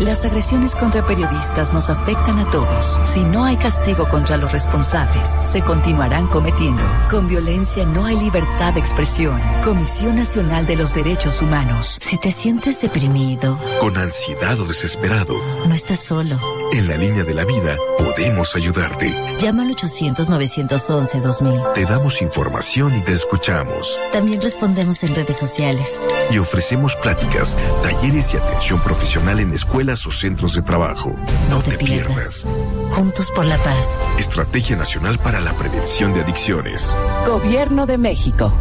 Las 0.00 0.24
agresiones 0.24 0.74
contra 0.74 1.06
periodistas 1.06 1.72
nos 1.72 1.88
afectan 1.88 2.38
a 2.40 2.50
todos. 2.50 3.00
Si 3.04 3.20
no 3.24 3.44
hay 3.44 3.56
castigo 3.56 4.08
contra 4.08 4.36
los 4.36 4.50
responsables, 4.52 5.30
se 5.44 5.62
continuarán 5.62 6.26
cometiendo. 6.26 6.82
Con 7.08 7.28
violencia 7.28 7.84
no 7.86 8.04
hay 8.04 8.18
libertad 8.18 8.74
de 8.74 8.80
expresión. 8.80 9.40
Comisión 9.62 10.16
Nacional 10.16 10.66
de 10.66 10.76
los 10.76 10.94
Derechos 10.94 11.40
Humanos. 11.42 11.98
Si 12.00 12.18
te 12.18 12.32
sientes 12.32 12.80
deprimido, 12.80 13.58
Con 13.80 13.96
ansiedad 13.96 14.58
o 14.58 14.64
desesperado, 14.66 15.34
no 15.66 15.74
estás 15.74 16.00
solo. 16.00 16.38
en 16.72 16.88
la 16.88 16.96
línea 16.96 17.22
de 17.22 17.34
la 17.34 17.44
vida 17.44 17.76
podemos 17.96 18.56
ayudarte. 18.56 19.14
Llama 19.40 19.62
al 19.62 19.74
800-911-2000. 19.76 21.72
Te 21.72 21.84
damos 21.84 22.20
información 22.20 22.96
y 22.98 23.00
te 23.02 23.12
escuchamos. 23.12 23.98
También 24.12 24.40
respondemos 24.42 25.04
en 25.04 25.14
redes 25.14 25.36
sociales. 25.36 26.00
Y 26.30 26.38
ofrecemos 26.38 26.96
pláticas, 26.96 27.56
talleres 27.82 28.34
y 28.34 28.38
atención 28.38 28.80
profesional 28.80 29.38
en 29.40 29.52
escuelas 29.52 29.83
o 29.84 30.10
centros 30.10 30.54
de 30.54 30.62
trabajo. 30.62 31.14
No, 31.50 31.62
te, 31.62 31.76
pierdas. 31.76 32.46
Juntos 32.90 33.30
por 33.30 33.44
la 33.44 33.62
paz. 33.62 34.02
Estrategia 34.18 34.76
Nacional 34.76 35.18
para 35.18 35.40
la 35.40 35.54
Prevención 35.56 36.14
de 36.14 36.22
Adicciones. 36.22 36.96
Gobierno 37.26 37.86
de 37.86 37.98
México. 37.98 38.52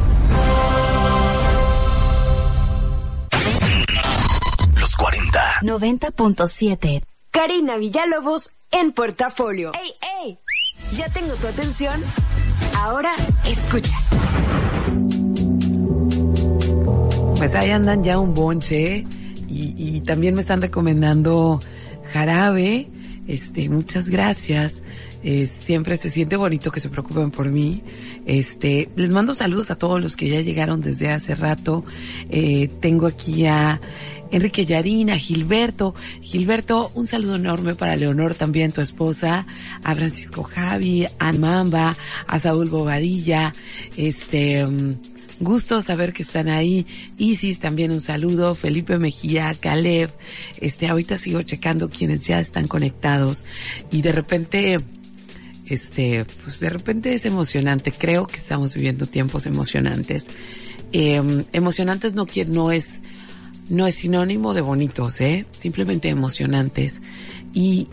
Los 4.78 4.96
40. 4.96 5.42
90.7. 5.62 7.04
Karina 7.32 7.78
Villalobos 7.78 8.52
en 8.72 8.92
Portafolio. 8.92 9.72
¡Ey, 9.82 9.94
ey! 10.24 10.40
¿Ya 10.92 11.08
tengo 11.10 11.34
tu 11.36 11.48
atención? 11.48 12.04
Ahora 12.78 13.16
escucha. 13.46 13.96
Pues 17.38 17.56
ahí 17.56 17.72
andan 17.72 18.04
ya 18.04 18.20
un 18.20 18.34
bonche 18.34 19.06
y, 19.54 19.76
y 19.78 20.02
también 20.02 20.34
me 20.34 20.42
están 20.42 20.62
recomendando 20.62 21.60
jarabe. 22.12 22.90
Este, 23.28 23.70
muchas 23.70 24.10
gracias. 24.10 24.84
Eh, 25.24 25.46
siempre 25.46 25.96
se 25.96 26.10
siente 26.10 26.36
bonito 26.36 26.72
que 26.72 26.82
se 26.82 26.90
preocupen 26.90 27.32
por 27.32 27.50
mí. 27.50 27.82
Este, 28.26 28.90
les 28.96 29.10
mando 29.10 29.34
saludos 29.34 29.72
a 29.72 29.78
todos 29.78 30.02
los 30.02 30.18
que 30.18 30.28
ya 30.28 30.42
llegaron 30.42 30.82
desde 30.82 31.10
hace 31.10 31.34
rato. 31.36 31.86
Eh, 32.30 32.70
tengo 32.82 33.08
aquí 33.08 33.46
a 33.46 33.80
Enrique 34.32 34.66
Yarina, 34.66 35.16
Gilberto. 35.18 35.96
Gilberto, 36.22 36.92
un 36.96 37.08
saludo 37.08 37.36
enorme 37.36 37.76
para 37.76 37.96
Leonor 37.96 38.36
también, 38.36 38.74
tu 38.74 38.82
esposa, 38.82 39.48
a 39.84 39.96
Francisco 39.96 40.44
Javi, 40.44 41.06
a 41.20 41.32
Mamba, 41.32 41.96
a 42.28 42.40
Saúl 42.40 42.68
Bobadilla, 42.70 43.54
este, 43.96 44.66
mm, 44.66 44.98
Gusto 45.40 45.82
saber 45.82 46.14
que 46.14 46.24
están 46.24 46.48
ahí. 46.48 46.86
Isis 47.18 47.60
también 47.60 47.92
un 47.92 48.02
saludo. 48.02 48.56
Felipe 48.56 48.98
Mejía, 48.98 49.54
Caleb. 49.60 50.10
Este, 50.60 50.88
ahorita 50.88 51.18
sigo 51.18 51.42
checando 51.42 51.90
quienes 51.90 52.26
ya 52.26 52.40
están 52.40 52.68
conectados. 52.68 53.44
Y 53.92 54.02
de 54.02 54.12
repente, 54.12 54.78
este, 55.68 56.26
pues 56.44 56.60
de 56.60 56.70
repente 56.70 57.14
es 57.14 57.26
emocionante. 57.26 57.92
Creo 57.92 58.28
que 58.28 58.38
estamos 58.38 58.74
viviendo 58.76 59.06
tiempos 59.06 59.46
emocionantes. 59.46 60.28
Eh, 60.92 61.46
emocionantes 61.54 62.14
no 62.14 62.28
no 62.48 62.72
es, 62.72 63.00
no 63.70 63.88
es 63.88 63.96
sinónimo 63.96 64.54
de 64.54 64.62
bonitos, 64.62 65.20
eh. 65.22 65.46
Simplemente 65.52 66.10
emocionantes. 66.10 67.02
Y, 67.54 67.88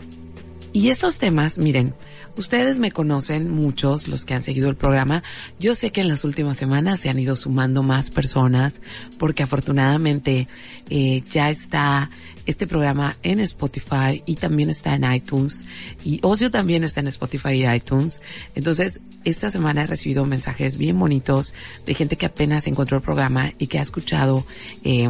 y 0.73 0.89
esos 0.89 1.17
temas, 1.17 1.57
miren, 1.57 1.93
Ustedes 2.37 2.79
me 2.79 2.91
conocen, 2.91 3.51
muchos, 3.51 4.07
los 4.07 4.25
que 4.25 4.33
han 4.33 4.43
seguido 4.43 4.69
el 4.69 4.75
programa. 4.75 5.21
Yo 5.59 5.75
sé 5.75 5.91
que 5.91 6.01
en 6.01 6.07
las 6.07 6.23
últimas 6.23 6.57
semanas 6.57 6.99
se 7.01 7.09
han 7.09 7.19
ido 7.19 7.35
sumando 7.35 7.83
más 7.83 8.09
personas 8.09 8.81
porque 9.19 9.43
afortunadamente 9.43 10.47
eh, 10.89 11.23
ya 11.29 11.49
está 11.49 12.09
este 12.45 12.67
programa 12.67 13.15
en 13.21 13.39
Spotify 13.41 14.23
y 14.25 14.35
también 14.35 14.69
está 14.69 14.95
en 14.95 15.11
iTunes 15.11 15.65
y 16.03 16.19
Ocio 16.23 16.49
también 16.49 16.83
está 16.83 17.01
en 17.01 17.07
Spotify 17.07 17.51
y 17.51 17.67
iTunes. 17.67 18.21
Entonces, 18.55 19.01
esta 19.23 19.51
semana 19.51 19.83
he 19.83 19.87
recibido 19.87 20.25
mensajes 20.25 20.77
bien 20.77 20.97
bonitos 20.97 21.53
de 21.85 21.93
gente 21.93 22.15
que 22.15 22.25
apenas 22.25 22.65
encontró 22.65 22.97
el 22.97 23.03
programa 23.03 23.51
y 23.59 23.67
que 23.67 23.79
ha 23.79 23.83
escuchado, 23.83 24.45
eh, 24.83 25.09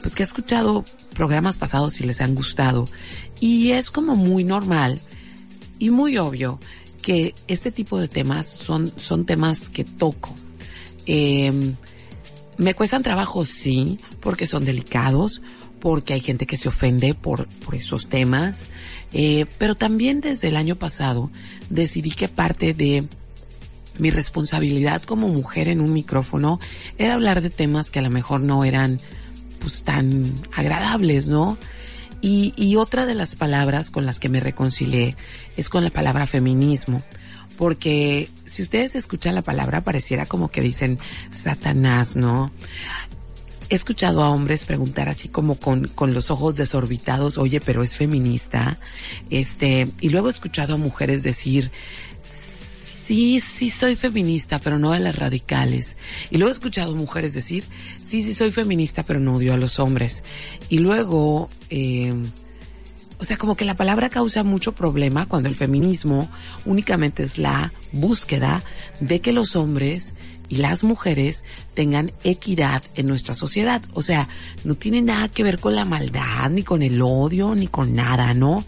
pues 0.00 0.14
que 0.14 0.22
ha 0.22 0.26
escuchado 0.26 0.84
programas 1.14 1.56
pasados 1.56 2.00
y 2.00 2.04
les 2.04 2.20
han 2.20 2.34
gustado. 2.34 2.86
Y 3.40 3.72
es 3.72 3.90
como 3.90 4.16
muy 4.16 4.42
normal 4.42 5.00
y 5.78 5.90
muy 5.90 6.18
obvio 6.18 6.58
que 7.02 7.34
este 7.46 7.70
tipo 7.70 8.00
de 8.00 8.08
temas 8.08 8.46
son, 8.46 8.88
son 8.98 9.26
temas 9.26 9.68
que 9.68 9.84
toco. 9.84 10.34
Eh, 11.06 11.52
me 12.58 12.74
cuestan 12.74 13.02
trabajo, 13.02 13.44
sí, 13.44 13.98
porque 14.20 14.46
son 14.46 14.64
delicados, 14.64 15.42
porque 15.80 16.14
hay 16.14 16.20
gente 16.20 16.46
que 16.46 16.56
se 16.56 16.68
ofende 16.68 17.14
por, 17.14 17.46
por 17.46 17.74
esos 17.74 18.08
temas, 18.08 18.68
eh, 19.12 19.46
pero 19.58 19.74
también 19.74 20.20
desde 20.20 20.48
el 20.48 20.56
año 20.56 20.76
pasado 20.76 21.30
decidí 21.70 22.10
que 22.10 22.28
parte 22.28 22.74
de 22.74 23.04
mi 23.98 24.10
responsabilidad 24.10 25.02
como 25.02 25.28
mujer 25.28 25.68
en 25.68 25.80
un 25.80 25.92
micrófono 25.92 26.60
era 26.98 27.14
hablar 27.14 27.40
de 27.40 27.50
temas 27.50 27.90
que 27.90 27.98
a 27.98 28.02
lo 28.02 28.10
mejor 28.10 28.40
no 28.40 28.64
eran 28.64 28.98
pues 29.60 29.82
tan 29.82 30.32
agradables, 30.54 31.28
¿no? 31.28 31.56
Y, 32.28 32.74
otra 32.74 33.06
de 33.06 33.14
las 33.14 33.36
palabras 33.36 33.92
con 33.92 34.04
las 34.04 34.18
que 34.18 34.28
me 34.28 34.40
reconcilié 34.40 35.14
es 35.56 35.68
con 35.68 35.84
la 35.84 35.90
palabra 35.90 36.26
feminismo. 36.26 37.00
Porque 37.56 38.28
si 38.46 38.62
ustedes 38.62 38.96
escuchan 38.96 39.36
la 39.36 39.42
palabra 39.42 39.84
pareciera 39.84 40.26
como 40.26 40.50
que 40.50 40.60
dicen 40.60 40.98
Satanás, 41.30 42.16
¿no? 42.16 42.50
He 43.68 43.76
escuchado 43.76 44.24
a 44.24 44.30
hombres 44.30 44.64
preguntar 44.64 45.08
así 45.08 45.28
como 45.28 45.54
con, 45.54 45.86
con 45.86 46.14
los 46.14 46.32
ojos 46.32 46.56
desorbitados, 46.56 47.38
oye, 47.38 47.60
pero 47.60 47.84
es 47.84 47.96
feminista. 47.96 48.80
Este, 49.30 49.86
y 50.00 50.08
luego 50.08 50.26
he 50.26 50.32
escuchado 50.32 50.74
a 50.74 50.78
mujeres 50.78 51.22
decir, 51.22 51.70
sí, 53.06 53.40
sí 53.40 53.70
soy 53.70 53.96
feminista, 53.96 54.58
pero 54.58 54.78
no 54.78 54.90
de 54.90 55.00
las 55.00 55.16
radicales. 55.16 55.96
Y 56.30 56.38
luego 56.38 56.50
he 56.50 56.52
escuchado 56.52 56.94
mujeres 56.94 57.34
decir, 57.34 57.64
sí, 58.04 58.20
sí 58.20 58.34
soy 58.34 58.50
feminista, 58.50 59.02
pero 59.02 59.20
no 59.20 59.36
odio 59.36 59.54
a 59.54 59.56
los 59.56 59.78
hombres. 59.78 60.24
Y 60.68 60.78
luego, 60.78 61.48
eh, 61.70 62.12
o 63.18 63.24
sea, 63.24 63.36
como 63.36 63.56
que 63.56 63.64
la 63.64 63.74
palabra 63.74 64.10
causa 64.10 64.42
mucho 64.42 64.72
problema 64.72 65.26
cuando 65.26 65.48
el 65.48 65.54
feminismo 65.54 66.28
únicamente 66.64 67.22
es 67.22 67.38
la 67.38 67.72
búsqueda 67.92 68.62
de 69.00 69.20
que 69.20 69.32
los 69.32 69.56
hombres 69.56 70.14
y 70.48 70.56
las 70.56 70.84
mujeres 70.84 71.44
tengan 71.74 72.12
equidad 72.24 72.82
en 72.96 73.06
nuestra 73.06 73.34
sociedad. 73.34 73.82
O 73.94 74.02
sea, 74.02 74.28
no 74.64 74.74
tiene 74.74 75.00
nada 75.02 75.28
que 75.28 75.42
ver 75.42 75.58
con 75.58 75.74
la 75.74 75.84
maldad, 75.84 76.50
ni 76.50 76.62
con 76.62 76.82
el 76.82 77.00
odio, 77.02 77.54
ni 77.54 77.68
con 77.68 77.94
nada, 77.94 78.34
¿no? 78.34 78.64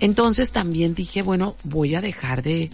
Entonces 0.00 0.50
también 0.50 0.94
dije, 0.94 1.22
bueno, 1.22 1.56
voy 1.62 1.94
a 1.94 2.00
dejar 2.00 2.42
de, 2.42 2.70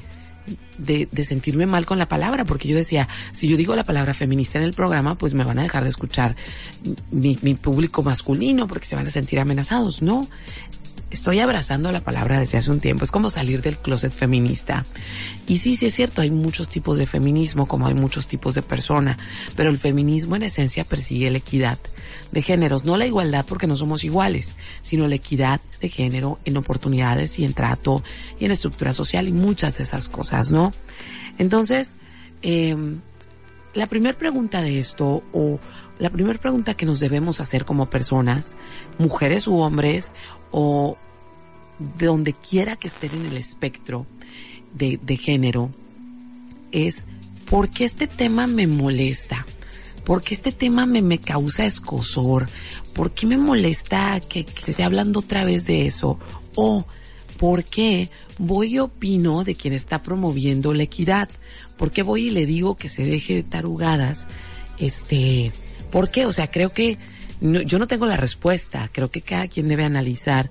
de, 0.78 1.08
de, 1.10 1.24
sentirme 1.24 1.66
mal 1.66 1.86
con 1.86 1.98
la 1.98 2.08
palabra, 2.08 2.44
porque 2.44 2.68
yo 2.68 2.76
decía, 2.76 3.08
si 3.32 3.48
yo 3.48 3.56
digo 3.56 3.74
la 3.74 3.84
palabra 3.84 4.14
feminista 4.14 4.58
en 4.58 4.64
el 4.64 4.72
programa, 4.72 5.16
pues 5.16 5.34
me 5.34 5.44
van 5.44 5.58
a 5.58 5.62
dejar 5.62 5.84
de 5.84 5.90
escuchar 5.90 6.36
mi, 7.10 7.38
mi 7.42 7.54
público 7.54 8.02
masculino, 8.02 8.66
porque 8.66 8.86
se 8.86 8.96
van 8.96 9.06
a 9.06 9.10
sentir 9.10 9.40
amenazados. 9.40 10.02
No, 10.02 10.26
estoy 11.10 11.40
abrazando 11.40 11.92
la 11.92 12.00
palabra 12.00 12.40
desde 12.40 12.58
hace 12.58 12.70
un 12.70 12.80
tiempo. 12.80 13.04
Es 13.04 13.10
como 13.10 13.30
salir 13.30 13.62
del 13.62 13.78
closet 13.78 14.12
feminista. 14.12 14.84
Y 15.46 15.58
sí, 15.58 15.76
sí 15.76 15.86
es 15.86 15.94
cierto, 15.94 16.20
hay 16.20 16.30
muchos 16.30 16.68
tipos 16.68 16.98
de 16.98 17.06
feminismo, 17.06 17.66
como 17.66 17.86
hay 17.86 17.94
muchos 17.94 18.26
tipos 18.26 18.54
de 18.54 18.62
persona, 18.62 19.16
pero 19.54 19.70
el 19.70 19.78
feminismo 19.78 20.36
en 20.36 20.42
esencia 20.42 20.84
persigue 20.84 21.30
la 21.30 21.38
equidad 21.38 21.78
de 22.32 22.42
géneros, 22.42 22.84
no 22.84 22.96
la 22.96 23.06
igualdad 23.06 23.44
porque 23.46 23.66
no 23.66 23.76
somos 23.76 24.04
iguales, 24.04 24.56
sino 24.82 25.06
la 25.06 25.14
equidad 25.14 25.60
de 25.80 25.88
género 25.88 26.38
en 26.44 26.56
oportunidades 26.56 27.38
y 27.38 27.44
en 27.44 27.54
trato 27.54 28.02
y 28.38 28.44
en 28.44 28.50
estructura 28.50 28.92
social 28.92 29.28
y 29.28 29.32
muchas 29.32 29.78
de 29.78 29.84
esas 29.84 30.08
cosas, 30.08 30.50
¿no? 30.50 30.72
Entonces, 31.38 31.96
eh, 32.42 32.76
la 33.74 33.86
primera 33.88 34.16
pregunta 34.16 34.62
de 34.62 34.78
esto, 34.78 35.22
o 35.32 35.60
la 35.98 36.10
primera 36.10 36.38
pregunta 36.38 36.74
que 36.74 36.86
nos 36.86 37.00
debemos 37.00 37.40
hacer 37.40 37.64
como 37.64 37.86
personas, 37.86 38.56
mujeres 38.98 39.46
u 39.46 39.56
hombres, 39.56 40.12
o 40.50 40.96
de 41.78 42.06
donde 42.06 42.32
quiera 42.32 42.76
que 42.76 42.88
estén 42.88 43.12
en 43.14 43.26
el 43.26 43.36
espectro 43.36 44.06
de, 44.74 45.16
género, 45.16 45.70
es 46.70 47.06
¿por 47.48 47.70
qué 47.70 47.84
este 47.84 48.06
tema 48.06 48.46
me 48.46 48.66
molesta? 48.66 49.46
¿Por 50.04 50.22
qué 50.22 50.34
este 50.34 50.52
tema 50.52 50.86
me, 50.86 51.02
me 51.02 51.18
causa 51.18 51.64
escosor? 51.64 52.46
¿Por 52.92 53.10
qué 53.12 53.26
me 53.26 53.38
molesta 53.38 54.20
que, 54.20 54.44
que 54.44 54.60
se 54.60 54.70
esté 54.72 54.84
hablando 54.84 55.20
otra 55.20 55.44
vez 55.44 55.66
de 55.66 55.86
eso? 55.86 56.18
O 56.54 56.86
¿por 57.38 57.64
qué 57.64 58.10
voy 58.38 58.74
y 58.74 58.78
opino 58.78 59.44
de 59.44 59.54
quien 59.54 59.74
está 59.74 60.02
promoviendo 60.02 60.74
la 60.74 60.84
equidad? 60.84 61.28
¿Por 61.76 61.90
qué 61.90 62.02
voy 62.02 62.28
y 62.28 62.30
le 62.30 62.46
digo 62.46 62.76
que 62.76 62.88
se 62.88 63.04
deje 63.04 63.36
de 63.36 63.42
tarugadas? 63.42 64.28
Este, 64.78 65.52
¿por 65.90 66.10
qué? 66.10 66.26
O 66.26 66.32
sea, 66.32 66.50
creo 66.50 66.70
que 66.70 66.98
yo 67.40 67.78
no 67.78 67.86
tengo 67.86 68.06
la 68.06 68.16
respuesta. 68.16 68.88
Creo 68.92 69.10
que 69.10 69.20
cada 69.20 69.48
quien 69.48 69.68
debe 69.68 69.84
analizar 69.84 70.50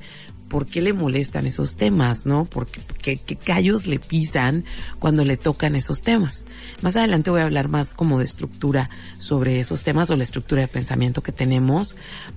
por 0.49 0.67
qué 0.67 0.81
le 0.81 0.93
molestan 0.93 1.47
esos 1.47 1.75
temas, 1.75 2.25
¿no? 2.25 2.45
¿Por 2.45 2.67
qué, 2.67 2.81
qué, 3.01 3.17
qué, 3.17 3.35
callos 3.35 3.87
le 3.87 3.99
pisan 3.99 4.63
cuando 4.99 5.25
le 5.25 5.37
tocan 5.37 5.75
esos 5.75 6.01
temas? 6.01 6.45
Más 6.81 6.95
adelante 6.95 7.31
voy 7.31 7.41
a 7.41 7.45
hablar 7.45 7.67
más 7.67 7.93
como 7.93 8.19
de 8.19 8.25
estructura 8.25 8.89
sobre 9.17 9.59
esos 9.59 9.83
temas 9.83 10.09
o 10.09 10.15
la 10.15 10.23
estructura 10.23 10.61
de 10.61 10.67
pensamiento 10.67 11.23
que 11.23 11.31
tenemos, 11.31 11.95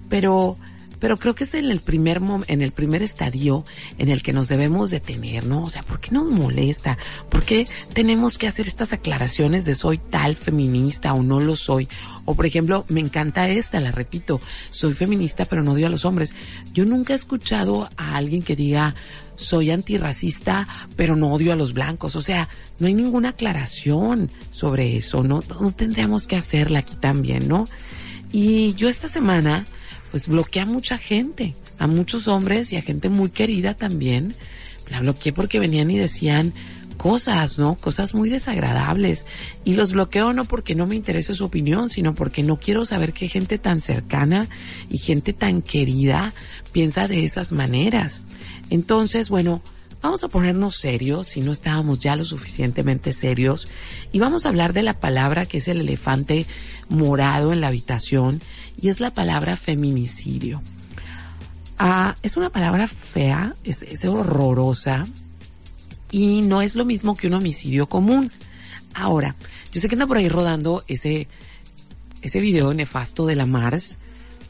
pero 0.08 0.56
pero 1.00 1.16
creo 1.16 1.34
que 1.34 1.44
es 1.44 1.54
en 1.54 1.66
el 1.66 1.80
primer 1.80 2.20
en 2.48 2.62
el 2.62 2.72
primer 2.72 3.02
estadio 3.02 3.64
en 3.98 4.08
el 4.08 4.22
que 4.22 4.32
nos 4.32 4.48
debemos 4.48 4.90
detener, 4.90 5.46
¿no? 5.46 5.64
O 5.64 5.70
sea, 5.70 5.82
¿por 5.82 6.00
qué 6.00 6.10
nos 6.10 6.26
molesta? 6.26 6.98
¿Por 7.28 7.44
qué 7.44 7.68
tenemos 7.92 8.38
que 8.38 8.48
hacer 8.48 8.66
estas 8.66 8.92
aclaraciones 8.92 9.64
de 9.64 9.74
soy 9.74 9.98
tal 9.98 10.34
feminista 10.34 11.14
o 11.14 11.22
no 11.22 11.40
lo 11.40 11.56
soy? 11.56 11.88
O 12.28 12.34
por 12.34 12.44
ejemplo, 12.44 12.84
me 12.90 13.00
encanta 13.00 13.48
esta, 13.48 13.80
la 13.80 13.90
repito, 13.90 14.38
soy 14.68 14.92
feminista 14.92 15.46
pero 15.46 15.62
no 15.62 15.72
odio 15.72 15.86
a 15.86 15.90
los 15.90 16.04
hombres. 16.04 16.34
Yo 16.74 16.84
nunca 16.84 17.14
he 17.14 17.16
escuchado 17.16 17.88
a 17.96 18.16
alguien 18.16 18.42
que 18.42 18.54
diga 18.54 18.94
soy 19.34 19.70
antirracista 19.70 20.68
pero 20.94 21.16
no 21.16 21.32
odio 21.32 21.54
a 21.54 21.56
los 21.56 21.72
blancos. 21.72 22.16
O 22.16 22.20
sea, 22.20 22.46
no 22.80 22.86
hay 22.86 22.92
ninguna 22.92 23.30
aclaración 23.30 24.30
sobre 24.50 24.94
eso, 24.94 25.24
¿no? 25.24 25.42
No 25.58 25.72
tendríamos 25.72 26.26
que 26.26 26.36
hacerla 26.36 26.80
aquí 26.80 26.96
también, 26.96 27.48
¿no? 27.48 27.64
Y 28.30 28.74
yo 28.74 28.90
esta 28.90 29.08
semana 29.08 29.64
pues 30.10 30.28
bloqueé 30.28 30.60
a 30.60 30.66
mucha 30.66 30.98
gente, 30.98 31.54
a 31.78 31.86
muchos 31.86 32.28
hombres 32.28 32.72
y 32.72 32.76
a 32.76 32.82
gente 32.82 33.08
muy 33.08 33.30
querida 33.30 33.72
también. 33.72 34.34
La 34.90 35.00
bloqueé 35.00 35.32
porque 35.32 35.58
venían 35.58 35.90
y 35.90 35.96
decían 35.96 36.52
cosas, 36.98 37.58
¿no? 37.58 37.76
Cosas 37.76 38.12
muy 38.12 38.28
desagradables. 38.28 39.24
Y 39.64 39.74
los 39.74 39.92
bloqueo 39.92 40.34
no 40.34 40.44
porque 40.44 40.74
no 40.74 40.86
me 40.86 40.96
interese 40.96 41.32
su 41.32 41.46
opinión, 41.46 41.88
sino 41.88 42.14
porque 42.14 42.42
no 42.42 42.58
quiero 42.58 42.84
saber 42.84 43.14
que 43.14 43.28
gente 43.28 43.56
tan 43.56 43.80
cercana 43.80 44.48
y 44.90 44.98
gente 44.98 45.32
tan 45.32 45.62
querida 45.62 46.34
piensa 46.72 47.08
de 47.08 47.24
esas 47.24 47.52
maneras. 47.52 48.22
Entonces, 48.68 49.30
bueno, 49.30 49.62
vamos 50.02 50.22
a 50.24 50.28
ponernos 50.28 50.76
serios, 50.76 51.28
si 51.28 51.40
no 51.40 51.52
estábamos 51.52 52.00
ya 52.00 52.16
lo 52.16 52.24
suficientemente 52.24 53.12
serios, 53.12 53.68
y 54.12 54.18
vamos 54.18 54.44
a 54.44 54.50
hablar 54.50 54.74
de 54.74 54.82
la 54.82 55.00
palabra 55.00 55.46
que 55.46 55.58
es 55.58 55.68
el 55.68 55.80
elefante 55.80 56.46
morado 56.88 57.52
en 57.52 57.60
la 57.60 57.68
habitación 57.68 58.40
y 58.80 58.88
es 58.88 59.00
la 59.00 59.14
palabra 59.14 59.56
feminicidio. 59.56 60.62
Ah, 61.78 62.16
es 62.22 62.36
una 62.36 62.50
palabra 62.50 62.88
fea, 62.88 63.54
es, 63.62 63.82
es 63.82 64.04
horrorosa 64.04 65.04
y 66.10 66.42
no 66.42 66.62
es 66.62 66.74
lo 66.74 66.84
mismo 66.84 67.14
que 67.14 67.26
un 67.26 67.34
homicidio 67.34 67.88
común. 67.88 68.30
Ahora, 68.94 69.36
yo 69.72 69.80
sé 69.80 69.88
que 69.88 69.94
anda 69.94 70.06
por 70.06 70.16
ahí 70.16 70.28
rodando 70.28 70.82
ese, 70.88 71.28
ese 72.22 72.40
video 72.40 72.72
nefasto 72.74 73.26
de 73.26 73.36
la 73.36 73.46
Mars. 73.46 73.98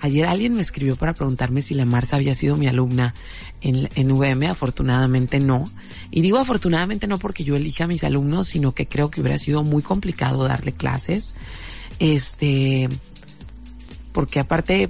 Ayer 0.01 0.27
alguien 0.27 0.55
me 0.55 0.62
escribió 0.62 0.94
para 0.94 1.12
preguntarme 1.12 1.61
si 1.61 1.75
la 1.75 1.85
Mars 1.85 2.14
había 2.14 2.35
sido 2.35 2.57
mi 2.57 2.68
alumna 2.68 3.14
en, 3.61 3.88
en 3.97 4.12
VM. 4.12 4.47
Afortunadamente 4.47 5.40
no. 5.40 5.64
Y 6.11 6.21
digo 6.21 6.38
afortunadamente 6.38 7.09
no 7.09 7.18
porque 7.18 7.44
yo 7.44 7.57
elija 7.57 7.85
a 7.85 7.88
mis 7.88 8.05
alumnos, 8.05 8.49
sino 8.49 8.73
que 8.73 8.87
creo 8.87 9.11
que 9.11 9.21
hubiera 9.21 9.38
sido 9.38 9.64
muy 9.64 9.83
complicado 9.83 10.44
darle 10.44 10.73
clases. 10.73 11.35
Este, 11.99 12.88
porque 14.12 14.40
aparte, 14.40 14.88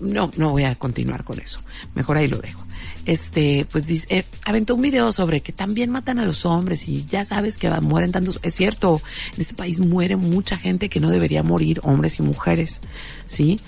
no, 0.00 0.30
no 0.36 0.50
voy 0.50 0.64
a 0.64 0.74
continuar 0.74 1.24
con 1.24 1.38
eso. 1.38 1.60
Mejor 1.94 2.16
ahí 2.16 2.28
lo 2.28 2.38
dejo. 2.38 2.64
Este, 3.06 3.66
pues 3.70 3.86
dice, 3.86 4.06
eh, 4.10 4.24
aventó 4.44 4.74
un 4.74 4.82
video 4.82 5.10
sobre 5.12 5.40
que 5.40 5.52
también 5.52 5.90
matan 5.90 6.18
a 6.18 6.26
los 6.26 6.44
hombres 6.44 6.86
y 6.86 7.04
ya 7.06 7.24
sabes 7.24 7.58
que 7.58 7.70
mueren 7.80 8.12
tantos. 8.12 8.38
Es 8.42 8.54
cierto, 8.54 9.00
en 9.34 9.40
este 9.40 9.54
país 9.54 9.80
muere 9.80 10.16
mucha 10.16 10.56
gente 10.56 10.88
que 10.88 11.00
no 11.00 11.10
debería 11.10 11.42
morir, 11.42 11.80
hombres 11.82 12.18
y 12.18 12.22
mujeres, 12.22 12.80
¿sí? 13.24 13.58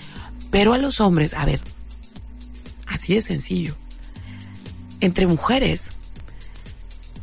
Pero 0.51 0.73
a 0.73 0.77
los 0.77 1.01
hombres, 1.01 1.33
a 1.33 1.45
ver, 1.45 1.59
así 2.85 3.15
es 3.15 3.25
sencillo. 3.25 3.75
Entre 4.99 5.25
mujeres, 5.25 5.97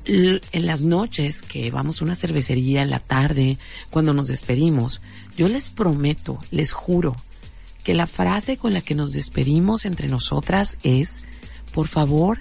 en 0.05 0.66
las 0.66 0.83
noches 0.83 1.42
que 1.42 1.70
vamos 1.70 2.01
a 2.01 2.05
una 2.05 2.14
cervecería 2.16 2.83
en 2.83 2.90
la 2.90 2.99
tarde, 2.99 3.59
cuando 3.90 4.12
nos 4.12 4.29
despedimos, 4.29 5.01
yo 5.37 5.49
les 5.49 5.68
prometo, 5.68 6.38
les 6.51 6.73
juro, 6.73 7.14
que 7.85 7.94
la 7.94 8.07
frase 8.07 8.57
con 8.57 8.75
la 8.75 8.81
que 8.81 8.94
nos 8.94 9.12
despedimos 9.12 9.85
entre 9.85 10.09
nosotras 10.09 10.77
es, 10.83 11.25
por 11.72 11.88
favor, 11.88 12.38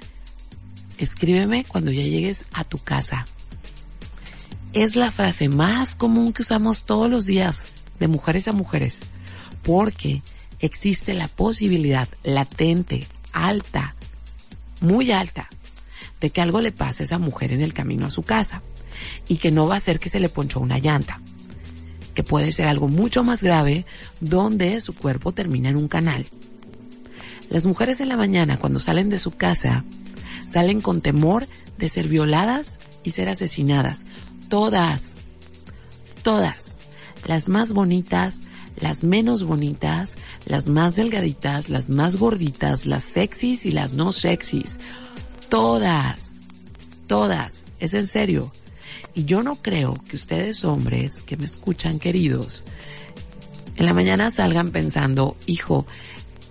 escríbeme 0.97 1.65
cuando 1.65 1.91
ya 1.91 2.03
llegues 2.03 2.45
a 2.53 2.63
tu 2.63 2.77
casa. 2.77 3.25
Es 4.73 4.95
la 4.95 5.11
frase 5.11 5.49
más 5.49 5.95
común 5.95 6.33
que 6.33 6.43
usamos 6.43 6.83
todos 6.83 7.09
los 7.09 7.25
días 7.25 7.69
de 7.99 8.07
mujeres 8.07 8.47
a 8.47 8.51
mujeres, 8.51 9.01
porque 9.63 10.21
existe 10.59 11.13
la 11.13 11.27
posibilidad 11.27 12.07
latente, 12.23 13.07
alta, 13.33 13.95
muy 14.81 15.11
alta, 15.11 15.49
de 16.21 16.29
que 16.29 16.41
algo 16.41 16.61
le 16.61 16.71
pase 16.71 17.03
a 17.03 17.05
esa 17.05 17.17
mujer 17.17 17.51
en 17.51 17.61
el 17.61 17.73
camino 17.73 18.07
a 18.07 18.11
su 18.11 18.23
casa 18.23 18.61
y 19.27 19.37
que 19.37 19.51
no 19.51 19.67
va 19.67 19.77
a 19.77 19.81
ser 19.81 19.99
que 19.99 20.09
se 20.09 20.19
le 20.19 20.29
ponchó 20.29 20.59
una 20.59 20.79
llanta 20.79 21.21
que 22.19 22.23
puede 22.23 22.51
ser 22.51 22.67
algo 22.67 22.89
mucho 22.89 23.23
más 23.23 23.41
grave, 23.41 23.85
donde 24.19 24.81
su 24.81 24.93
cuerpo 24.93 25.31
termina 25.31 25.69
en 25.69 25.77
un 25.77 25.87
canal. 25.87 26.25
Las 27.49 27.65
mujeres 27.65 27.99
en 27.99 28.09
la 28.09 28.17
mañana, 28.17 28.57
cuando 28.57 28.79
salen 28.79 29.09
de 29.09 29.17
su 29.17 29.31
casa, 29.31 29.83
salen 30.45 30.81
con 30.81 31.01
temor 31.01 31.47
de 31.77 31.89
ser 31.89 32.07
violadas 32.07 32.79
y 33.03 33.11
ser 33.11 33.27
asesinadas. 33.27 34.05
Todas, 34.49 35.23
todas, 36.21 36.81
las 37.25 37.49
más 37.49 37.73
bonitas, 37.73 38.41
las 38.79 39.03
menos 39.03 39.43
bonitas, 39.43 40.17
las 40.45 40.67
más 40.67 40.95
delgaditas, 40.95 41.69
las 41.69 41.89
más 41.89 42.17
gorditas, 42.17 42.85
las 42.85 43.03
sexys 43.03 43.65
y 43.65 43.71
las 43.71 43.93
no 43.93 44.11
sexys. 44.11 44.79
Todas, 45.49 46.41
todas, 47.07 47.65
es 47.79 47.95
en 47.95 48.05
serio. 48.05 48.51
Y 49.15 49.25
yo 49.25 49.41
no 49.41 49.55
creo 49.55 49.99
que 50.07 50.15
ustedes 50.15 50.63
hombres 50.63 51.23
que 51.23 51.35
me 51.35 51.45
escuchan 51.45 51.97
queridos, 51.97 52.63
en 53.75 53.85
la 53.85 53.93
mañana 53.93 54.29
salgan 54.29 54.71
pensando, 54.71 55.37
hijo, 55.45 55.85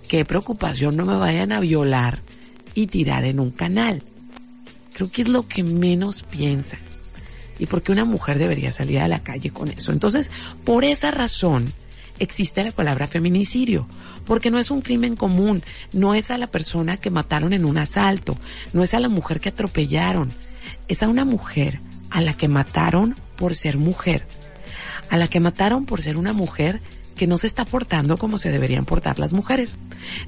qué 0.09 0.25
preocupación 0.25 0.97
no 0.97 1.05
me 1.05 1.15
vayan 1.15 1.53
a 1.53 1.59
violar 1.61 2.21
y 2.73 2.87
tirar 2.87 3.23
en 3.23 3.39
un 3.39 3.51
canal. 3.51 4.03
Creo 4.93 5.09
que 5.09 5.21
es 5.21 5.29
lo 5.29 5.47
que 5.47 5.63
menos 5.63 6.23
piensan. 6.23 6.81
y 7.61 7.65
por 7.65 7.81
qué 7.81 7.91
una 7.91 8.05
mujer 8.05 8.37
debería 8.37 8.71
salir 8.71 8.99
a 8.99 9.09
la 9.09 9.21
calle 9.21 9.49
con 9.51 9.69
eso. 9.69 9.91
Entonces, 9.91 10.31
por 10.63 10.85
esa 10.85 11.11
razón, 11.11 11.71
existe 12.17 12.63
la 12.63 12.71
palabra 12.71 13.05
feminicidio, 13.05 13.85
porque 14.25 14.49
no 14.49 14.59
es 14.59 14.71
un 14.71 14.79
crimen 14.79 15.17
común, 15.17 15.61
no 15.91 16.15
es 16.15 16.31
a 16.31 16.37
la 16.37 16.47
persona 16.47 16.95
que 16.95 17.09
mataron 17.09 17.51
en 17.51 17.65
un 17.65 17.77
asalto, 17.77 18.37
no 18.71 18.81
es 18.81 18.93
a 18.93 19.01
la 19.01 19.09
mujer 19.09 19.41
que 19.41 19.49
atropellaron, 19.49 20.29
es 20.87 21.03
a 21.03 21.09
una 21.09 21.25
mujer 21.25 21.81
a 22.09 22.21
la 22.21 22.33
que 22.33 22.47
mataron 22.47 23.13
por 23.35 23.55
ser 23.55 23.77
mujer, 23.77 24.25
a 25.09 25.17
la 25.17 25.27
que 25.27 25.41
mataron 25.41 25.85
por 25.85 26.01
ser 26.01 26.15
una 26.15 26.31
mujer 26.31 26.79
que 27.19 27.27
no 27.27 27.37
se 27.37 27.47
está 27.47 27.65
portando 27.65 28.15
como 28.15 28.37
se 28.37 28.49
deberían 28.49 28.85
portar 28.85 29.19
las 29.19 29.33
mujeres. 29.33 29.75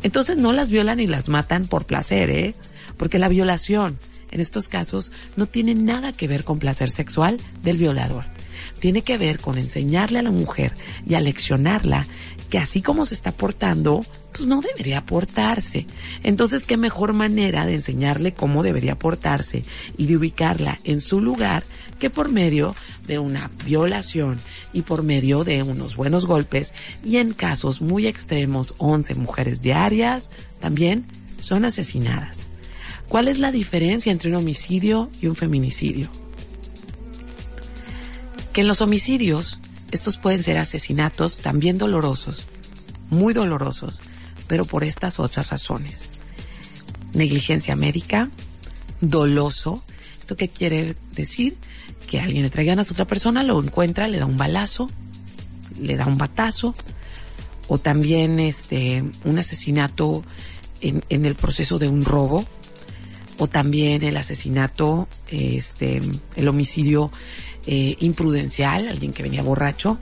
Entonces 0.04 0.36
no 0.36 0.52
las 0.52 0.70
violan 0.70 1.00
y 1.00 1.08
las 1.08 1.30
matan 1.30 1.66
por 1.66 1.86
placer, 1.86 2.30
¿eh? 2.30 2.54
Porque 2.98 3.18
la 3.18 3.30
violación 3.30 3.98
en 4.30 4.42
estos 4.42 4.68
casos 4.68 5.14
no 5.38 5.46
tiene 5.46 5.74
nada 5.74 6.12
que 6.12 6.28
ver 6.28 6.44
con 6.44 6.60
placer 6.60 6.90
sexual 6.92 7.40
del 7.64 7.78
violador 7.78 8.26
tiene 8.80 9.04
que 9.04 9.18
ver 9.18 9.40
con 9.40 9.58
enseñarle 9.58 10.20
a 10.20 10.24
la 10.24 10.32
mujer 10.32 10.74
y 11.08 11.16
aleccionarla 11.16 12.06
que 12.50 12.58
así 12.58 12.82
como 12.82 13.06
se 13.06 13.16
está 13.16 13.32
portando, 13.32 14.06
pues 14.34 14.46
no 14.46 14.60
debería 14.60 15.06
portarse. 15.06 15.88
Entonces, 16.22 16.64
¿qué 16.64 16.78
mejor 16.78 17.14
manera 17.14 17.66
de 17.66 17.76
enseñarle 17.76 18.34
cómo 18.34 18.62
debería 18.62 19.00
portarse 19.00 19.64
y 19.98 20.08
de 20.08 20.18
ubicarla 20.18 20.78
en 20.84 21.00
su 21.00 21.22
lugar 21.22 21.64
que 22.02 22.10
por 22.10 22.28
medio 22.28 22.76
de 23.08 23.18
una 23.18 23.50
violación 23.64 24.40
y 24.74 24.82
por 24.82 25.04
medio 25.04 25.46
de 25.46 25.64
unos 25.64 25.96
buenos 25.96 26.26
golpes 26.26 26.74
y 27.06 27.16
en 27.18 27.32
casos 27.34 27.80
muy 27.82 28.08
extremos, 28.08 28.74
11 28.80 29.16
mujeres 29.16 29.62
diarias 29.62 30.32
también 30.60 31.06
son 31.40 31.64
asesinadas. 31.64 32.50
¿Cuál 33.08 33.30
es 33.30 33.40
la 33.40 33.52
diferencia 33.52 34.12
entre 34.12 34.30
un 34.30 34.36
homicidio 34.36 35.10
y 35.22 35.28
un 35.28 35.36
feminicidio? 35.36 36.10
que 38.54 38.62
en 38.62 38.68
los 38.68 38.82
homicidios 38.82 39.60
estos 39.92 40.18
pueden 40.18 40.44
ser 40.44 40.58
asesinatos 40.58 41.40
también 41.40 41.78
dolorosos, 41.78 42.48
muy 43.10 43.34
dolorosos, 43.34 44.02
pero 44.48 44.66
por 44.66 44.84
estas 44.84 45.20
otras 45.20 45.50
razones. 45.50 46.10
Negligencia 47.14 47.76
médica, 47.76 48.30
doloso. 49.00 49.84
¿Esto 50.20 50.36
qué 50.36 50.50
quiere 50.50 50.96
decir? 51.14 51.58
Que 52.08 52.20
alguien 52.20 52.44
le 52.44 52.50
traiga 52.50 52.74
a 52.74 52.82
otra 52.82 53.06
persona, 53.06 53.44
lo 53.44 53.62
encuentra, 53.62 54.08
le 54.08 54.20
da 54.20 54.26
un 54.26 54.38
balazo, 54.38 54.90
le 55.80 55.96
da 55.96 56.06
un 56.06 56.18
batazo, 56.18 56.76
o 57.68 57.78
también 57.78 58.40
este, 58.40 59.04
un 59.24 59.40
asesinato 59.40 60.24
en, 60.82 61.04
en 61.10 61.26
el 61.26 61.36
proceso 61.36 61.80
de 61.80 61.88
un 61.88 62.04
robo, 62.04 62.46
o 63.38 63.48
también 63.48 64.04
el 64.04 64.18
asesinato, 64.18 65.08
este, 65.30 66.02
el 66.36 66.48
homicidio 66.48 67.12
eh, 67.66 67.96
imprudencial, 68.00 68.88
alguien 68.88 69.14
que 69.14 69.24
venía 69.24 69.42
borracho, 69.42 69.98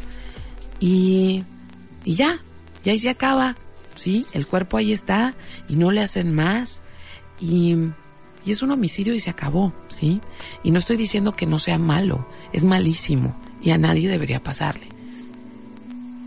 y, 0.79 1.43
y 2.05 2.15
ya, 2.15 2.41
ya 2.83 2.91
ahí 2.91 2.99
se 2.99 3.09
acaba, 3.09 3.55
¿sí? 3.95 4.25
El 4.33 4.47
cuerpo 4.47 4.77
ahí 4.77 4.91
está 4.91 5.35
y 5.67 5.75
no 5.75 5.91
le 5.91 6.01
hacen 6.01 6.33
más 6.33 6.81
y, 7.39 7.75
y 8.45 8.51
es 8.51 8.61
un 8.61 8.71
homicidio 8.71 9.13
y 9.13 9.19
se 9.19 9.29
acabó, 9.29 9.73
¿sí? 9.89 10.21
Y 10.63 10.71
no 10.71 10.79
estoy 10.79 10.97
diciendo 10.97 11.35
que 11.35 11.45
no 11.45 11.59
sea 11.59 11.77
malo, 11.77 12.27
es 12.53 12.65
malísimo 12.65 13.35
y 13.61 13.71
a 13.71 13.77
nadie 13.77 14.09
debería 14.09 14.41
pasarle. 14.41 14.87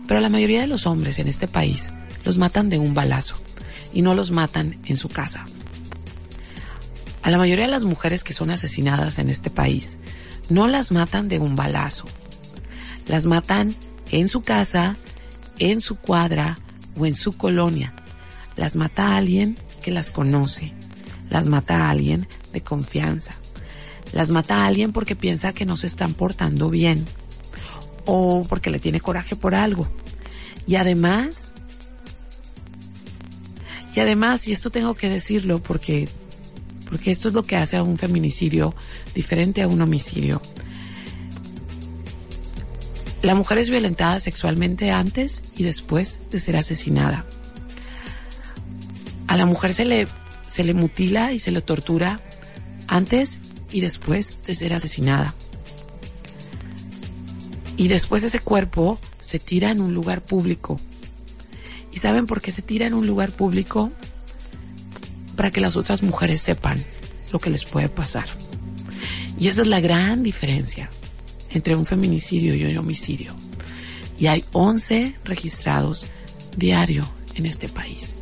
Pero 0.07 0.19
la 0.19 0.29
mayoría 0.29 0.61
de 0.61 0.67
los 0.67 0.85
hombres 0.85 1.19
en 1.19 1.27
este 1.27 1.47
país 1.47 1.91
los 2.23 2.37
matan 2.37 2.69
de 2.69 2.79
un 2.79 2.93
balazo 2.93 3.35
y 3.93 4.01
no 4.01 4.15
los 4.15 4.31
matan 4.31 4.77
en 4.85 4.97
su 4.97 5.09
casa. 5.09 5.45
A 7.21 7.31
la 7.31 7.37
mayoría 7.37 7.65
de 7.65 7.71
las 7.71 7.83
mujeres 7.83 8.23
que 8.23 8.33
son 8.33 8.51
asesinadas 8.51 9.17
en 9.17 9.29
este 9.29 9.49
país 9.49 9.97
no 10.49 10.67
las 10.67 10.91
matan 10.91 11.29
de 11.29 11.39
un 11.39 11.55
balazo. 11.55 12.05
Las 13.07 13.25
matan 13.25 13.75
en 14.11 14.27
su 14.27 14.41
casa, 14.41 14.97
en 15.57 15.81
su 15.81 15.95
cuadra 15.95 16.57
o 16.97 17.05
en 17.05 17.15
su 17.15 17.33
colonia. 17.37 17.93
Las 18.55 18.75
mata 18.75 19.15
alguien 19.15 19.57
que 19.81 19.91
las 19.91 20.11
conoce. 20.11 20.73
Las 21.33 21.47
mata 21.47 21.87
a 21.87 21.89
alguien 21.89 22.27
de 22.53 22.61
confianza. 22.61 23.33
Las 24.13 24.29
mata 24.29 24.57
a 24.57 24.67
alguien 24.67 24.93
porque 24.93 25.15
piensa 25.15 25.51
que 25.51 25.65
no 25.65 25.75
se 25.75 25.87
están 25.87 26.13
portando 26.13 26.69
bien. 26.69 27.03
O 28.05 28.43
porque 28.47 28.69
le 28.69 28.79
tiene 28.79 29.01
coraje 29.01 29.35
por 29.35 29.55
algo. 29.55 29.87
Y 30.67 30.75
además, 30.75 31.55
y 33.95 33.99
además, 33.99 34.47
y 34.47 34.51
esto 34.51 34.69
tengo 34.69 34.93
que 34.93 35.09
decirlo 35.09 35.61
porque 35.61 36.07
porque 36.87 37.09
esto 37.09 37.29
es 37.29 37.33
lo 37.33 37.41
que 37.41 37.57
hace 37.57 37.77
a 37.77 37.81
un 37.81 37.97
feminicidio 37.97 38.75
diferente 39.15 39.63
a 39.63 39.67
un 39.67 39.81
homicidio. 39.81 40.39
La 43.23 43.33
mujer 43.33 43.57
es 43.57 43.71
violentada 43.71 44.19
sexualmente 44.19 44.91
antes 44.91 45.41
y 45.57 45.63
después 45.63 46.19
de 46.29 46.39
ser 46.39 46.57
asesinada. 46.57 47.25
A 49.27 49.37
la 49.37 49.47
mujer 49.47 49.73
se 49.73 49.85
le, 49.85 50.07
se 50.53 50.63
le 50.63 50.73
mutila 50.73 51.31
y 51.31 51.39
se 51.39 51.51
le 51.51 51.61
tortura 51.61 52.19
antes 52.87 53.39
y 53.71 53.81
después 53.81 54.43
de 54.43 54.53
ser 54.53 54.73
asesinada. 54.73 55.33
Y 57.75 57.87
después 57.87 58.21
ese 58.23 58.39
cuerpo 58.39 58.99
se 59.19 59.39
tira 59.39 59.71
en 59.71 59.81
un 59.81 59.93
lugar 59.93 60.21
público. 60.21 60.79
¿Y 61.91 61.97
saben 61.97 62.27
por 62.27 62.41
qué 62.41 62.51
se 62.51 62.61
tira 62.61 62.85
en 62.85 62.93
un 62.93 63.07
lugar 63.07 63.31
público? 63.31 63.91
para 65.35 65.51
que 65.51 65.61
las 65.61 65.75
otras 65.75 66.03
mujeres 66.03 66.41
sepan 66.41 66.83
lo 67.31 67.39
que 67.39 67.49
les 67.49 67.65
puede 67.65 67.89
pasar. 67.89 68.25
Y 69.39 69.47
esa 69.47 69.61
es 69.61 69.67
la 69.67 69.79
gran 69.79 70.23
diferencia 70.23 70.89
entre 71.49 71.75
un 71.75 71.85
feminicidio 71.85 72.55
y 72.55 72.65
un 72.65 72.77
homicidio. 72.77 73.35
Y 74.19 74.27
hay 74.27 74.43
11 74.51 75.15
registrados 75.25 76.07
diario 76.55 77.07
en 77.35 77.45
este 77.45 77.67
país. 77.67 78.12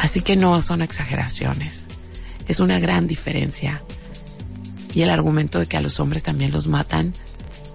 Así 0.00 0.22
que 0.22 0.36
no 0.36 0.60
son 0.62 0.82
exageraciones. 0.82 1.86
Es 2.48 2.58
una 2.60 2.78
gran 2.78 3.06
diferencia. 3.06 3.82
Y 4.94 5.02
el 5.02 5.10
argumento 5.10 5.58
de 5.58 5.66
que 5.66 5.76
a 5.76 5.80
los 5.80 6.00
hombres 6.00 6.22
también 6.22 6.50
los 6.50 6.66
matan 6.66 7.12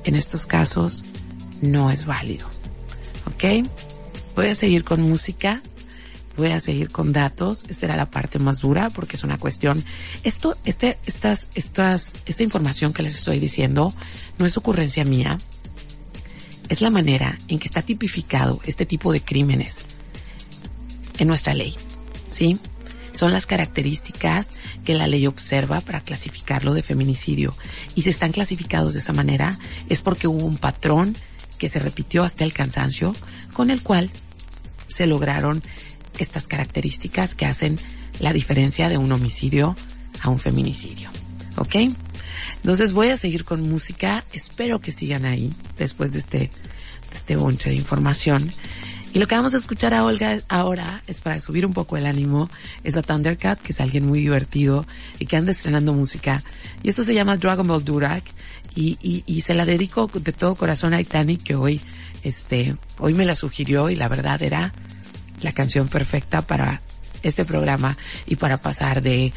en 0.04 0.16
estos 0.16 0.46
casos 0.46 1.06
no 1.62 1.92
es 1.92 2.06
válido. 2.06 2.50
¿Ok? 3.28 3.68
Voy 4.36 4.48
a 4.48 4.56
seguir 4.56 4.84
con 4.84 5.02
música 5.02 5.62
voy 6.38 6.52
a 6.52 6.60
seguir 6.60 6.90
con 6.90 7.14
datos. 7.14 7.64
Esta 7.68 7.88
era 7.88 7.96
la 7.96 8.10
parte 8.10 8.40
más 8.40 8.60
dura 8.60 8.90
porque 8.90 9.16
es 9.16 9.24
una 9.24 9.38
cuestión. 9.38 9.84
Esto, 10.24 10.56
este, 10.66 10.98
estas, 11.06 11.50
estas, 11.56 12.18
esta 12.26 12.44
información 12.44 12.94
que 12.94 13.04
les 13.04 13.16
estoy 13.16 13.40
diciendo 13.40 13.94
no 14.38 14.46
es 14.46 14.58
ocurrencia 14.58 15.06
mía. 15.06 15.38
Es 16.70 16.82
la 16.82 16.90
manera 16.90 17.38
en 17.48 17.60
que 17.60 17.68
está 17.68 17.82
tipificado 17.82 18.60
este 18.66 18.86
tipo 18.86 19.14
de 19.14 19.22
crímenes 19.22 19.86
en 21.20 21.28
nuestra 21.28 21.54
ley. 21.54 21.76
¿Sí? 22.36 22.60
Son 23.14 23.32
las 23.32 23.46
características 23.46 24.50
que 24.84 24.94
la 24.94 25.08
ley 25.08 25.26
observa 25.26 25.80
para 25.80 26.02
clasificarlo 26.02 26.74
de 26.74 26.84
feminicidio. 26.84 27.56
Y 27.96 28.02
si 28.02 28.10
están 28.10 28.34
clasificados 28.34 28.92
de 28.92 29.00
esa 29.00 29.14
manera 29.14 29.58
es 29.88 30.02
porque 30.02 30.28
hubo 30.28 30.44
un 30.44 30.58
patrón 30.58 31.16
que 31.58 31.70
se 31.70 31.80
repitió 31.80 32.26
hasta 32.26 32.44
el 32.44 32.52
cansancio 32.52 33.16
con 33.54 33.72
el 33.72 33.82
cual 33.82 34.12
se 34.90 35.08
lograron 35.08 35.64
estas 36.20 36.50
características 36.50 37.36
que 37.36 37.46
hacen 37.46 37.80
la 38.20 38.34
diferencia 38.34 38.90
de 38.90 38.98
un 38.98 39.14
homicidio 39.14 39.78
a 40.20 40.30
un 40.30 40.40
feminicidio. 40.40 41.10
¿Ok? 41.56 41.76
Entonces 42.58 42.92
voy 42.92 43.12
a 43.12 43.18
seguir 43.18 43.46
con 43.46 43.62
música. 43.62 44.26
Espero 44.34 44.82
que 44.82 44.92
sigan 44.92 45.24
ahí 45.24 45.54
después 45.78 46.12
de 46.12 46.20
este, 46.20 46.38
de 46.40 46.50
este 47.14 47.38
bonche 47.38 47.70
de 47.70 47.78
información. 47.78 48.52
Y 49.16 49.20
lo 49.20 49.28
que 49.28 49.36
vamos 49.36 49.54
a 49.54 49.58
escuchar 49.58 49.94
a 49.94 50.04
Olga 50.04 50.40
ahora 50.50 51.02
es 51.08 51.22
para 51.22 51.40
subir 51.40 51.66
un 51.66 51.72
poco 51.72 51.96
el 51.96 52.06
ánimo. 52.06 52.50
Es 52.84 52.98
a 52.98 53.02
Thundercat, 53.02 53.62
que 53.62 53.72
es 53.72 53.80
alguien 53.80 54.06
muy 54.06 54.20
divertido 54.20 54.86
y 55.20 55.26
que 55.26 55.38
anda 55.38 55.52
estrenando 55.52 55.94
música. 55.94 56.44
Y 56.84 56.90
esto 56.90 57.06
se 57.06 57.14
llama 57.14 57.38
Dragon 57.38 57.66
Ball 57.66 57.86
Durak. 57.86 58.26
Y, 58.76 59.24
y, 59.26 59.40
se 59.40 59.54
la 59.54 59.66
dedico 59.66 60.12
de 60.14 60.34
todo 60.34 60.56
corazón 60.56 60.94
a 60.94 61.00
Itani, 61.00 61.38
que 61.38 61.56
hoy, 61.56 61.80
este, 62.24 62.76
hoy 63.00 63.14
me 63.14 63.24
la 63.24 63.36
sugirió 63.36 63.90
y 63.90 63.96
la 63.96 64.10
verdad 64.10 64.44
era 64.44 64.74
la 65.42 65.54
canción 65.54 65.88
perfecta 65.88 66.42
para 66.42 66.82
este 67.24 67.46
programa 67.46 67.96
y 68.28 68.36
para 68.36 68.58
pasar 68.58 69.02
de, 69.02 69.32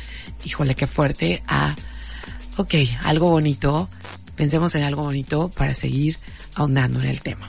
híjole, 0.45 0.74
qué 0.74 0.89
fuerte, 0.89 1.45
a, 1.47 1.76
ok, 2.57 2.74
algo 3.05 3.31
bonito, 3.31 3.89
pensemos 4.35 4.74
en 4.74 4.83
algo 4.83 5.05
bonito 5.05 5.51
para 5.51 5.72
seguir 5.72 6.16
ahondando 6.57 7.01
en 7.01 7.11
el 7.11 7.20
tema. 7.20 7.49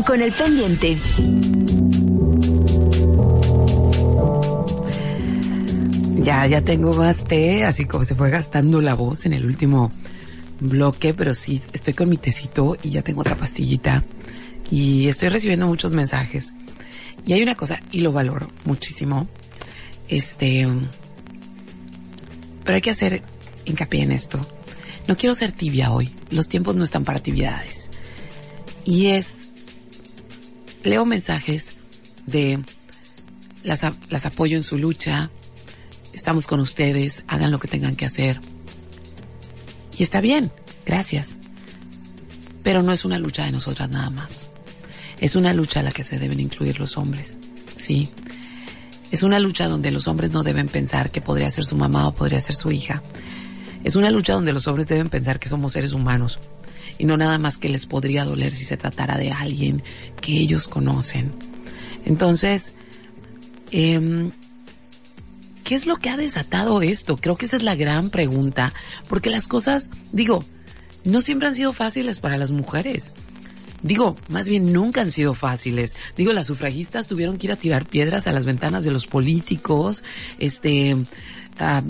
andaban 0.00 0.02
con 0.02 0.22
el 0.22 0.32
pendiente. 0.32 0.96
Ya, 6.22 6.46
ya 6.46 6.62
tengo 6.62 6.92
más 6.94 7.24
té, 7.24 7.64
así 7.64 7.86
como 7.86 8.04
se 8.04 8.14
fue 8.14 8.30
gastando 8.30 8.80
la 8.80 8.94
voz 8.94 9.26
en 9.26 9.32
el 9.32 9.46
último 9.46 9.90
bloque, 10.60 11.14
pero 11.14 11.32
sí, 11.34 11.60
estoy 11.72 11.94
con 11.94 12.08
mi 12.08 12.18
tecito 12.18 12.76
y 12.82 12.90
ya 12.90 13.02
tengo 13.02 13.22
otra 13.22 13.36
pastillita 13.36 14.04
y 14.70 15.08
estoy 15.08 15.30
recibiendo 15.30 15.66
muchos 15.66 15.92
mensajes. 15.92 16.52
Y 17.26 17.32
hay 17.32 17.42
una 17.42 17.54
cosa, 17.54 17.80
y 17.90 18.00
lo 18.00 18.12
valoro 18.12 18.48
muchísimo, 18.64 19.28
este, 20.08 20.66
pero 22.64 22.74
hay 22.74 22.80
que 22.80 22.90
hacer 22.90 23.22
hincapié 23.64 24.02
en 24.02 24.12
esto. 24.12 24.38
No 25.08 25.16
quiero 25.16 25.34
ser 25.34 25.52
tibia 25.52 25.90
hoy, 25.90 26.10
los 26.30 26.48
tiempos 26.48 26.76
no 26.76 26.84
están 26.84 27.04
para 27.04 27.18
tibiedades. 27.18 27.90
Y 28.84 29.06
es, 29.06 29.39
leo 30.82 31.04
mensajes 31.04 31.76
de 32.26 32.60
las, 33.62 33.80
las 34.10 34.26
apoyo 34.26 34.56
en 34.56 34.62
su 34.62 34.78
lucha, 34.78 35.30
estamos 36.12 36.46
con 36.46 36.60
ustedes, 36.60 37.24
hagan 37.26 37.50
lo 37.50 37.58
que 37.58 37.68
tengan 37.68 37.96
que 37.96 38.06
hacer. 38.06 38.40
Y 39.96 40.02
está 40.02 40.20
bien, 40.20 40.50
gracias. 40.86 41.36
Pero 42.62 42.82
no 42.82 42.92
es 42.92 43.04
una 43.04 43.18
lucha 43.18 43.44
de 43.44 43.52
nosotras 43.52 43.90
nada 43.90 44.10
más. 44.10 44.48
Es 45.20 45.36
una 45.36 45.52
lucha 45.52 45.80
a 45.80 45.82
la 45.82 45.92
que 45.92 46.04
se 46.04 46.18
deben 46.18 46.40
incluir 46.40 46.80
los 46.80 46.96
hombres, 46.96 47.38
¿sí? 47.76 48.08
Es 49.10 49.22
una 49.22 49.38
lucha 49.38 49.68
donde 49.68 49.90
los 49.90 50.08
hombres 50.08 50.30
no 50.30 50.42
deben 50.42 50.68
pensar 50.68 51.10
que 51.10 51.20
podría 51.20 51.50
ser 51.50 51.64
su 51.64 51.76
mamá 51.76 52.08
o 52.08 52.14
podría 52.14 52.40
ser 52.40 52.54
su 52.54 52.70
hija. 52.70 53.02
Es 53.82 53.96
una 53.96 54.10
lucha 54.10 54.34
donde 54.34 54.52
los 54.52 54.66
hombres 54.66 54.88
deben 54.88 55.08
pensar 55.08 55.38
que 55.38 55.48
somos 55.48 55.72
seres 55.72 55.92
humanos 55.92 56.38
y 57.00 57.06
no 57.06 57.16
nada 57.16 57.38
más 57.38 57.56
que 57.56 57.70
les 57.70 57.86
podría 57.86 58.26
doler 58.26 58.52
si 58.52 58.66
se 58.66 58.76
tratara 58.76 59.16
de 59.16 59.30
alguien 59.32 59.82
que 60.20 60.38
ellos 60.38 60.68
conocen. 60.68 61.32
Entonces, 62.04 62.74
em, 63.70 64.32
¿qué 65.64 65.74
es 65.76 65.86
lo 65.86 65.96
que 65.96 66.10
ha 66.10 66.18
desatado 66.18 66.82
esto? 66.82 67.16
Creo 67.16 67.38
que 67.38 67.46
esa 67.46 67.56
es 67.56 67.62
la 67.62 67.74
gran 67.74 68.10
pregunta, 68.10 68.74
porque 69.08 69.30
las 69.30 69.48
cosas, 69.48 69.90
digo, 70.12 70.44
no 71.06 71.22
siempre 71.22 71.48
han 71.48 71.54
sido 71.54 71.72
fáciles 71.72 72.18
para 72.18 72.36
las 72.36 72.50
mujeres. 72.50 73.14
Digo, 73.82 74.14
más 74.28 74.46
bien 74.46 74.70
nunca 74.70 75.00
han 75.00 75.10
sido 75.10 75.32
fáciles. 75.32 75.96
Digo, 76.18 76.34
las 76.34 76.48
sufragistas 76.48 77.06
tuvieron 77.06 77.38
que 77.38 77.46
ir 77.46 77.52
a 77.52 77.56
tirar 77.56 77.86
piedras 77.86 78.26
a 78.26 78.32
las 78.32 78.44
ventanas 78.44 78.84
de 78.84 78.90
los 78.90 79.06
políticos, 79.06 80.04
este, 80.38 80.94
a, 81.58 81.82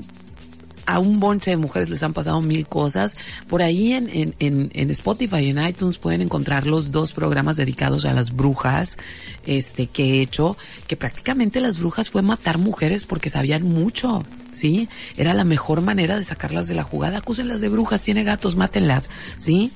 a 0.94 0.98
un 0.98 1.20
bonche 1.20 1.50
de 1.50 1.56
mujeres 1.56 1.88
les 1.88 2.02
han 2.02 2.12
pasado 2.12 2.40
mil 2.40 2.66
cosas. 2.66 3.16
Por 3.48 3.62
ahí 3.62 3.92
en, 3.92 4.08
en, 4.08 4.34
en, 4.38 4.70
en 4.74 4.90
Spotify 4.90 5.38
y 5.38 5.50
en 5.50 5.66
iTunes 5.66 5.98
pueden 5.98 6.22
encontrar 6.22 6.66
los 6.66 6.90
dos 6.90 7.12
programas 7.12 7.56
dedicados 7.56 8.04
a 8.04 8.12
las 8.12 8.34
brujas, 8.34 8.98
este, 9.46 9.86
que 9.86 10.04
he 10.04 10.22
hecho, 10.22 10.56
que 10.86 10.96
prácticamente 10.96 11.60
las 11.60 11.78
brujas 11.78 12.10
fue 12.10 12.22
matar 12.22 12.58
mujeres 12.58 13.04
porque 13.04 13.30
sabían 13.30 13.62
mucho, 13.62 14.24
¿sí? 14.52 14.88
Era 15.16 15.34
la 15.34 15.44
mejor 15.44 15.80
manera 15.80 16.16
de 16.16 16.24
sacarlas 16.24 16.66
de 16.66 16.74
la 16.74 16.82
jugada. 16.82 17.18
Acúsenlas 17.18 17.60
de 17.60 17.68
brujas, 17.68 18.02
tiene 18.02 18.24
gatos, 18.24 18.56
mátenlas, 18.56 19.10
¿sí? 19.36 19.72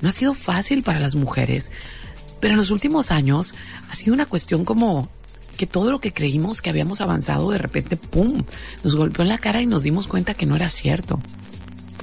No 0.00 0.10
ha 0.10 0.12
sido 0.12 0.34
fácil 0.34 0.82
para 0.82 1.00
las 1.00 1.14
mujeres, 1.14 1.70
pero 2.40 2.52
en 2.52 2.60
los 2.60 2.70
últimos 2.70 3.10
años 3.10 3.54
ha 3.90 3.94
sido 3.94 4.12
una 4.12 4.26
cuestión 4.26 4.64
como 4.64 5.08
que 5.56 5.66
todo 5.66 5.90
lo 5.90 6.00
que 6.00 6.12
creímos 6.12 6.62
que 6.62 6.70
habíamos 6.70 7.00
avanzado 7.00 7.50
de 7.50 7.58
repente, 7.58 7.96
¡pum!, 7.96 8.44
nos 8.84 8.96
golpeó 8.96 9.22
en 9.22 9.28
la 9.28 9.38
cara 9.38 9.60
y 9.60 9.66
nos 9.66 9.82
dimos 9.82 10.06
cuenta 10.06 10.34
que 10.34 10.46
no 10.46 10.56
era 10.56 10.68
cierto. 10.68 11.18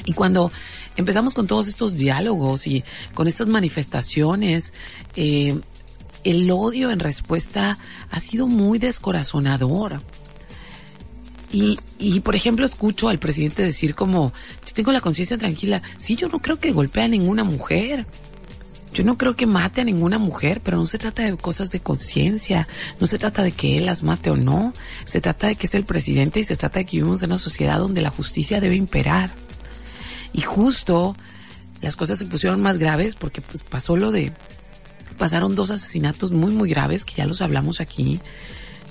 Y 0.06 0.14
cuando 0.14 0.52
empezamos 0.96 1.34
con 1.34 1.48
todos 1.48 1.68
estos 1.68 1.96
diálogos 1.96 2.68
y 2.68 2.84
con 3.14 3.28
estas 3.28 3.48
manifestaciones, 3.48 4.74
eh, 5.16 5.60
el 6.24 6.52
odio 6.52 6.92
en 6.92 7.00
respuesta 7.00 7.78
ha 8.10 8.20
sido 8.20 8.48
muy 8.48 8.80
descorazonador. 8.80 10.02
Y, 11.52 11.78
y, 12.00 12.22
por 12.22 12.36
ejemplo, 12.36 12.66
escucho 12.66 13.10
al 13.10 13.20
presidente 13.20 13.62
decir 13.62 13.94
como, 13.94 14.34
yo 14.66 14.74
tengo 14.74 14.92
la 14.92 15.02
conciencia 15.02 15.38
tranquila. 15.38 15.84
Sí, 15.98 16.16
yo 16.16 16.28
no 16.28 16.40
creo 16.40 16.60
que 16.60 16.72
golpee 16.72 17.04
a 17.04 17.08
ninguna 17.08 17.44
mujer. 17.44 18.08
Yo 18.94 19.04
no 19.04 19.18
creo 19.18 19.36
que 19.36 19.48
mate 19.48 19.82
a 19.82 19.84
ninguna 19.84 20.20
mujer, 20.20 20.62
pero 20.64 20.78
no 20.78 20.86
se 20.86 21.00
trata 21.00 21.24
de 21.24 21.36
cosas 21.36 21.72
de 21.72 21.80
conciencia, 21.80 22.68
no 23.00 23.08
se 23.08 23.18
trata 23.18 23.42
de 23.42 23.52
que 23.52 23.78
él 23.78 23.88
las 23.88 24.04
mate 24.04 24.30
o 24.30 24.38
no, 24.38 24.74
se 25.06 25.20
trata 25.20 25.48
de 25.48 25.56
que 25.56 25.66
es 25.66 25.74
el 25.74 25.84
presidente 25.84 26.40
y 26.40 26.44
se 26.44 26.56
trata 26.56 26.80
de 26.80 26.86
que 26.86 26.98
vivimos 26.98 27.24
en 27.24 27.32
una 27.32 27.38
sociedad 27.38 27.80
donde 27.80 28.02
la 28.02 28.12
justicia 28.12 28.62
debe 28.62 28.76
imperar. 28.76 29.34
Y 30.32 30.42
justo 30.42 31.16
las 31.82 31.96
cosas 31.96 32.20
se 32.20 32.26
pusieron 32.26 32.62
más 32.62 32.78
graves 32.78 33.16
porque 33.16 33.42
pues 33.42 33.64
pasó 33.64 33.98
lo 33.98 34.12
de 34.12 34.32
pasaron 35.18 35.56
dos 35.56 35.72
asesinatos 35.72 36.32
muy, 36.32 36.52
muy 36.52 36.70
graves, 36.70 37.06
que 37.06 37.16
ya 37.16 37.26
los 37.26 37.42
hablamos 37.42 37.82
aquí. 37.82 38.20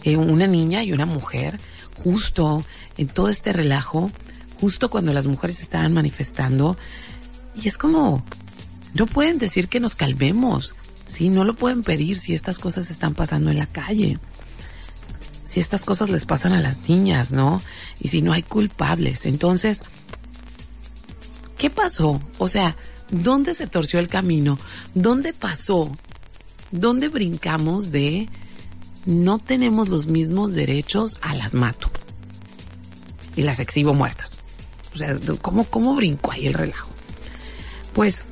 Eh, 0.05 0.16
una 0.16 0.46
niña 0.46 0.82
y 0.82 0.92
una 0.92 1.07
mujer, 1.07 1.61
justo 1.94 2.64
en 2.96 3.09
todo 3.09 3.28
este 3.28 3.53
relajo, 3.53 4.11
justo 4.61 4.90
cuando 4.90 5.12
las 5.12 5.26
mujeres 5.26 5.61
estaban 5.61 5.92
manifestando. 5.92 6.76
Y 7.55 7.68
es 7.68 7.78
como, 7.78 8.24
no 8.95 9.07
pueden 9.07 9.38
decir 9.38 9.68
que 9.68 9.80
nos 9.80 9.95
calmemos, 9.95 10.74
¿sí? 11.07 11.28
No 11.28 11.45
lo 11.45 11.55
pueden 11.55 11.82
pedir 11.82 12.18
si 12.18 12.34
estas 12.34 12.59
cosas 12.59 12.90
están 12.90 13.14
pasando 13.14 13.51
en 13.51 13.59
la 13.59 13.66
calle. 13.66 14.18
Si 15.47 15.61
estas 15.61 15.84
cosas 15.84 16.11
les 16.11 16.24
pasan 16.24 16.53
a 16.53 16.61
las 16.61 16.88
niñas, 16.88 17.32
¿no? 17.32 17.61
Y 18.01 18.09
si 18.09 18.22
no 18.22 18.32
hay 18.32 18.43
culpables. 18.43 19.26
Entonces, 19.26 19.82
¿qué 21.57 21.70
pasó? 21.70 22.20
O 22.38 22.49
sea, 22.49 22.76
¿dónde 23.11 23.55
se 23.55 23.66
torció 23.66 23.99
el 23.99 24.09
camino? 24.09 24.59
¿Dónde 24.95 25.32
pasó? 25.32 25.90
¿Dónde 26.70 27.09
brincamos 27.09 27.93
de 27.93 28.28
no 29.05 29.38
tenemos 29.38 29.88
los 29.88 30.07
mismos 30.07 30.53
derechos 30.53 31.18
a 31.22 31.34
las 31.34 31.55
mato? 31.55 31.90
Y 33.36 33.43
las 33.43 33.61
exhibo 33.61 33.95
muertas. 33.95 34.38
O 34.95 34.99
sea, 34.99 35.18
¿cómo, 35.40 35.64
cómo 35.64 35.95
brincó 35.95 36.32
ahí 36.32 36.47
el 36.47 36.55
relajo? 36.55 36.90
Pues, 37.95 38.26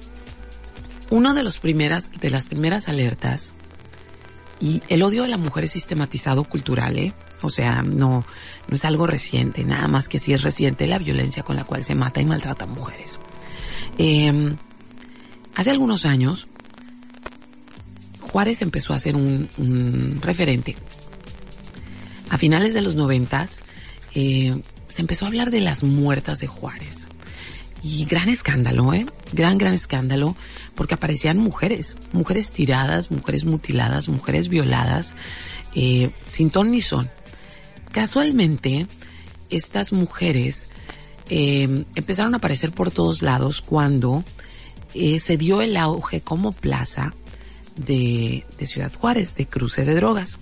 una 1.10 1.34
de, 1.34 1.42
los 1.42 1.58
primeras, 1.58 2.12
de 2.12 2.30
las 2.30 2.46
primeras 2.46 2.88
alertas, 2.88 3.52
y 4.60 4.82
el 4.88 5.02
odio 5.02 5.24
a 5.24 5.28
la 5.28 5.36
mujer 5.36 5.64
es 5.64 5.72
sistematizado 5.72 6.44
cultural, 6.44 6.98
¿eh? 6.98 7.14
O 7.42 7.48
sea, 7.48 7.82
no, 7.82 8.24
no 8.68 8.74
es 8.74 8.84
algo 8.84 9.06
reciente, 9.06 9.64
nada 9.64 9.88
más 9.88 10.08
que 10.08 10.18
sí 10.18 10.32
es 10.32 10.42
reciente 10.42 10.86
la 10.86 10.98
violencia 10.98 11.42
con 11.42 11.56
la 11.56 11.64
cual 11.64 11.82
se 11.84 11.94
mata 11.94 12.20
y 12.20 12.26
maltrata 12.26 12.64
a 12.64 12.68
mujeres. 12.68 13.18
Eh, 13.96 14.54
hace 15.54 15.70
algunos 15.70 16.04
años, 16.04 16.48
Juárez 18.20 18.60
empezó 18.62 18.92
a 18.92 18.98
ser 18.98 19.16
un, 19.16 19.48
un 19.56 20.20
referente. 20.20 20.76
A 22.28 22.38
finales 22.38 22.74
de 22.74 22.82
los 22.82 22.94
noventas, 22.94 23.62
eh, 24.14 24.54
se 24.88 25.02
empezó 25.02 25.24
a 25.24 25.28
hablar 25.28 25.50
de 25.50 25.60
las 25.60 25.82
muertas 25.82 26.40
de 26.40 26.46
Juárez. 26.46 27.08
Y 27.82 28.04
gran 28.04 28.28
escándalo, 28.28 28.92
¿eh? 28.92 29.06
Gran, 29.32 29.56
gran 29.56 29.72
escándalo, 29.72 30.36
porque 30.74 30.94
aparecían 30.94 31.38
mujeres, 31.38 31.96
mujeres 32.12 32.50
tiradas, 32.50 33.10
mujeres 33.10 33.44
mutiladas, 33.44 34.08
mujeres 34.08 34.48
violadas, 34.48 35.16
eh, 35.74 36.10
sin 36.26 36.50
ton 36.50 36.70
ni 36.70 36.80
son. 36.80 37.10
Casualmente, 37.90 38.86
estas 39.48 39.92
mujeres 39.92 40.70
eh, 41.30 41.84
empezaron 41.94 42.34
a 42.34 42.36
aparecer 42.36 42.72
por 42.72 42.90
todos 42.90 43.22
lados 43.22 43.62
cuando 43.62 44.24
eh, 44.94 45.18
se 45.18 45.36
dio 45.36 45.62
el 45.62 45.76
auge 45.76 46.20
como 46.20 46.52
plaza 46.52 47.14
de, 47.76 48.44
de 48.58 48.66
Ciudad 48.66 48.92
Juárez, 48.92 49.36
de 49.36 49.46
cruce 49.46 49.84
de 49.84 49.94
drogas. 49.94 50.38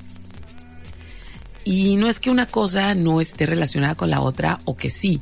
Y 1.65 1.97
no 1.97 2.09
es 2.09 2.19
que 2.19 2.31
una 2.31 2.47
cosa 2.47 2.95
no 2.95 3.21
esté 3.21 3.47
relacionada 3.47 3.95
con 3.95 4.11
la 4.11 4.21
otra 4.23 4.59
o 4.65 4.77
que 4.77 4.91
sí, 4.91 5.21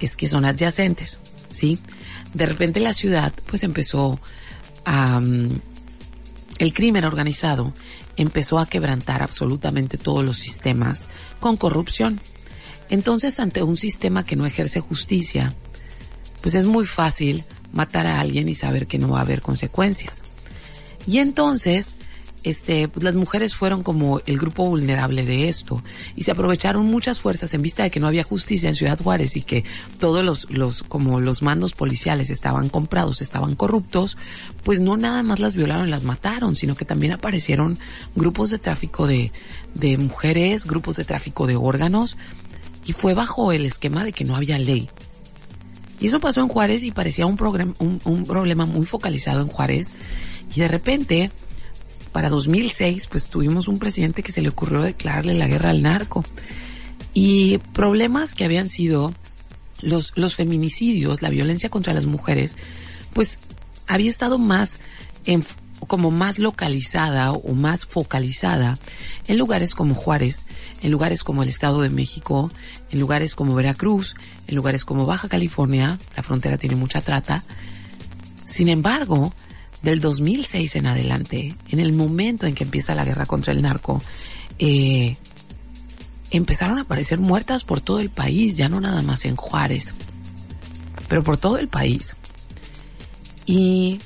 es 0.00 0.16
que 0.16 0.26
son 0.28 0.44
adyacentes, 0.44 1.18
¿sí? 1.54 1.78
De 2.34 2.46
repente 2.46 2.80
la 2.80 2.92
ciudad 2.92 3.32
pues 3.46 3.64
empezó 3.64 4.20
a... 4.84 5.18
Um, 5.18 5.48
el 6.58 6.72
crimen 6.72 7.04
organizado 7.04 7.74
empezó 8.16 8.60
a 8.60 8.66
quebrantar 8.66 9.22
absolutamente 9.22 9.98
todos 9.98 10.24
los 10.24 10.38
sistemas 10.38 11.08
con 11.40 11.56
corrupción. 11.56 12.20
Entonces, 12.90 13.40
ante 13.40 13.62
un 13.62 13.76
sistema 13.76 14.24
que 14.24 14.36
no 14.36 14.46
ejerce 14.46 14.78
justicia, 14.78 15.52
pues 16.42 16.54
es 16.54 16.66
muy 16.66 16.86
fácil 16.86 17.42
matar 17.72 18.06
a 18.06 18.20
alguien 18.20 18.48
y 18.48 18.54
saber 18.54 18.86
que 18.86 18.98
no 18.98 19.08
va 19.08 19.18
a 19.18 19.22
haber 19.22 19.42
consecuencias. 19.42 20.22
Y 21.06 21.18
entonces, 21.18 21.96
este, 22.44 22.88
pues 22.88 23.02
las 23.02 23.14
mujeres 23.14 23.54
fueron 23.54 23.82
como 23.82 24.20
el 24.26 24.38
grupo 24.38 24.68
vulnerable 24.68 25.24
de 25.24 25.48
esto 25.48 25.82
y 26.14 26.22
se 26.22 26.30
aprovecharon 26.30 26.84
muchas 26.84 27.18
fuerzas 27.18 27.54
en 27.54 27.62
vista 27.62 27.82
de 27.82 27.90
que 27.90 28.00
no 28.00 28.06
había 28.06 28.22
justicia 28.22 28.68
en 28.68 28.74
Ciudad 28.74 29.00
Juárez 29.02 29.36
y 29.36 29.42
que 29.42 29.64
todos 29.98 30.22
los, 30.22 30.50
los, 30.50 30.82
como 30.82 31.20
los 31.20 31.42
mandos 31.42 31.72
policiales 31.72 32.28
estaban 32.28 32.68
comprados, 32.68 33.22
estaban 33.22 33.56
corruptos, 33.56 34.18
pues 34.62 34.80
no 34.80 34.98
nada 34.98 35.22
más 35.22 35.40
las 35.40 35.56
violaron 35.56 35.88
y 35.88 35.90
las 35.90 36.04
mataron, 36.04 36.54
sino 36.54 36.74
que 36.76 36.84
también 36.84 37.12
aparecieron 37.12 37.78
grupos 38.14 38.50
de 38.50 38.58
tráfico 38.58 39.06
de, 39.06 39.32
de 39.72 39.96
mujeres, 39.96 40.66
grupos 40.66 40.96
de 40.96 41.04
tráfico 41.04 41.46
de 41.46 41.56
órganos 41.56 42.18
y 42.84 42.92
fue 42.92 43.14
bajo 43.14 43.52
el 43.52 43.64
esquema 43.64 44.04
de 44.04 44.12
que 44.12 44.24
no 44.24 44.36
había 44.36 44.58
ley. 44.58 44.90
Y 45.98 46.08
eso 46.08 46.20
pasó 46.20 46.42
en 46.42 46.48
Juárez 46.48 46.84
y 46.84 46.90
parecía 46.90 47.24
un, 47.24 47.38
un, 47.78 48.00
un 48.04 48.24
problema 48.24 48.66
muy 48.66 48.84
focalizado 48.84 49.40
en 49.40 49.48
Juárez 49.48 49.94
y 50.54 50.60
de 50.60 50.68
repente 50.68 51.30
para 52.14 52.30
2006, 52.30 53.08
pues 53.08 53.28
tuvimos 53.28 53.66
un 53.66 53.80
presidente 53.80 54.22
que 54.22 54.30
se 54.30 54.40
le 54.40 54.48
ocurrió 54.48 54.82
declararle 54.82 55.34
la 55.34 55.48
guerra 55.48 55.70
al 55.70 55.82
narco. 55.82 56.24
Y 57.12 57.58
problemas 57.72 58.36
que 58.36 58.44
habían 58.44 58.68
sido 58.68 59.12
los, 59.80 60.16
los 60.16 60.36
feminicidios, 60.36 61.22
la 61.22 61.30
violencia 61.30 61.70
contra 61.70 61.92
las 61.92 62.06
mujeres, 62.06 62.56
pues 63.14 63.40
había 63.88 64.08
estado 64.08 64.38
más 64.38 64.78
como 65.88 66.12
más 66.12 66.38
localizada 66.38 67.32
o 67.32 67.52
más 67.52 67.84
focalizada 67.84 68.78
en 69.26 69.36
lugares 69.36 69.74
como 69.74 69.96
Juárez, 69.96 70.44
en 70.82 70.92
lugares 70.92 71.24
como 71.24 71.42
el 71.42 71.48
Estado 71.48 71.82
de 71.82 71.90
México, 71.90 72.48
en 72.92 73.00
lugares 73.00 73.34
como 73.34 73.56
Veracruz, 73.56 74.14
en 74.46 74.54
lugares 74.54 74.84
como 74.84 75.04
Baja 75.04 75.28
California, 75.28 75.98
la 76.16 76.22
frontera 76.22 76.58
tiene 76.58 76.76
mucha 76.76 77.00
trata. 77.00 77.42
Sin 78.46 78.68
embargo, 78.68 79.34
del 79.84 80.00
2006 80.00 80.76
en 80.76 80.86
adelante, 80.86 81.54
en 81.68 81.78
el 81.78 81.92
momento 81.92 82.46
en 82.46 82.54
que 82.54 82.64
empieza 82.64 82.94
la 82.94 83.04
guerra 83.04 83.26
contra 83.26 83.52
el 83.52 83.60
narco, 83.62 84.02
eh, 84.58 85.16
empezaron 86.30 86.78
a 86.78 86.82
aparecer 86.82 87.18
muertas 87.20 87.64
por 87.64 87.80
todo 87.80 88.00
el 88.00 88.10
país, 88.10 88.56
ya 88.56 88.68
no 88.68 88.80
nada 88.80 89.02
más 89.02 89.26
en 89.26 89.36
Juárez, 89.36 89.94
pero 91.08 91.22
por 91.22 91.36
todo 91.36 91.58
el 91.58 91.68
país. 91.68 92.16
Y, 93.44 94.00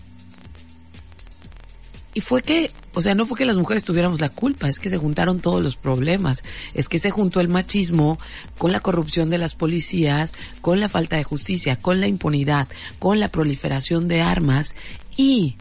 y 2.13 2.21
fue 2.21 2.43
que, 2.43 2.73
o 2.95 3.01
sea, 3.01 3.15
no 3.15 3.25
fue 3.27 3.39
que 3.39 3.47
las 3.47 3.57
mujeres 3.57 3.85
tuviéramos 3.85 4.21
la 4.21 4.31
culpa, 4.31 4.69
es 4.69 4.81
que 4.81 4.91
se 4.91 4.99
juntaron 4.99 5.39
todos 5.39 5.63
los 5.63 5.77
problemas, 5.77 6.43
es 6.75 6.89
que 6.89 6.99
se 6.99 7.13
juntó 7.13 7.41
el 7.41 7.49
machismo 7.49 8.19
con 8.59 8.73
la 8.73 8.81
corrupción 8.81 9.31
de 9.31 9.39
las 9.39 9.55
policías, 9.55 10.35
con 10.61 10.81
la 10.81 10.89
falta 10.89 11.15
de 11.15 11.23
justicia, 11.23 11.77
con 11.77 12.01
la 12.01 12.09
impunidad, 12.09 12.67
con 12.99 13.21
la 13.21 13.29
proliferación 13.29 14.09
de 14.09 14.23
armas 14.23 14.75
y 15.17 15.57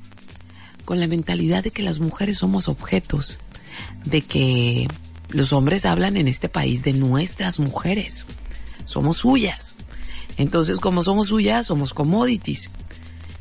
con 0.88 1.01
la 1.01 1.07
mentalidad 1.07 1.65
de 1.65 1.71
que 1.71 1.83
las 1.83 1.99
mujeres 1.99 2.38
somos 2.38 2.69
objetos, 2.69 3.39
de 4.05 4.21
que 4.21 4.88
los 5.27 5.51
hombres 5.51 5.85
hablan 5.85 6.15
en 6.15 6.29
este 6.29 6.47
país 6.47 6.81
de 6.81 6.93
nuestras 6.93 7.59
mujeres, 7.59 8.25
somos 8.85 9.17
suyas. 9.17 9.75
Entonces, 10.38 10.79
como 10.79 11.03
somos 11.03 11.27
suyas, 11.27 11.67
somos 11.67 11.93
commodities. 11.93 12.69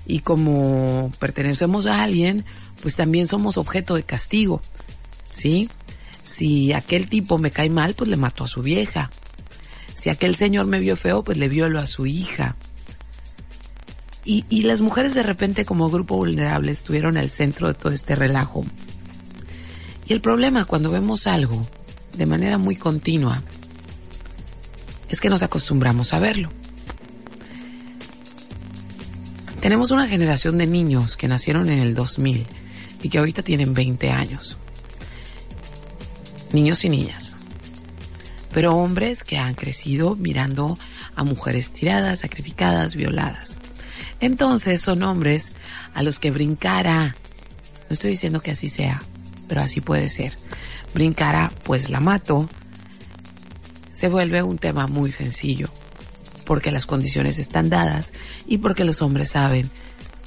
Y 0.06 0.20
como 0.20 1.12
pertenecemos 1.20 1.86
a 1.86 2.02
alguien, 2.02 2.44
pues 2.82 2.96
también 2.96 3.28
somos 3.28 3.58
objeto 3.58 3.94
de 3.94 4.02
castigo. 4.02 4.60
¿Sí? 5.30 5.70
Si 6.24 6.72
aquel 6.72 7.08
tipo 7.08 7.38
me 7.38 7.52
cae 7.52 7.70
mal, 7.70 7.94
pues 7.94 8.10
le 8.10 8.16
mato 8.16 8.42
a 8.42 8.48
su 8.48 8.60
vieja. 8.60 9.12
Si 9.94 10.10
aquel 10.10 10.34
señor 10.34 10.66
me 10.66 10.80
vio 10.80 10.96
feo, 10.96 11.22
pues 11.22 11.38
le 11.38 11.46
violo 11.46 11.78
a 11.78 11.86
su 11.86 12.06
hija. 12.06 12.56
Y, 14.28 14.62
las 14.62 14.80
mujeres 14.80 15.14
de 15.14 15.22
repente 15.22 15.64
como 15.64 15.88
grupo 15.88 16.16
vulnerable 16.16 16.72
estuvieron 16.72 17.16
al 17.16 17.30
centro 17.30 17.68
de 17.68 17.74
todo 17.74 17.92
este 17.92 18.16
relajo. 18.16 18.62
Y 20.04 20.12
el 20.14 20.20
problema 20.20 20.64
cuando 20.64 20.90
vemos 20.90 21.28
algo 21.28 21.62
de 22.16 22.26
manera 22.26 22.58
muy 22.58 22.74
continua 22.74 23.40
es 25.08 25.20
que 25.20 25.30
nos 25.30 25.44
acostumbramos 25.44 26.12
a 26.12 26.18
verlo. 26.18 26.50
Tenemos 29.60 29.92
una 29.92 30.08
generación 30.08 30.58
de 30.58 30.66
niños 30.66 31.16
que 31.16 31.28
nacieron 31.28 31.70
en 31.70 31.78
el 31.78 31.94
2000 31.94 32.46
y 33.04 33.08
que 33.08 33.18
ahorita 33.18 33.42
tienen 33.42 33.74
20 33.74 34.10
años. 34.10 34.58
Niños 36.52 36.84
y 36.84 36.88
niñas. 36.88 37.36
Pero 38.52 38.74
hombres 38.74 39.22
que 39.22 39.38
han 39.38 39.54
crecido 39.54 40.16
mirando 40.16 40.76
a 41.14 41.22
mujeres 41.22 41.72
tiradas, 41.72 42.20
sacrificadas, 42.20 42.96
violadas. 42.96 43.60
Entonces 44.20 44.80
son 44.80 45.02
hombres 45.02 45.52
a 45.94 46.02
los 46.02 46.18
que 46.18 46.30
brincara, 46.30 47.16
no 47.88 47.94
estoy 47.94 48.10
diciendo 48.10 48.40
que 48.40 48.52
así 48.52 48.68
sea, 48.68 49.02
pero 49.48 49.60
así 49.60 49.80
puede 49.80 50.08
ser, 50.08 50.36
brincara, 50.94 51.52
pues 51.64 51.90
la 51.90 52.00
mato, 52.00 52.48
se 53.92 54.08
vuelve 54.08 54.42
un 54.42 54.58
tema 54.58 54.86
muy 54.86 55.12
sencillo, 55.12 55.68
porque 56.44 56.70
las 56.70 56.86
condiciones 56.86 57.38
están 57.38 57.68
dadas 57.68 58.12
y 58.46 58.58
porque 58.58 58.84
los 58.84 59.02
hombres 59.02 59.30
saben, 59.30 59.70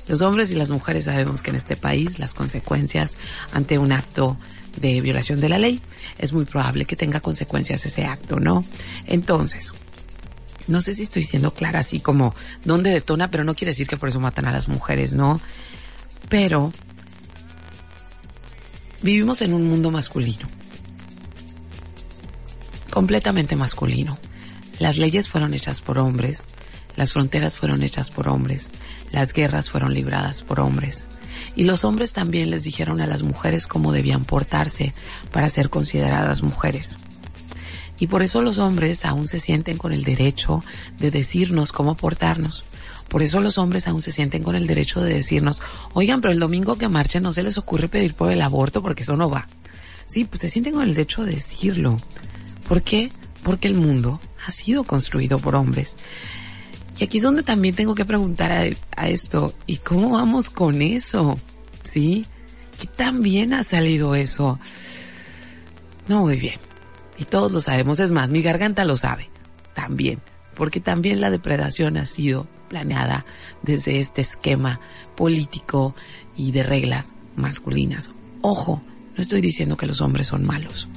los 0.07 0.21
hombres 0.21 0.51
y 0.51 0.55
las 0.55 0.71
mujeres 0.71 1.05
sabemos 1.05 1.43
que 1.43 1.51
en 1.51 1.55
este 1.55 1.75
país 1.75 2.17
las 2.17 2.33
consecuencias 2.33 3.17
ante 3.53 3.77
un 3.77 3.91
acto 3.91 4.37
de 4.77 5.01
violación 5.01 5.39
de 5.39 5.49
la 5.49 5.57
ley 5.57 5.81
es 6.17 6.33
muy 6.33 6.45
probable 6.45 6.85
que 6.85 6.95
tenga 6.95 7.19
consecuencias 7.19 7.85
ese 7.85 8.05
acto, 8.05 8.39
¿no? 8.39 8.65
Entonces, 9.05 9.73
no 10.69 10.81
sé 10.81 10.93
si 10.93 11.03
estoy 11.03 11.23
siendo 11.23 11.51
clara 11.51 11.79
así 11.79 11.99
como 11.99 12.33
dónde 12.63 12.91
detona, 12.91 13.29
pero 13.29 13.43
no 13.43 13.55
quiere 13.55 13.71
decir 13.71 13.87
que 13.87 13.97
por 13.97 14.09
eso 14.09 14.21
matan 14.21 14.45
a 14.47 14.51
las 14.51 14.69
mujeres, 14.69 15.13
¿no? 15.13 15.41
Pero 16.29 16.71
Vivimos 19.01 19.41
en 19.41 19.53
un 19.53 19.67
mundo 19.69 19.91
masculino. 19.91 20.47
Completamente 22.89 23.55
masculino. 23.55 24.17
Las 24.77 24.97
leyes 24.97 25.29
fueron 25.29 25.53
hechas 25.53 25.79
por 25.79 25.99
hombres, 25.99 26.47
las 26.97 27.13
fronteras 27.13 27.55
fueron 27.55 27.81
hechas 27.81 28.11
por 28.11 28.27
hombres, 28.27 28.71
las 29.11 29.33
guerras 29.33 29.69
fueron 29.69 29.93
libradas 29.93 30.41
por 30.41 30.59
hombres. 30.59 31.07
Y 31.55 31.63
los 31.63 31.85
hombres 31.85 32.11
también 32.11 32.49
les 32.49 32.63
dijeron 32.65 32.99
a 32.99 33.07
las 33.07 33.23
mujeres 33.23 33.67
cómo 33.67 33.93
debían 33.93 34.25
portarse 34.25 34.93
para 35.31 35.47
ser 35.47 35.69
consideradas 35.69 36.43
mujeres. 36.43 36.97
Y 37.99 38.07
por 38.07 38.23
eso 38.23 38.41
los 38.41 38.57
hombres 38.57 39.05
aún 39.05 39.27
se 39.27 39.39
sienten 39.39 39.77
con 39.77 39.91
el 39.91 40.03
derecho 40.03 40.63
de 40.99 41.11
decirnos 41.11 41.71
cómo 41.71 41.95
portarnos. 41.95 42.63
Por 43.09 43.23
eso 43.23 43.41
los 43.41 43.57
hombres 43.57 43.87
aún 43.87 44.01
se 44.01 44.11
sienten 44.11 44.43
con 44.43 44.55
el 44.55 44.67
derecho 44.67 45.01
de 45.01 45.13
decirnos, 45.13 45.61
oigan, 45.93 46.21
pero 46.21 46.31
el 46.31 46.39
domingo 46.39 46.77
que 46.77 46.87
marchen 46.87 47.23
no 47.23 47.31
se 47.31 47.43
les 47.43 47.57
ocurre 47.57 47.89
pedir 47.89 48.13
por 48.13 48.31
el 48.31 48.41
aborto 48.41 48.81
porque 48.81 49.03
eso 49.03 49.17
no 49.17 49.29
va. 49.29 49.47
Sí, 50.05 50.25
pues 50.25 50.41
se 50.41 50.49
sienten 50.49 50.73
con 50.73 50.83
el 50.83 50.93
derecho 50.93 51.23
de 51.23 51.33
decirlo. 51.33 51.97
¿Por 52.67 52.83
qué? 52.83 53.09
Porque 53.43 53.67
el 53.67 53.75
mundo 53.75 54.21
ha 54.45 54.51
sido 54.51 54.83
construido 54.83 55.39
por 55.39 55.55
hombres. 55.55 55.97
Y 56.99 57.03
aquí 57.03 57.17
es 57.17 57.23
donde 57.23 57.43
también 57.43 57.75
tengo 57.75 57.95
que 57.95 58.05
preguntar 58.05 58.51
a, 58.51 58.63
a 58.95 59.09
esto, 59.09 59.53
¿y 59.65 59.77
cómo 59.77 60.09
vamos 60.09 60.49
con 60.49 60.81
eso? 60.81 61.37
¿Sí? 61.83 62.25
¿Qué 62.79 62.87
tan 62.87 63.21
bien 63.21 63.53
ha 63.53 63.63
salido 63.63 64.15
eso? 64.15 64.59
No 66.07 66.21
muy 66.21 66.37
bien. 66.37 66.68
Y 67.19 67.25
todos 67.25 67.51
lo 67.51 67.59
sabemos, 67.59 67.99
es 67.99 68.11
más, 68.11 68.29
mi 68.29 68.41
garganta 68.41 68.85
lo 68.85 68.97
sabe. 68.97 69.29
También. 69.75 70.21
Porque 70.55 70.79
también 70.79 71.21
la 71.21 71.29
depredación 71.29 71.97
ha 71.97 72.05
sido 72.05 72.47
planeada 72.69 73.25
desde 73.61 73.99
este 73.99 74.21
esquema 74.21 74.79
político 75.15 75.95
y 76.35 76.51
de 76.51 76.63
reglas 76.63 77.13
masculinas. 77.35 78.11
Ojo, 78.41 78.81
no 79.15 79.21
estoy 79.21 79.41
diciendo 79.41 79.75
que 79.75 79.85
los 79.85 80.01
hombres 80.01 80.27
son 80.27 80.45
malos. 80.45 80.87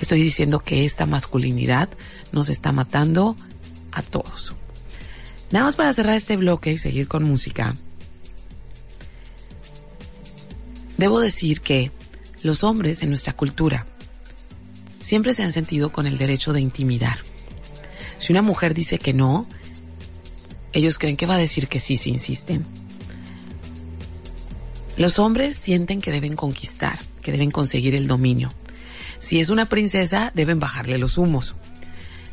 Estoy 0.00 0.22
diciendo 0.22 0.60
que 0.60 0.84
esta 0.84 1.06
masculinidad 1.06 1.88
nos 2.32 2.48
está 2.48 2.72
matando 2.72 3.36
a 3.92 4.02
todos. 4.02 4.54
Nada 5.50 5.66
más 5.66 5.76
para 5.76 5.92
cerrar 5.92 6.16
este 6.16 6.36
bloque 6.36 6.72
y 6.72 6.78
seguir 6.78 7.08
con 7.08 7.24
música. 7.24 7.74
Debo 10.96 11.20
decir 11.20 11.60
que 11.60 11.90
los 12.42 12.62
hombres 12.62 13.02
en 13.02 13.08
nuestra 13.08 13.32
cultura 13.32 13.86
siempre 15.00 15.34
se 15.34 15.42
han 15.42 15.52
sentido 15.52 15.90
con 15.90 16.06
el 16.06 16.18
derecho 16.18 16.52
de 16.52 16.60
intimidar. 16.60 17.18
Si 18.18 18.32
una 18.32 18.42
mujer 18.42 18.74
dice 18.74 18.98
que 18.98 19.12
no, 19.12 19.48
ellos 20.72 20.98
creen 20.98 21.16
que 21.16 21.26
va 21.26 21.34
a 21.34 21.38
decir 21.38 21.66
que 21.66 21.80
sí 21.80 21.96
si 21.96 22.10
insisten. 22.10 22.66
Los 24.96 25.18
hombres 25.18 25.56
sienten 25.56 26.00
que 26.00 26.12
deben 26.12 26.36
conquistar, 26.36 26.98
que 27.22 27.32
deben 27.32 27.50
conseguir 27.50 27.94
el 27.94 28.06
dominio. 28.06 28.50
Si 29.18 29.40
es 29.40 29.50
una 29.50 29.66
princesa, 29.66 30.30
deben 30.34 30.60
bajarle 30.60 30.98
los 30.98 31.18
humos. 31.18 31.56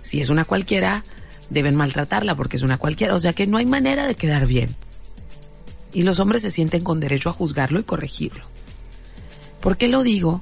Si 0.01 0.22
es 0.22 0.30
una 0.30 0.45
cualquiera, 0.45 1.03
deben 1.49 1.76
maltratarla 1.76 2.36
porque 2.36 2.57
es 2.57 2.63
una 2.63 2.78
cualquiera. 2.78 3.15
O 3.15 3.20
sea 3.20 3.34
que 3.34 3.47
no 3.47 3.57
hay 3.57 3.65
manera 3.65 4.05
de 4.07 4.15
quedar 4.15 4.47
bien. 4.47 4.76
Y 5.93 6.03
los 6.03 6.20
hombres 6.20 6.41
se 6.41 6.51
sienten 6.51 6.84
con 6.84 6.99
derecho 6.99 7.30
a 7.30 7.34
juzgarlo 7.34 7.80
y 7.80 7.84
corregirlo. 7.84 8.43
¿Por 9.61 9.78
qué 9.78 9.88
lo 9.88 10.03
digo? 10.03 10.41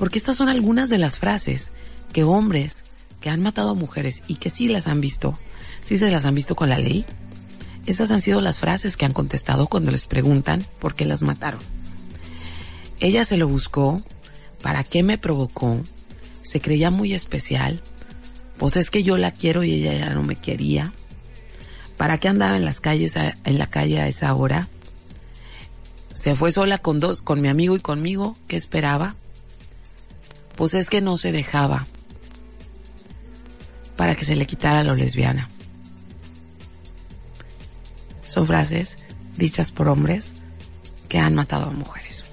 Porque 0.00 0.18
estas 0.18 0.38
son 0.38 0.48
algunas 0.48 0.88
de 0.88 0.96
las 0.96 1.18
frases 1.18 1.72
que 2.14 2.24
hombres 2.24 2.84
que 3.20 3.28
han 3.28 3.42
matado 3.42 3.68
a 3.68 3.74
mujeres 3.74 4.22
y 4.28 4.36
que 4.36 4.48
sí 4.48 4.66
las 4.66 4.86
han 4.86 5.02
visto, 5.02 5.38
sí 5.82 5.98
se 5.98 6.10
las 6.10 6.24
han 6.24 6.34
visto 6.34 6.56
con 6.56 6.70
la 6.70 6.78
ley, 6.78 7.04
esas 7.84 8.10
han 8.10 8.22
sido 8.22 8.40
las 8.40 8.60
frases 8.60 8.96
que 8.96 9.04
han 9.04 9.12
contestado 9.12 9.66
cuando 9.66 9.90
les 9.90 10.06
preguntan 10.06 10.64
por 10.78 10.94
qué 10.94 11.04
las 11.04 11.20
mataron. 11.20 11.60
Ella 12.98 13.26
se 13.26 13.36
lo 13.36 13.46
buscó, 13.46 14.00
¿para 14.62 14.84
qué 14.84 15.02
me 15.02 15.18
provocó? 15.18 15.78
Se 16.40 16.62
creía 16.62 16.90
muy 16.90 17.12
especial, 17.12 17.82
pues 18.56 18.78
es 18.78 18.90
que 18.90 19.02
yo 19.02 19.18
la 19.18 19.32
quiero 19.32 19.64
y 19.64 19.74
ella 19.74 19.92
ya 19.92 20.14
no 20.14 20.22
me 20.22 20.36
quería. 20.36 20.94
¿Para 21.98 22.16
qué 22.16 22.28
andaba 22.28 22.56
en 22.56 22.64
las 22.64 22.80
calles 22.80 23.16
en 23.16 23.58
la 23.58 23.66
calle 23.66 24.00
a 24.00 24.08
esa 24.08 24.32
hora? 24.32 24.66
Se 26.10 26.36
fue 26.36 26.52
sola 26.52 26.78
con 26.78 27.00
dos, 27.00 27.20
con 27.20 27.42
mi 27.42 27.48
amigo 27.48 27.76
y 27.76 27.80
conmigo, 27.80 28.34
¿qué 28.48 28.56
esperaba? 28.56 29.14
Pues 30.60 30.74
es 30.74 30.90
que 30.90 31.00
no 31.00 31.16
se 31.16 31.32
dejaba 31.32 31.86
para 33.96 34.14
que 34.14 34.26
se 34.26 34.36
le 34.36 34.46
quitara 34.46 34.84
lo 34.84 34.94
lesbiana. 34.94 35.48
Son 38.26 38.46
frases 38.46 38.98
dichas 39.38 39.72
por 39.72 39.88
hombres 39.88 40.34
que 41.08 41.18
han 41.18 41.34
matado 41.34 41.70
a 41.70 41.72
mujeres. 41.72 42.26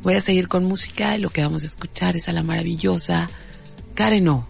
Voy 0.00 0.14
a 0.14 0.22
seguir 0.22 0.48
con 0.48 0.64
música 0.64 1.18
y 1.18 1.20
lo 1.20 1.28
que 1.28 1.42
vamos 1.42 1.64
a 1.64 1.66
escuchar 1.66 2.16
es 2.16 2.30
a 2.30 2.32
la 2.32 2.42
maravillosa 2.42 3.28
Karen 3.92 4.28
O. 4.28 4.48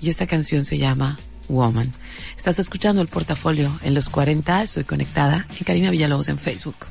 Y 0.00 0.08
esta 0.08 0.26
canción 0.26 0.64
se 0.64 0.76
llama 0.76 1.20
Woman. 1.48 1.92
Estás 2.36 2.58
escuchando 2.58 3.00
el 3.00 3.06
portafolio 3.06 3.70
en 3.84 3.94
los 3.94 4.08
40, 4.08 4.64
estoy 4.64 4.82
conectada 4.82 5.46
en 5.56 5.64
Karina 5.64 5.92
Villalobos 5.92 6.28
en 6.30 6.38
Facebook. 6.38 6.88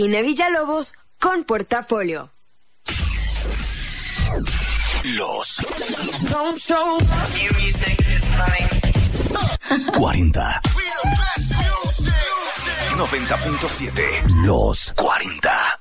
Karina 0.00 0.22
Villalobos 0.22 0.94
con 1.18 1.44
Portafolio. 1.44 2.32
Los 5.04 5.60
40. 9.98 10.62
90.7. 12.96 14.46
Los 14.46 14.94
40. 14.96 15.79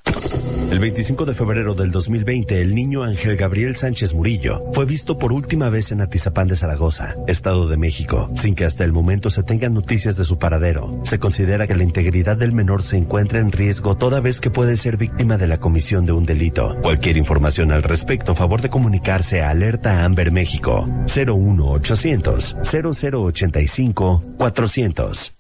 El 0.72 0.80
25 0.80 1.26
de 1.26 1.34
febrero 1.34 1.74
del 1.74 1.92
2020, 1.92 2.62
el 2.62 2.76
niño 2.76 3.04
Ángel 3.04 3.36
Gabriel 3.38 3.76
Sánchez 3.76 4.14
Murillo 4.14 4.62
fue 4.72 4.86
visto 4.86 5.18
por 5.18 5.34
última 5.34 5.70
vez 5.70 5.92
en 5.92 6.02
Atizapán 6.02 6.48
de 6.48 6.56
Zaragoza, 6.56 7.16
Estado 7.28 7.68
de 7.68 7.78
México, 7.78 8.30
sin 8.36 8.54
que 8.54 8.66
hasta 8.66 8.84
el 8.84 8.94
momento 8.94 9.30
se 9.30 9.44
tengan 9.44 9.74
noticias 9.74 10.16
de 10.16 10.26
su 10.26 10.38
paradero. 10.38 11.02
Se 11.04 11.18
considera 11.18 11.66
que 11.66 11.76
la 11.76 11.84
integridad 11.84 12.38
del 12.38 12.52
menor 12.52 12.84
se 12.84 12.98
encuentra 12.98 13.40
en 13.40 13.52
riesgo 13.52 13.98
toda 13.98 14.20
vez 14.20 14.40
que 14.40 14.52
puede 14.52 14.78
ser 14.78 14.98
víctima 14.98 15.38
de 15.38 15.48
la 15.48 15.60
comisión 15.60 16.06
de 16.06 16.12
un 16.12 16.26
delito. 16.26 16.76
Cualquier 16.82 17.18
información 17.18 17.72
al 17.72 17.84
respecto, 17.84 18.36
favor 18.36 18.62
de 18.62 18.70
comunicarse 18.70 19.42
a 19.42 19.50
Alerta 19.50 20.06
Amber 20.06 20.32
México 20.32 20.88
01800 21.08 22.58
0085 22.64 24.24
400. 24.38 25.34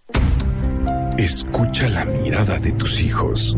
Escucha 1.18 1.90
la 1.90 2.06
mirada 2.06 2.58
de 2.60 2.72
tus 2.72 3.00
hijos. 3.02 3.58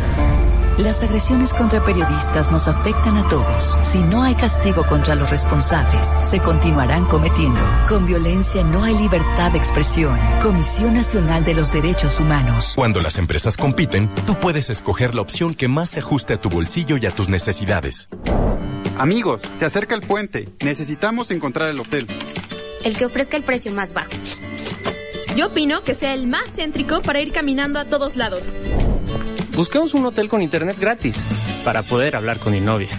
Las 0.81 1.03
agresiones 1.03 1.53
contra 1.53 1.85
periodistas 1.85 2.51
nos 2.51 2.67
afectan 2.67 3.15
a 3.15 3.29
todos. 3.29 3.77
Si 3.83 3.99
no 3.99 4.23
hay 4.23 4.33
castigo 4.33 4.83
contra 4.83 5.13
los 5.13 5.29
responsables, 5.29 6.09
se 6.27 6.39
continuarán 6.39 7.05
cometiendo. 7.05 7.61
Con 7.87 8.07
violencia 8.07 8.63
no 8.63 8.83
hay 8.83 8.97
libertad 8.97 9.51
de 9.51 9.59
expresión. 9.59 10.17
Comisión 10.41 10.95
Nacional 10.95 11.45
de 11.45 11.53
los 11.53 11.71
Derechos 11.71 12.19
Humanos. 12.19 12.73
Cuando 12.75 12.99
las 12.99 13.19
empresas 13.19 13.57
compiten, 13.57 14.09
tú 14.25 14.33
puedes 14.39 14.71
escoger 14.71 15.13
la 15.13 15.21
opción 15.21 15.53
que 15.53 15.67
más 15.67 15.91
se 15.91 15.99
ajuste 15.99 16.33
a 16.33 16.41
tu 16.41 16.49
bolsillo 16.49 16.97
y 16.97 17.05
a 17.05 17.11
tus 17.11 17.29
necesidades. 17.29 18.09
Amigos, 18.97 19.43
se 19.53 19.65
acerca 19.65 19.93
el 19.93 20.01
puente. 20.01 20.49
Necesitamos 20.61 21.29
encontrar 21.29 21.69
el 21.69 21.79
hotel. 21.79 22.07
El 22.83 22.97
que 22.97 23.05
ofrezca 23.05 23.37
el 23.37 23.43
precio 23.43 23.71
más 23.71 23.93
bajo. 23.93 24.09
Yo 25.35 25.47
opino 25.47 25.83
que 25.83 25.93
sea 25.93 26.15
el 26.15 26.25
más 26.25 26.55
céntrico 26.55 27.03
para 27.03 27.21
ir 27.21 27.31
caminando 27.31 27.77
a 27.77 27.85
todos 27.85 28.15
lados. 28.15 28.51
Busquemos 29.61 29.93
un 29.93 30.03
hotel 30.07 30.27
con 30.27 30.41
internet 30.41 30.75
gratis 30.79 31.23
para 31.63 31.83
poder 31.83 32.15
hablar 32.15 32.39
con 32.39 32.51
mi 32.51 32.59
novia. 32.59 32.89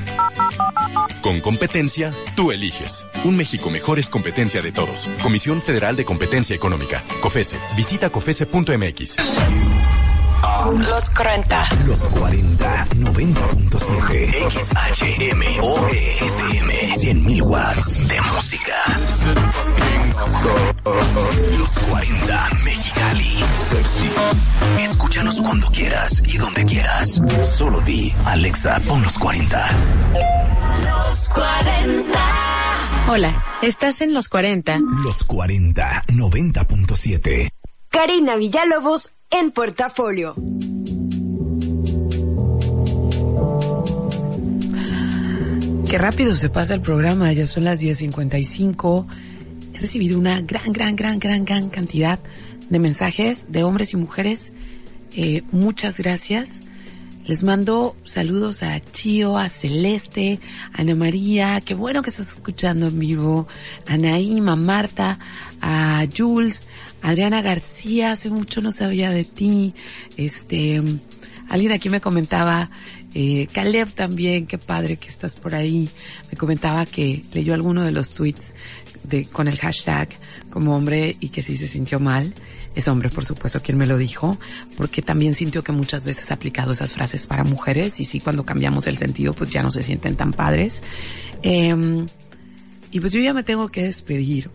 Con 1.20 1.40
competencia, 1.40 2.12
tú 2.36 2.52
eliges. 2.52 3.04
Un 3.24 3.36
México 3.36 3.68
mejor 3.68 3.98
es 3.98 4.08
competencia 4.08 4.62
de 4.62 4.70
todos. 4.70 5.08
Comisión 5.24 5.60
Federal 5.60 5.96
de 5.96 6.04
Competencia 6.04 6.54
Económica. 6.54 7.02
COFESE. 7.20 7.58
Visita 7.76 8.10
COFESE.mx. 8.10 9.16
Los 10.78 11.10
40. 11.10 11.64
Los 11.84 12.06
40. 12.06 12.86
90.7. 12.94 14.48
XHMOE 14.48 16.16
FM. 16.20 16.94
100 16.94 17.24
mil 17.26 17.42
watts 17.42 18.06
de 18.06 18.20
música. 18.20 18.76
Los 20.24 21.78
40 21.90 22.48
Mexicali. 22.62 23.38
Escúchanos 24.80 25.40
cuando 25.40 25.66
quieras 25.68 26.22
y 26.24 26.38
donde 26.38 26.64
quieras. 26.64 27.20
Solo 27.42 27.80
di, 27.80 28.14
Alexa, 28.26 28.78
pon 28.86 29.02
los 29.02 29.18
40. 29.18 29.68
Los 30.84 31.28
40. 31.28 32.18
Hola, 33.08 33.44
estás 33.62 34.00
en 34.00 34.14
los 34.14 34.28
40. 34.28 34.78
Los 35.04 35.24
40. 35.24 36.04
90.7. 36.06 37.50
Karina 37.90 38.36
Villalobos 38.36 39.14
en 39.28 39.50
Portafolio. 39.50 40.36
Qué 45.88 45.98
rápido 45.98 46.36
se 46.36 46.48
pasa 46.48 46.74
el 46.74 46.80
programa, 46.80 47.32
ya 47.32 47.44
son 47.44 47.64
las 47.64 47.82
10.55. 47.82 49.06
Recibido 49.82 50.16
una 50.16 50.40
gran, 50.40 50.72
gran, 50.72 50.94
gran, 50.94 51.18
gran, 51.18 51.44
gran 51.44 51.68
cantidad 51.68 52.20
de 52.70 52.78
mensajes 52.78 53.50
de 53.50 53.64
hombres 53.64 53.92
y 53.94 53.96
mujeres. 53.96 54.52
Eh, 55.16 55.42
muchas 55.50 55.98
gracias. 55.98 56.60
Les 57.24 57.42
mando 57.42 57.96
saludos 58.04 58.62
a 58.62 58.78
Chio, 58.78 59.36
a 59.36 59.48
Celeste, 59.48 60.38
a 60.72 60.82
Ana 60.82 60.94
María, 60.94 61.60
qué 61.62 61.74
bueno 61.74 62.00
que 62.00 62.10
estás 62.10 62.28
escuchando 62.28 62.86
en 62.86 62.98
vivo, 63.00 63.48
a 63.88 64.54
Marta, 64.54 65.18
a 65.60 66.06
Jules, 66.16 66.68
a 67.02 67.08
Adriana 67.10 67.42
García, 67.42 68.12
hace 68.12 68.30
mucho 68.30 68.60
no 68.60 68.70
sabía 68.70 69.10
de 69.10 69.24
ti, 69.24 69.74
este, 70.16 70.80
alguien 71.48 71.72
aquí 71.72 71.88
me 71.88 72.00
comentaba, 72.00 72.70
eh, 73.14 73.46
Caleb 73.52 73.92
también, 73.92 74.46
qué 74.46 74.58
padre 74.58 74.96
que 74.96 75.08
estás 75.08 75.34
por 75.34 75.54
ahí, 75.54 75.88
me 76.30 76.36
comentaba 76.36 76.86
que 76.86 77.22
leyó 77.32 77.54
alguno 77.54 77.84
de 77.84 77.92
los 77.92 78.14
tweets 78.14 78.54
de, 79.04 79.24
con 79.26 79.48
el 79.48 79.58
hashtag 79.58 80.08
como 80.50 80.76
hombre 80.76 81.16
y 81.20 81.28
que 81.28 81.42
sí 81.42 81.56
se 81.56 81.68
sintió 81.68 82.00
mal 82.00 82.32
es 82.74 82.88
hombre, 82.88 83.10
por 83.10 83.24
supuesto, 83.24 83.60
quien 83.60 83.76
me 83.76 83.86
lo 83.86 83.98
dijo, 83.98 84.38
porque 84.76 85.02
también 85.02 85.34
sintió 85.34 85.62
que 85.62 85.72
muchas 85.72 86.04
veces 86.04 86.30
ha 86.30 86.34
aplicado 86.34 86.72
esas 86.72 86.92
frases 86.92 87.26
para 87.26 87.44
mujeres 87.44 88.00
y 88.00 88.04
sí, 88.04 88.20
cuando 88.20 88.44
cambiamos 88.44 88.86
el 88.86 88.96
sentido, 88.96 89.34
pues 89.34 89.50
ya 89.50 89.62
no 89.62 89.70
se 89.70 89.82
sienten 89.82 90.16
tan 90.16 90.32
padres. 90.32 90.82
Eh, 91.42 92.06
y 92.90 93.00
pues 93.00 93.12
yo 93.12 93.20
ya 93.20 93.34
me 93.34 93.42
tengo 93.42 93.68
que 93.68 93.82
despedir. 93.82 94.50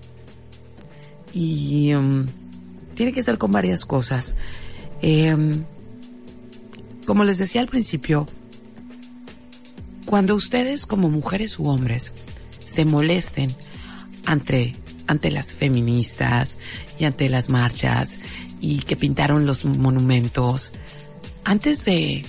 Y 1.33 1.93
um, 1.93 2.25
tiene 2.95 3.11
que 3.11 3.21
ser 3.21 3.37
con 3.37 3.51
varias 3.51 3.85
cosas. 3.85 4.35
Eh, 5.01 5.35
como 7.05 7.23
les 7.23 7.37
decía 7.37 7.61
al 7.61 7.67
principio, 7.67 8.25
cuando 10.07 10.35
ustedes 10.35 10.85
como 10.85 11.09
mujeres 11.09 11.59
u 11.59 11.67
hombres 11.67 12.13
se 12.59 12.85
molesten 12.85 13.49
ante 14.25 14.73
ante 15.05 15.31
las 15.31 15.47
feministas 15.47 16.57
y 16.97 17.03
ante 17.03 17.29
las 17.29 17.49
marchas 17.49 18.19
y 18.59 18.79
que 18.79 18.95
pintaron 18.95 19.45
los 19.45 19.65
monumentos. 19.65 20.71
Antes 21.43 21.83
de 21.85 22.25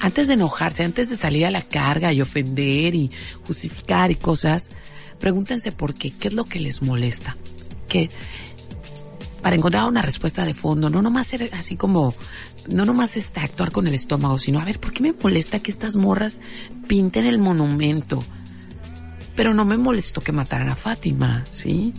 antes 0.00 0.28
de 0.28 0.34
enojarse, 0.34 0.84
antes 0.84 1.08
de 1.08 1.16
salir 1.16 1.46
a 1.46 1.50
la 1.50 1.62
carga 1.62 2.12
y 2.12 2.20
ofender 2.20 2.94
y 2.94 3.10
justificar 3.46 4.10
y 4.10 4.16
cosas, 4.16 4.72
pregúntense 5.18 5.72
por 5.72 5.94
qué, 5.94 6.10
qué 6.10 6.28
es 6.28 6.34
lo 6.34 6.44
que 6.44 6.60
les 6.60 6.82
molesta. 6.82 7.36
Que 7.88 8.10
para 9.40 9.56
encontrar 9.56 9.86
una 9.88 10.02
respuesta 10.02 10.44
de 10.44 10.52
fondo, 10.52 10.90
no 10.90 11.00
nomás 11.00 11.26
ser 11.26 11.48
así 11.52 11.76
como, 11.76 12.14
no 12.68 12.84
nomás 12.84 13.16
está 13.16 13.42
actuar 13.42 13.70
con 13.70 13.86
el 13.86 13.94
estómago, 13.94 14.38
sino 14.38 14.60
a 14.60 14.64
ver, 14.64 14.80
¿por 14.80 14.92
qué 14.92 15.02
me 15.02 15.12
molesta 15.12 15.60
que 15.60 15.70
estas 15.70 15.96
morras 15.96 16.40
pinten 16.86 17.26
el 17.26 17.38
monumento? 17.38 18.22
Pero 19.36 19.54
no 19.54 19.64
me 19.64 19.76
molestó 19.76 20.20
que 20.20 20.32
mataran 20.32 20.70
a 20.70 20.76
Fátima, 20.76 21.44
¿sí? 21.50 21.92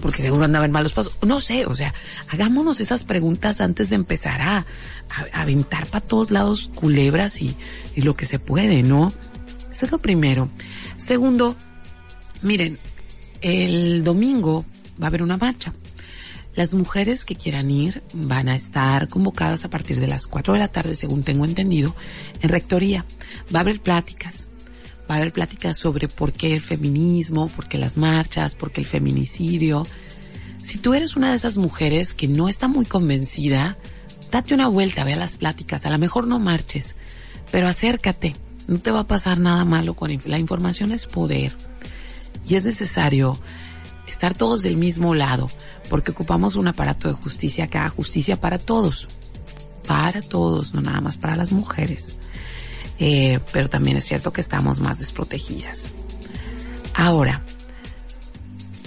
Porque 0.00 0.22
seguro 0.22 0.44
andaba 0.44 0.64
en 0.64 0.70
malos 0.70 0.92
pasos. 0.92 1.16
No 1.26 1.40
sé, 1.40 1.66
o 1.66 1.74
sea, 1.74 1.92
hagámonos 2.28 2.80
esas 2.80 3.04
preguntas 3.04 3.60
antes 3.60 3.90
de 3.90 3.96
empezar 3.96 4.40
a, 4.40 4.58
a, 4.58 5.42
aventar 5.42 5.86
para 5.86 6.06
todos 6.06 6.30
lados 6.30 6.70
culebras 6.74 7.42
y, 7.42 7.56
y 7.96 8.02
lo 8.02 8.14
que 8.14 8.26
se 8.26 8.38
puede, 8.38 8.82
¿no? 8.82 9.12
Eso 9.70 9.86
es 9.86 9.92
lo 9.92 9.98
primero. 9.98 10.48
Segundo, 10.96 11.56
miren, 12.42 12.78
el 13.40 14.04
domingo 14.04 14.64
va 15.00 15.06
a 15.06 15.08
haber 15.08 15.22
una 15.22 15.36
marcha. 15.36 15.72
Las 16.58 16.74
mujeres 16.74 17.24
que 17.24 17.36
quieran 17.36 17.70
ir 17.70 18.02
van 18.14 18.48
a 18.48 18.56
estar 18.56 19.06
convocadas 19.06 19.64
a 19.64 19.70
partir 19.70 20.00
de 20.00 20.08
las 20.08 20.26
4 20.26 20.54
de 20.54 20.58
la 20.58 20.66
tarde, 20.66 20.96
según 20.96 21.22
tengo 21.22 21.44
entendido, 21.44 21.94
en 22.40 22.48
rectoría. 22.48 23.04
Va 23.54 23.60
a 23.60 23.62
haber 23.62 23.80
pláticas 23.80 24.48
va 25.08 25.14
a 25.14 25.18
haber 25.18 25.32
pláticas 25.32 25.78
sobre 25.78 26.08
por 26.08 26.32
qué 26.32 26.52
el 26.52 26.60
feminismo, 26.60 27.46
por 27.46 27.68
qué 27.68 27.78
las 27.78 27.96
marchas, 27.96 28.56
por 28.56 28.72
qué 28.72 28.80
el 28.80 28.88
feminicidio. 28.88 29.86
Si 30.60 30.78
tú 30.78 30.94
eres 30.94 31.16
una 31.16 31.30
de 31.30 31.36
esas 31.36 31.58
mujeres 31.58 32.12
que 32.12 32.26
no 32.26 32.48
está 32.48 32.66
muy 32.66 32.86
convencida 32.86 33.78
date 34.32 34.52
una 34.52 34.66
vuelta, 34.66 35.04
ve 35.04 35.12
a 35.12 35.16
las 35.16 35.36
pláticas, 35.36 35.86
a 35.86 35.90
lo 35.90 35.98
mejor 35.98 36.26
no 36.26 36.40
marches, 36.40 36.96
pero 37.52 37.68
acércate, 37.68 38.34
no 38.66 38.80
te 38.80 38.90
va 38.90 39.00
a 39.00 39.06
pasar 39.06 39.38
nada 39.38 39.64
malo 39.64 39.94
con 39.94 40.10
la 40.26 40.38
información 40.38 40.90
es 40.90 41.06
poder 41.06 41.52
y 42.48 42.56
es 42.56 42.64
necesario 42.64 43.38
estar 44.08 44.34
todos 44.34 44.62
del 44.62 44.76
mismo 44.76 45.14
lado, 45.14 45.50
porque 45.88 46.10
ocupamos 46.10 46.54
un 46.54 46.68
aparato 46.68 47.08
de 47.08 47.14
justicia 47.14 47.66
que 47.66 47.78
haga 47.78 47.90
justicia 47.90 48.36
para 48.36 48.58
todos, 48.58 49.08
para 49.86 50.20
todos, 50.20 50.74
no 50.74 50.80
nada 50.80 51.00
más 51.00 51.16
para 51.16 51.36
las 51.36 51.52
mujeres. 51.52 52.18
Eh, 52.98 53.38
pero 53.52 53.68
también 53.68 53.96
es 53.96 54.04
cierto 54.04 54.32
que 54.32 54.40
estamos 54.40 54.80
más 54.80 54.98
desprotegidas. 54.98 55.88
Ahora, 56.94 57.42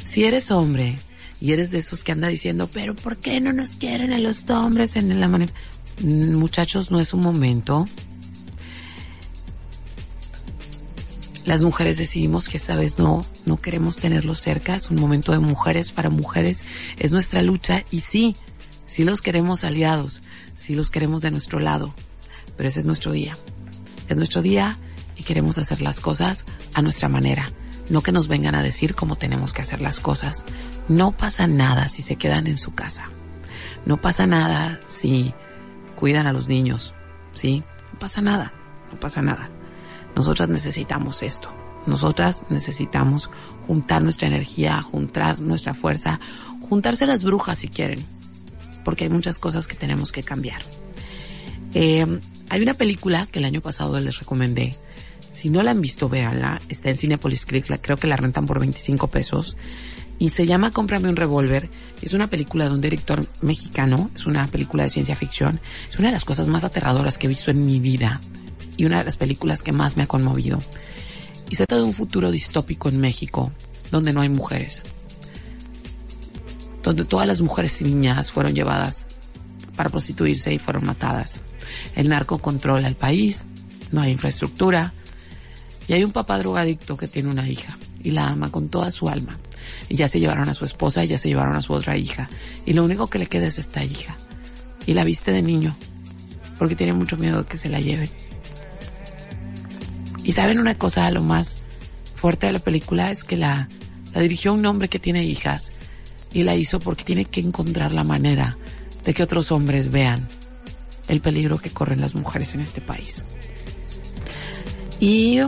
si 0.03 0.25
eres 0.25 0.51
hombre 0.51 0.99
y 1.39 1.53
eres 1.53 1.71
de 1.71 1.79
esos 1.79 2.03
que 2.03 2.11
anda 2.11 2.27
diciendo, 2.27 2.69
pero 2.73 2.93
¿por 2.95 3.17
qué 3.17 3.39
no 3.39 3.53
nos 3.53 3.71
quieren 3.71 4.11
a 4.11 4.19
los 4.19 4.49
hombres 4.49 4.97
en 4.97 5.17
la 5.19 5.27
manera? 5.29 5.53
Muchachos, 6.03 6.91
no 6.91 6.99
es 6.99 7.13
un 7.13 7.21
momento. 7.21 7.85
Las 11.45 11.63
mujeres 11.63 11.97
decidimos 11.97 12.49
que 12.49 12.57
esta 12.57 12.75
vez 12.75 12.99
no, 12.99 13.25
no 13.45 13.57
queremos 13.59 13.97
tenerlos 13.97 14.39
cerca. 14.39 14.75
Es 14.75 14.89
un 14.91 14.99
momento 14.99 15.31
de 15.31 15.39
mujeres 15.39 15.91
para 15.91 16.09
mujeres. 16.09 16.65
Es 16.99 17.11
nuestra 17.11 17.41
lucha 17.41 17.83
y 17.89 18.01
sí, 18.01 18.35
sí 18.85 19.03
los 19.03 19.21
queremos 19.21 19.63
aliados, 19.63 20.21
sí 20.55 20.75
los 20.75 20.91
queremos 20.91 21.21
de 21.21 21.31
nuestro 21.31 21.59
lado. 21.59 21.93
Pero 22.57 22.69
ese 22.69 22.81
es 22.81 22.85
nuestro 22.85 23.11
día. 23.11 23.35
Es 24.07 24.17
nuestro 24.17 24.41
día 24.41 24.77
y 25.17 25.23
queremos 25.23 25.57
hacer 25.57 25.81
las 25.81 25.99
cosas 25.99 26.45
a 26.75 26.81
nuestra 26.81 27.09
manera. 27.09 27.49
No 27.89 28.01
que 28.01 28.11
nos 28.11 28.27
vengan 28.27 28.55
a 28.55 28.63
decir 28.63 28.93
cómo 28.93 29.15
tenemos 29.15 29.51
que 29.51 29.63
hacer 29.63 29.81
las 29.81 29.99
cosas. 29.99 30.45
No 30.87 31.11
pasa 31.11 31.47
nada 31.47 31.87
si 31.87 32.03
se 32.03 32.17
quedan 32.17 32.45
en 32.47 32.57
su 32.57 32.73
casa. 32.75 33.09
No 33.85 33.99
pasa 33.99 34.27
nada 34.27 34.79
si 34.87 35.33
cuidan 35.95 36.27
a 36.27 36.33
los 36.33 36.47
niños. 36.47 36.93
¿Sí? 37.33 37.63
No 37.93 37.99
pasa 37.99 38.21
nada. 38.21 38.53
No 38.91 38.99
pasa 38.99 39.21
nada. 39.21 39.49
Nosotras 40.15 40.49
necesitamos 40.49 41.23
esto. 41.23 41.53
Nosotras 41.85 42.45
necesitamos 42.49 43.29
juntar 43.67 44.01
nuestra 44.01 44.27
energía, 44.27 44.81
juntar 44.81 45.41
nuestra 45.41 45.73
fuerza, 45.73 46.19
juntarse 46.69 47.05
las 47.05 47.23
brujas 47.23 47.59
si 47.59 47.69
quieren, 47.69 48.05
porque 48.83 49.05
hay 49.05 49.09
muchas 49.09 49.39
cosas 49.39 49.67
que 49.67 49.75
tenemos 49.75 50.11
que 50.11 50.23
cambiar. 50.23 50.61
Eh, 51.73 52.05
hay 52.49 52.61
una 52.61 52.73
película 52.73 53.25
que 53.27 53.39
el 53.39 53.45
año 53.45 53.61
pasado 53.61 53.99
les 53.99 54.19
recomendé. 54.19 54.75
Si 55.31 55.49
no 55.49 55.63
la 55.63 55.71
han 55.71 55.81
visto, 55.81 56.09
véanla. 56.09 56.59
Está 56.67 56.89
en 56.89 56.97
Cinepolis 56.97 57.45
Click, 57.45 57.69
la, 57.69 57.77
creo 57.77 57.97
que 57.97 58.07
la 58.07 58.17
rentan 58.17 58.45
por 58.45 58.59
25 58.59 59.07
pesos. 59.07 59.57
Y 60.19 60.29
se 60.29 60.45
llama 60.45 60.69
Cómprame 60.69 61.09
un 61.09 61.15
revólver. 61.15 61.69
Es 62.01 62.13
una 62.13 62.27
película 62.27 62.65
de 62.65 62.71
un 62.71 62.81
director 62.81 63.25
mexicano. 63.41 64.11
Es 64.15 64.27
una 64.27 64.45
película 64.47 64.83
de 64.83 64.89
ciencia 64.89 65.15
ficción. 65.15 65.59
Es 65.89 65.97
una 65.97 66.09
de 66.09 66.13
las 66.13 66.25
cosas 66.25 66.47
más 66.47 66.63
aterradoras 66.63 67.17
que 67.17 67.25
he 67.25 67.29
visto 67.29 67.49
en 67.49 67.65
mi 67.65 67.79
vida. 67.79 68.21
Y 68.81 68.85
una 68.85 68.97
de 68.97 69.03
las 69.03 69.15
películas 69.15 69.61
que 69.61 69.73
más 69.73 69.95
me 69.95 70.01
ha 70.01 70.07
conmovido. 70.07 70.57
Y 71.51 71.55
se 71.55 71.67
trata 71.67 71.75
de 71.75 71.83
un 71.83 71.93
futuro 71.93 72.31
distópico 72.31 72.89
en 72.89 72.99
México, 72.99 73.51
donde 73.91 74.11
no 74.11 74.21
hay 74.21 74.29
mujeres. 74.29 74.81
Donde 76.81 77.05
todas 77.05 77.27
las 77.27 77.41
mujeres 77.41 77.79
y 77.81 77.83
niñas 77.83 78.31
fueron 78.31 78.55
llevadas 78.55 79.09
para 79.75 79.91
prostituirse 79.91 80.51
y 80.51 80.57
fueron 80.57 80.87
matadas. 80.87 81.43
El 81.95 82.09
narco 82.09 82.39
controla 82.39 82.87
el 82.87 82.95
país, 82.95 83.45
no 83.91 84.01
hay 84.01 84.13
infraestructura. 84.13 84.93
Y 85.87 85.93
hay 85.93 86.03
un 86.03 86.11
papá 86.11 86.39
drogadicto 86.39 86.97
que 86.97 87.07
tiene 87.07 87.29
una 87.29 87.47
hija 87.47 87.77
y 88.03 88.09
la 88.09 88.29
ama 88.29 88.49
con 88.49 88.69
toda 88.69 88.89
su 88.89 89.09
alma. 89.09 89.37
Y 89.89 89.95
ya 89.95 90.07
se 90.07 90.19
llevaron 90.19 90.49
a 90.49 90.55
su 90.55 90.65
esposa 90.65 91.03
y 91.05 91.07
ya 91.09 91.19
se 91.19 91.29
llevaron 91.29 91.55
a 91.55 91.61
su 91.61 91.73
otra 91.73 91.97
hija. 91.97 92.31
Y 92.65 92.73
lo 92.73 92.83
único 92.83 93.05
que 93.05 93.19
le 93.19 93.27
queda 93.27 93.45
es 93.45 93.59
esta 93.59 93.83
hija. 93.83 94.17
Y 94.87 94.95
la 94.95 95.03
viste 95.03 95.31
de 95.31 95.43
niño, 95.43 95.75
porque 96.57 96.75
tiene 96.75 96.93
mucho 96.93 97.15
miedo 97.15 97.43
de 97.43 97.45
que 97.45 97.59
se 97.59 97.69
la 97.69 97.79
lleven. 97.79 98.09
Y 100.23 100.31
saben 100.33 100.59
una 100.59 100.77
cosa, 100.77 101.09
lo 101.11 101.21
más 101.23 101.63
fuerte 102.15 102.47
de 102.47 102.53
la 102.53 102.59
película 102.59 103.09
es 103.11 103.23
que 103.23 103.37
la, 103.37 103.67
dirigió 104.15 104.53
un 104.53 104.65
hombre 104.65 104.87
que 104.87 104.99
tiene 104.99 105.23
hijas 105.23 105.71
y 106.33 106.43
la 106.43 106.55
hizo 106.55 106.79
porque 106.79 107.03
tiene 107.03 107.25
que 107.25 107.41
encontrar 107.41 107.93
la 107.93 108.03
manera 108.03 108.57
de 109.03 109.13
que 109.13 109.23
otros 109.23 109.51
hombres 109.51 109.91
vean 109.91 110.27
el 111.07 111.21
peligro 111.21 111.57
que 111.57 111.71
corren 111.71 111.99
las 111.99 112.13
mujeres 112.13 112.53
en 112.53 112.61
este 112.61 112.79
país. 112.79 113.25
Y 114.99 115.39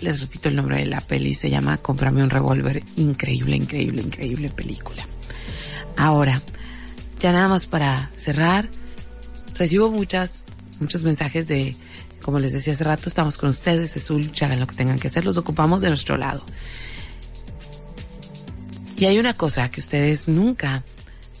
les 0.00 0.20
repito 0.20 0.48
el 0.48 0.56
nombre 0.56 0.78
de 0.78 0.86
la 0.86 1.00
peli, 1.00 1.34
se 1.34 1.50
llama 1.50 1.76
Cómprame 1.76 2.22
un 2.22 2.30
revólver. 2.30 2.82
Increíble, 2.96 3.56
increíble, 3.56 4.02
increíble 4.02 4.48
película. 4.48 5.06
Ahora, 5.96 6.40
ya 7.20 7.32
nada 7.32 7.48
más 7.48 7.66
para 7.66 8.10
cerrar, 8.16 8.68
recibo 9.54 9.90
muchas, 9.90 10.41
muchos 10.82 11.04
mensajes 11.04 11.48
de, 11.48 11.74
como 12.20 12.38
les 12.38 12.52
decía 12.52 12.74
hace 12.74 12.84
rato, 12.84 13.08
estamos 13.08 13.38
con 13.38 13.50
ustedes, 13.50 13.96
es 13.96 14.04
su 14.04 14.18
lucha, 14.18 14.46
hagan 14.46 14.60
lo 14.60 14.66
que 14.66 14.76
tengan 14.76 14.98
que 14.98 15.08
hacer, 15.08 15.24
los 15.24 15.36
ocupamos 15.36 15.80
de 15.80 15.88
nuestro 15.88 16.16
lado. 16.16 16.44
Y 18.96 19.06
hay 19.06 19.18
una 19.18 19.34
cosa 19.34 19.70
que 19.70 19.80
ustedes 19.80 20.28
nunca, 20.28 20.84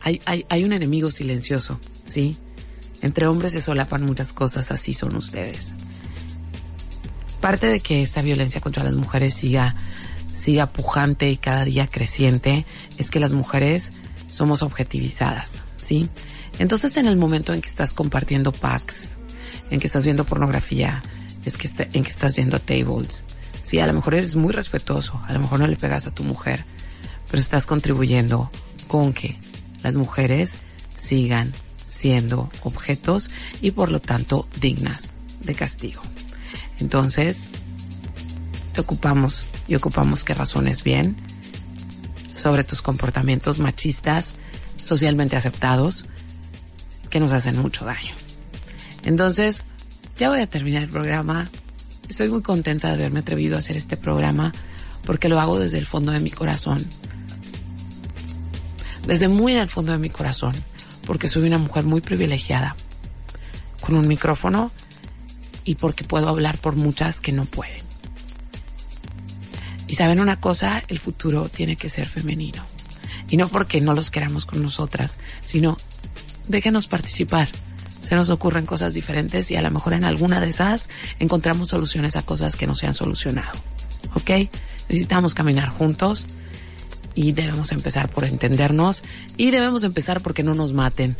hay, 0.00 0.20
hay, 0.24 0.44
hay 0.48 0.64
un 0.64 0.72
enemigo 0.72 1.10
silencioso, 1.10 1.78
¿sí? 2.06 2.36
Entre 3.02 3.26
hombres 3.26 3.52
se 3.52 3.60
solapan 3.60 4.04
muchas 4.04 4.32
cosas, 4.32 4.70
así 4.72 4.94
son 4.94 5.16
ustedes. 5.16 5.74
Parte 7.40 7.66
de 7.66 7.80
que 7.80 8.02
esta 8.02 8.22
violencia 8.22 8.60
contra 8.60 8.84
las 8.84 8.94
mujeres 8.94 9.34
siga, 9.34 9.74
siga 10.34 10.66
pujante 10.66 11.30
y 11.30 11.36
cada 11.36 11.64
día 11.64 11.88
creciente 11.88 12.64
es 12.98 13.10
que 13.10 13.20
las 13.20 13.32
mujeres 13.32 13.92
somos 14.28 14.62
objetivizadas, 14.62 15.62
¿sí? 15.76 16.08
Entonces 16.58 16.96
en 16.96 17.06
el 17.06 17.16
momento 17.16 17.52
en 17.52 17.60
que 17.60 17.68
estás 17.68 17.92
compartiendo 17.92 18.52
packs, 18.52 19.16
en 19.72 19.80
que 19.80 19.86
estás 19.86 20.04
viendo 20.04 20.24
pornografía, 20.24 21.02
es 21.44 21.54
que 21.54 21.66
está- 21.66 21.88
en 21.92 22.04
que 22.04 22.10
estás 22.10 22.36
yendo 22.36 22.56
a 22.56 22.60
tables, 22.60 23.24
sí, 23.62 23.78
a 23.80 23.86
lo 23.86 23.94
mejor 23.94 24.14
eres 24.14 24.36
muy 24.36 24.52
respetuoso, 24.52 25.20
a 25.26 25.32
lo 25.32 25.40
mejor 25.40 25.60
no 25.60 25.66
le 25.66 25.76
pegas 25.76 26.06
a 26.06 26.14
tu 26.14 26.24
mujer, 26.24 26.64
pero 27.30 27.40
estás 27.40 27.66
contribuyendo 27.66 28.50
con 28.86 29.12
que 29.14 29.38
las 29.82 29.94
mujeres 29.94 30.56
sigan 30.96 31.52
siendo 31.82 32.50
objetos 32.62 33.30
y 33.60 33.70
por 33.70 33.90
lo 33.90 33.98
tanto 34.00 34.46
dignas 34.60 35.14
de 35.42 35.54
castigo. 35.54 36.02
Entonces, 36.78 37.48
te 38.74 38.80
ocupamos 38.82 39.46
y 39.68 39.74
ocupamos 39.74 40.22
que 40.24 40.34
razones 40.34 40.84
bien 40.84 41.16
sobre 42.36 42.64
tus 42.64 42.82
comportamientos 42.82 43.58
machistas, 43.58 44.34
socialmente 44.76 45.36
aceptados, 45.36 46.04
que 47.08 47.20
nos 47.20 47.32
hacen 47.32 47.56
mucho 47.58 47.84
daño. 47.84 48.14
Entonces, 49.04 49.64
ya 50.16 50.28
voy 50.28 50.40
a 50.40 50.46
terminar 50.46 50.82
el 50.82 50.88
programa. 50.88 51.50
Estoy 52.08 52.28
muy 52.28 52.42
contenta 52.42 52.88
de 52.88 52.94
haberme 52.94 53.20
atrevido 53.20 53.56
a 53.56 53.60
hacer 53.60 53.76
este 53.76 53.96
programa 53.96 54.52
porque 55.04 55.28
lo 55.28 55.40
hago 55.40 55.58
desde 55.58 55.78
el 55.78 55.86
fondo 55.86 56.12
de 56.12 56.20
mi 56.20 56.30
corazón. 56.30 56.84
Desde 59.06 59.28
muy 59.28 59.56
al 59.56 59.68
fondo 59.68 59.92
de 59.92 59.98
mi 59.98 60.10
corazón, 60.10 60.54
porque 61.06 61.28
soy 61.28 61.46
una 61.46 61.58
mujer 61.58 61.84
muy 61.84 62.00
privilegiada, 62.00 62.76
con 63.80 63.96
un 63.96 64.06
micrófono 64.06 64.70
y 65.64 65.74
porque 65.74 66.04
puedo 66.04 66.28
hablar 66.28 66.58
por 66.58 66.76
muchas 66.76 67.20
que 67.20 67.32
no 67.32 67.44
pueden. 67.44 67.82
Y 69.88 69.94
saben 69.94 70.20
una 70.20 70.40
cosa, 70.40 70.82
el 70.88 70.98
futuro 70.98 71.48
tiene 71.48 71.76
que 71.76 71.88
ser 71.88 72.08
femenino. 72.08 72.64
Y 73.28 73.36
no 73.36 73.48
porque 73.48 73.80
no 73.80 73.92
los 73.92 74.10
queramos 74.10 74.46
con 74.46 74.62
nosotras, 74.62 75.18
sino 75.42 75.76
déjenos 76.48 76.86
participar. 76.86 77.48
Se 78.02 78.14
nos 78.14 78.30
ocurren 78.30 78.66
cosas 78.66 78.94
diferentes 78.94 79.50
y 79.50 79.56
a 79.56 79.62
lo 79.62 79.70
mejor 79.70 79.94
en 79.94 80.04
alguna 80.04 80.40
de 80.40 80.48
esas 80.48 80.90
encontramos 81.18 81.68
soluciones 81.68 82.16
a 82.16 82.22
cosas 82.22 82.56
que 82.56 82.66
no 82.66 82.74
se 82.74 82.86
han 82.86 82.94
solucionado. 82.94 83.52
¿Ok? 84.14 84.50
Necesitamos 84.88 85.34
caminar 85.34 85.68
juntos 85.70 86.26
y 87.14 87.32
debemos 87.32 87.72
empezar 87.72 88.10
por 88.10 88.24
entendernos 88.24 89.02
y 89.36 89.50
debemos 89.50 89.84
empezar 89.84 90.20
porque 90.20 90.42
no 90.42 90.54
nos 90.54 90.72
maten, 90.72 91.16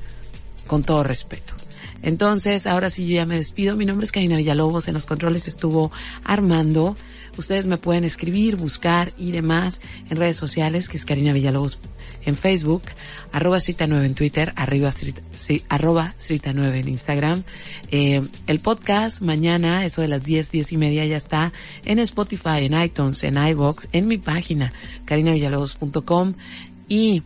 con 0.67 0.83
todo 0.83 1.03
respeto. 1.03 1.55
Entonces, 2.03 2.67
ahora 2.67 2.91
sí 2.91 3.07
yo 3.07 3.17
ya 3.17 3.27
me 3.27 3.37
despido. 3.37 3.77
Mi 3.77 3.85
nombre 3.85 4.05
es 4.05 4.13
Karina 4.13 4.37
Villalobos. 4.37 4.89
En 4.89 4.95
los 4.95 5.07
controles 5.07 5.47
estuvo 5.47 5.93
Armando. 6.25 6.97
Ustedes 7.37 7.67
me 7.67 7.77
pueden 7.77 8.05
escribir, 8.05 8.57
buscar 8.57 9.13
y 9.17 9.33
demás 9.33 9.81
en 10.11 10.17
redes 10.17 10.37
sociales, 10.37 10.89
que 10.89 10.97
es 10.97 11.05
Karina 11.05 11.33
Villalobos 11.33 11.79
en 12.25 12.37
Facebook, 12.37 12.83
arroba 13.33 13.59
9 13.59 14.07
en 14.07 14.15
Twitter, 14.15 14.53
arriba 14.57 14.91
sí, 15.33 15.63
arroba 15.69 16.15
9 16.29 16.79
en 16.79 16.89
Instagram. 16.89 17.43
Eh, 17.91 18.23
el 18.47 18.61
podcast 18.61 19.23
mañana, 19.23 19.85
eso 19.85 20.03
de 20.03 20.09
las 20.09 20.23
10, 20.25 20.51
10 20.51 20.73
y 20.73 20.77
media 20.77 21.05
ya 21.05 21.17
está 21.17 21.53
en 21.85 21.99
Spotify, 21.99 22.65
en 22.65 22.81
iTunes, 22.81 23.25
en 23.25 23.37
iVoox, 23.37 23.87
en 23.93 24.07
mi 24.07 24.19
página, 24.19 24.73
carinavillalobos.com 25.05 26.35
y 26.89 27.23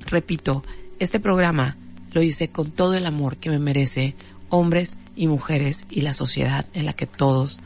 repito, 0.00 0.62
este 0.98 1.20
programa 1.20 1.76
lo 2.12 2.22
hice 2.22 2.48
con 2.48 2.70
todo 2.70 2.94
el 2.94 3.06
amor 3.06 3.36
que 3.36 3.50
me 3.50 3.58
merece 3.58 4.14
hombres 4.48 4.98
y 5.14 5.28
mujeres 5.28 5.86
y 5.90 6.00
la 6.00 6.12
sociedad 6.12 6.66
en 6.72 6.86
la 6.86 6.92
que 6.92 7.06
todos 7.06 7.60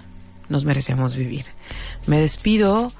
nos 0.49 0.64
merecemos 0.64 1.16
vivir. 1.16 1.47
Me 2.07 2.20
despido 2.20 2.93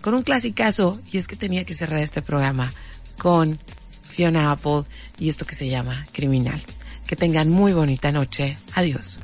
con 0.00 0.14
un 0.14 0.22
clasicazo 0.22 1.00
y 1.10 1.18
es 1.18 1.28
que 1.28 1.36
tenía 1.36 1.64
que 1.64 1.74
cerrar 1.74 2.00
este 2.00 2.22
programa 2.22 2.72
con 3.18 3.58
Fiona 4.02 4.50
Apple 4.50 4.84
y 5.18 5.28
esto 5.28 5.46
que 5.46 5.54
se 5.54 5.68
llama 5.68 6.04
Criminal. 6.12 6.60
Que 7.06 7.16
tengan 7.16 7.50
muy 7.50 7.72
bonita 7.72 8.12
noche. 8.12 8.58
Adiós. 8.74 9.20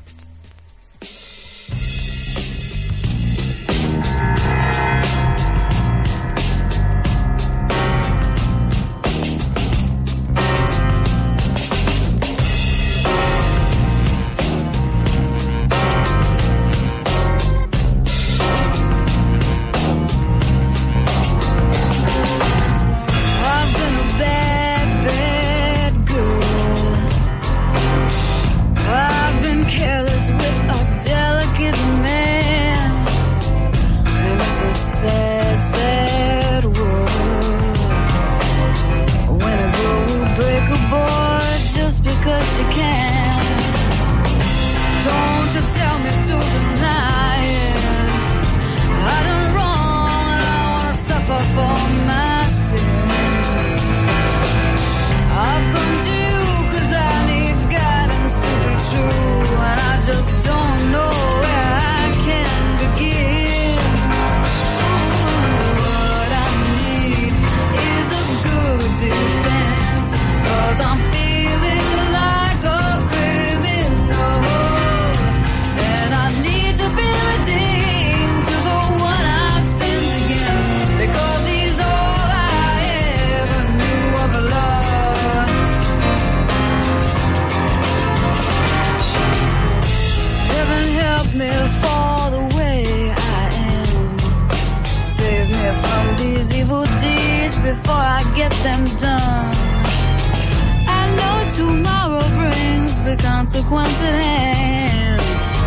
consequences. 103.53 105.21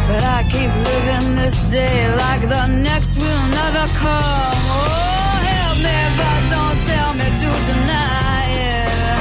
But 0.08 0.24
I 0.24 0.44
keep 0.50 0.72
living 0.90 1.36
this 1.36 1.66
day 1.66 2.14
like 2.16 2.42
the 2.42 2.68
next 2.68 3.16
will 3.18 3.48
never 3.50 3.86
come. 3.94 4.58
Oh, 4.74 5.38
help 5.54 5.78
me, 5.86 5.98
but 6.18 6.42
don't 6.54 6.80
tell 6.90 7.14
me 7.14 7.28
to 7.42 7.50
deny 7.70 8.46
it. 8.74 9.20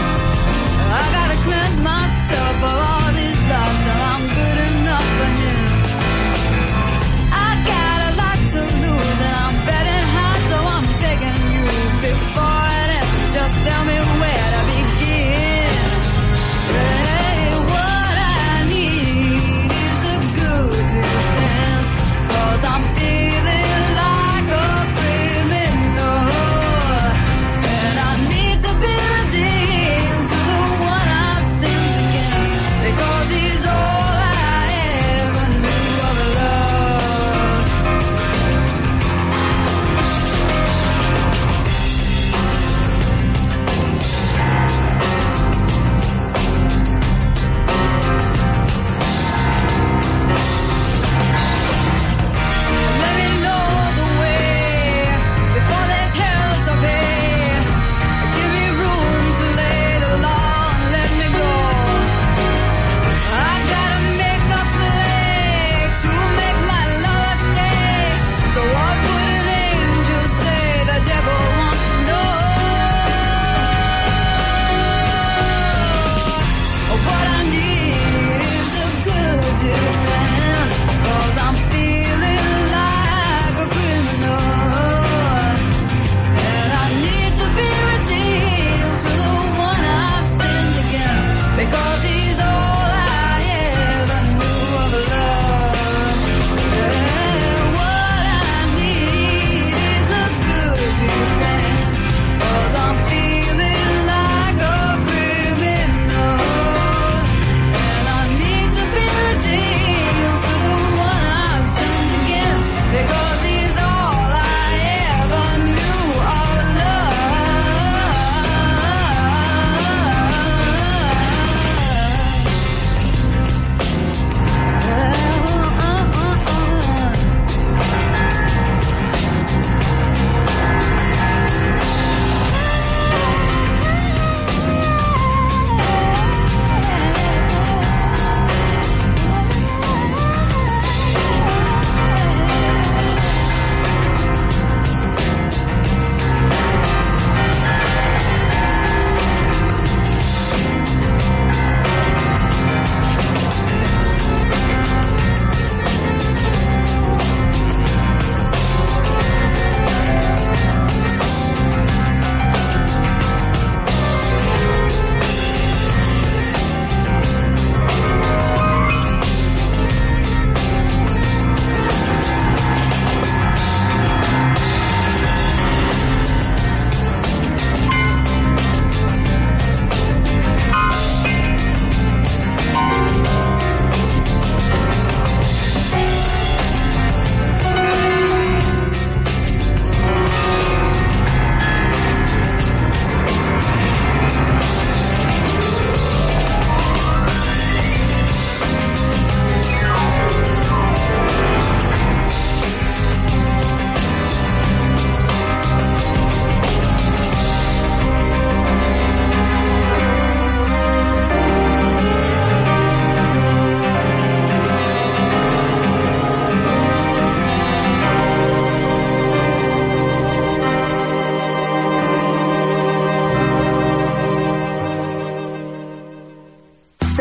I 0.96 1.02
gotta 1.12 1.36
cleanse 1.44 1.80
myself. 1.80 2.62
of. 2.62 2.83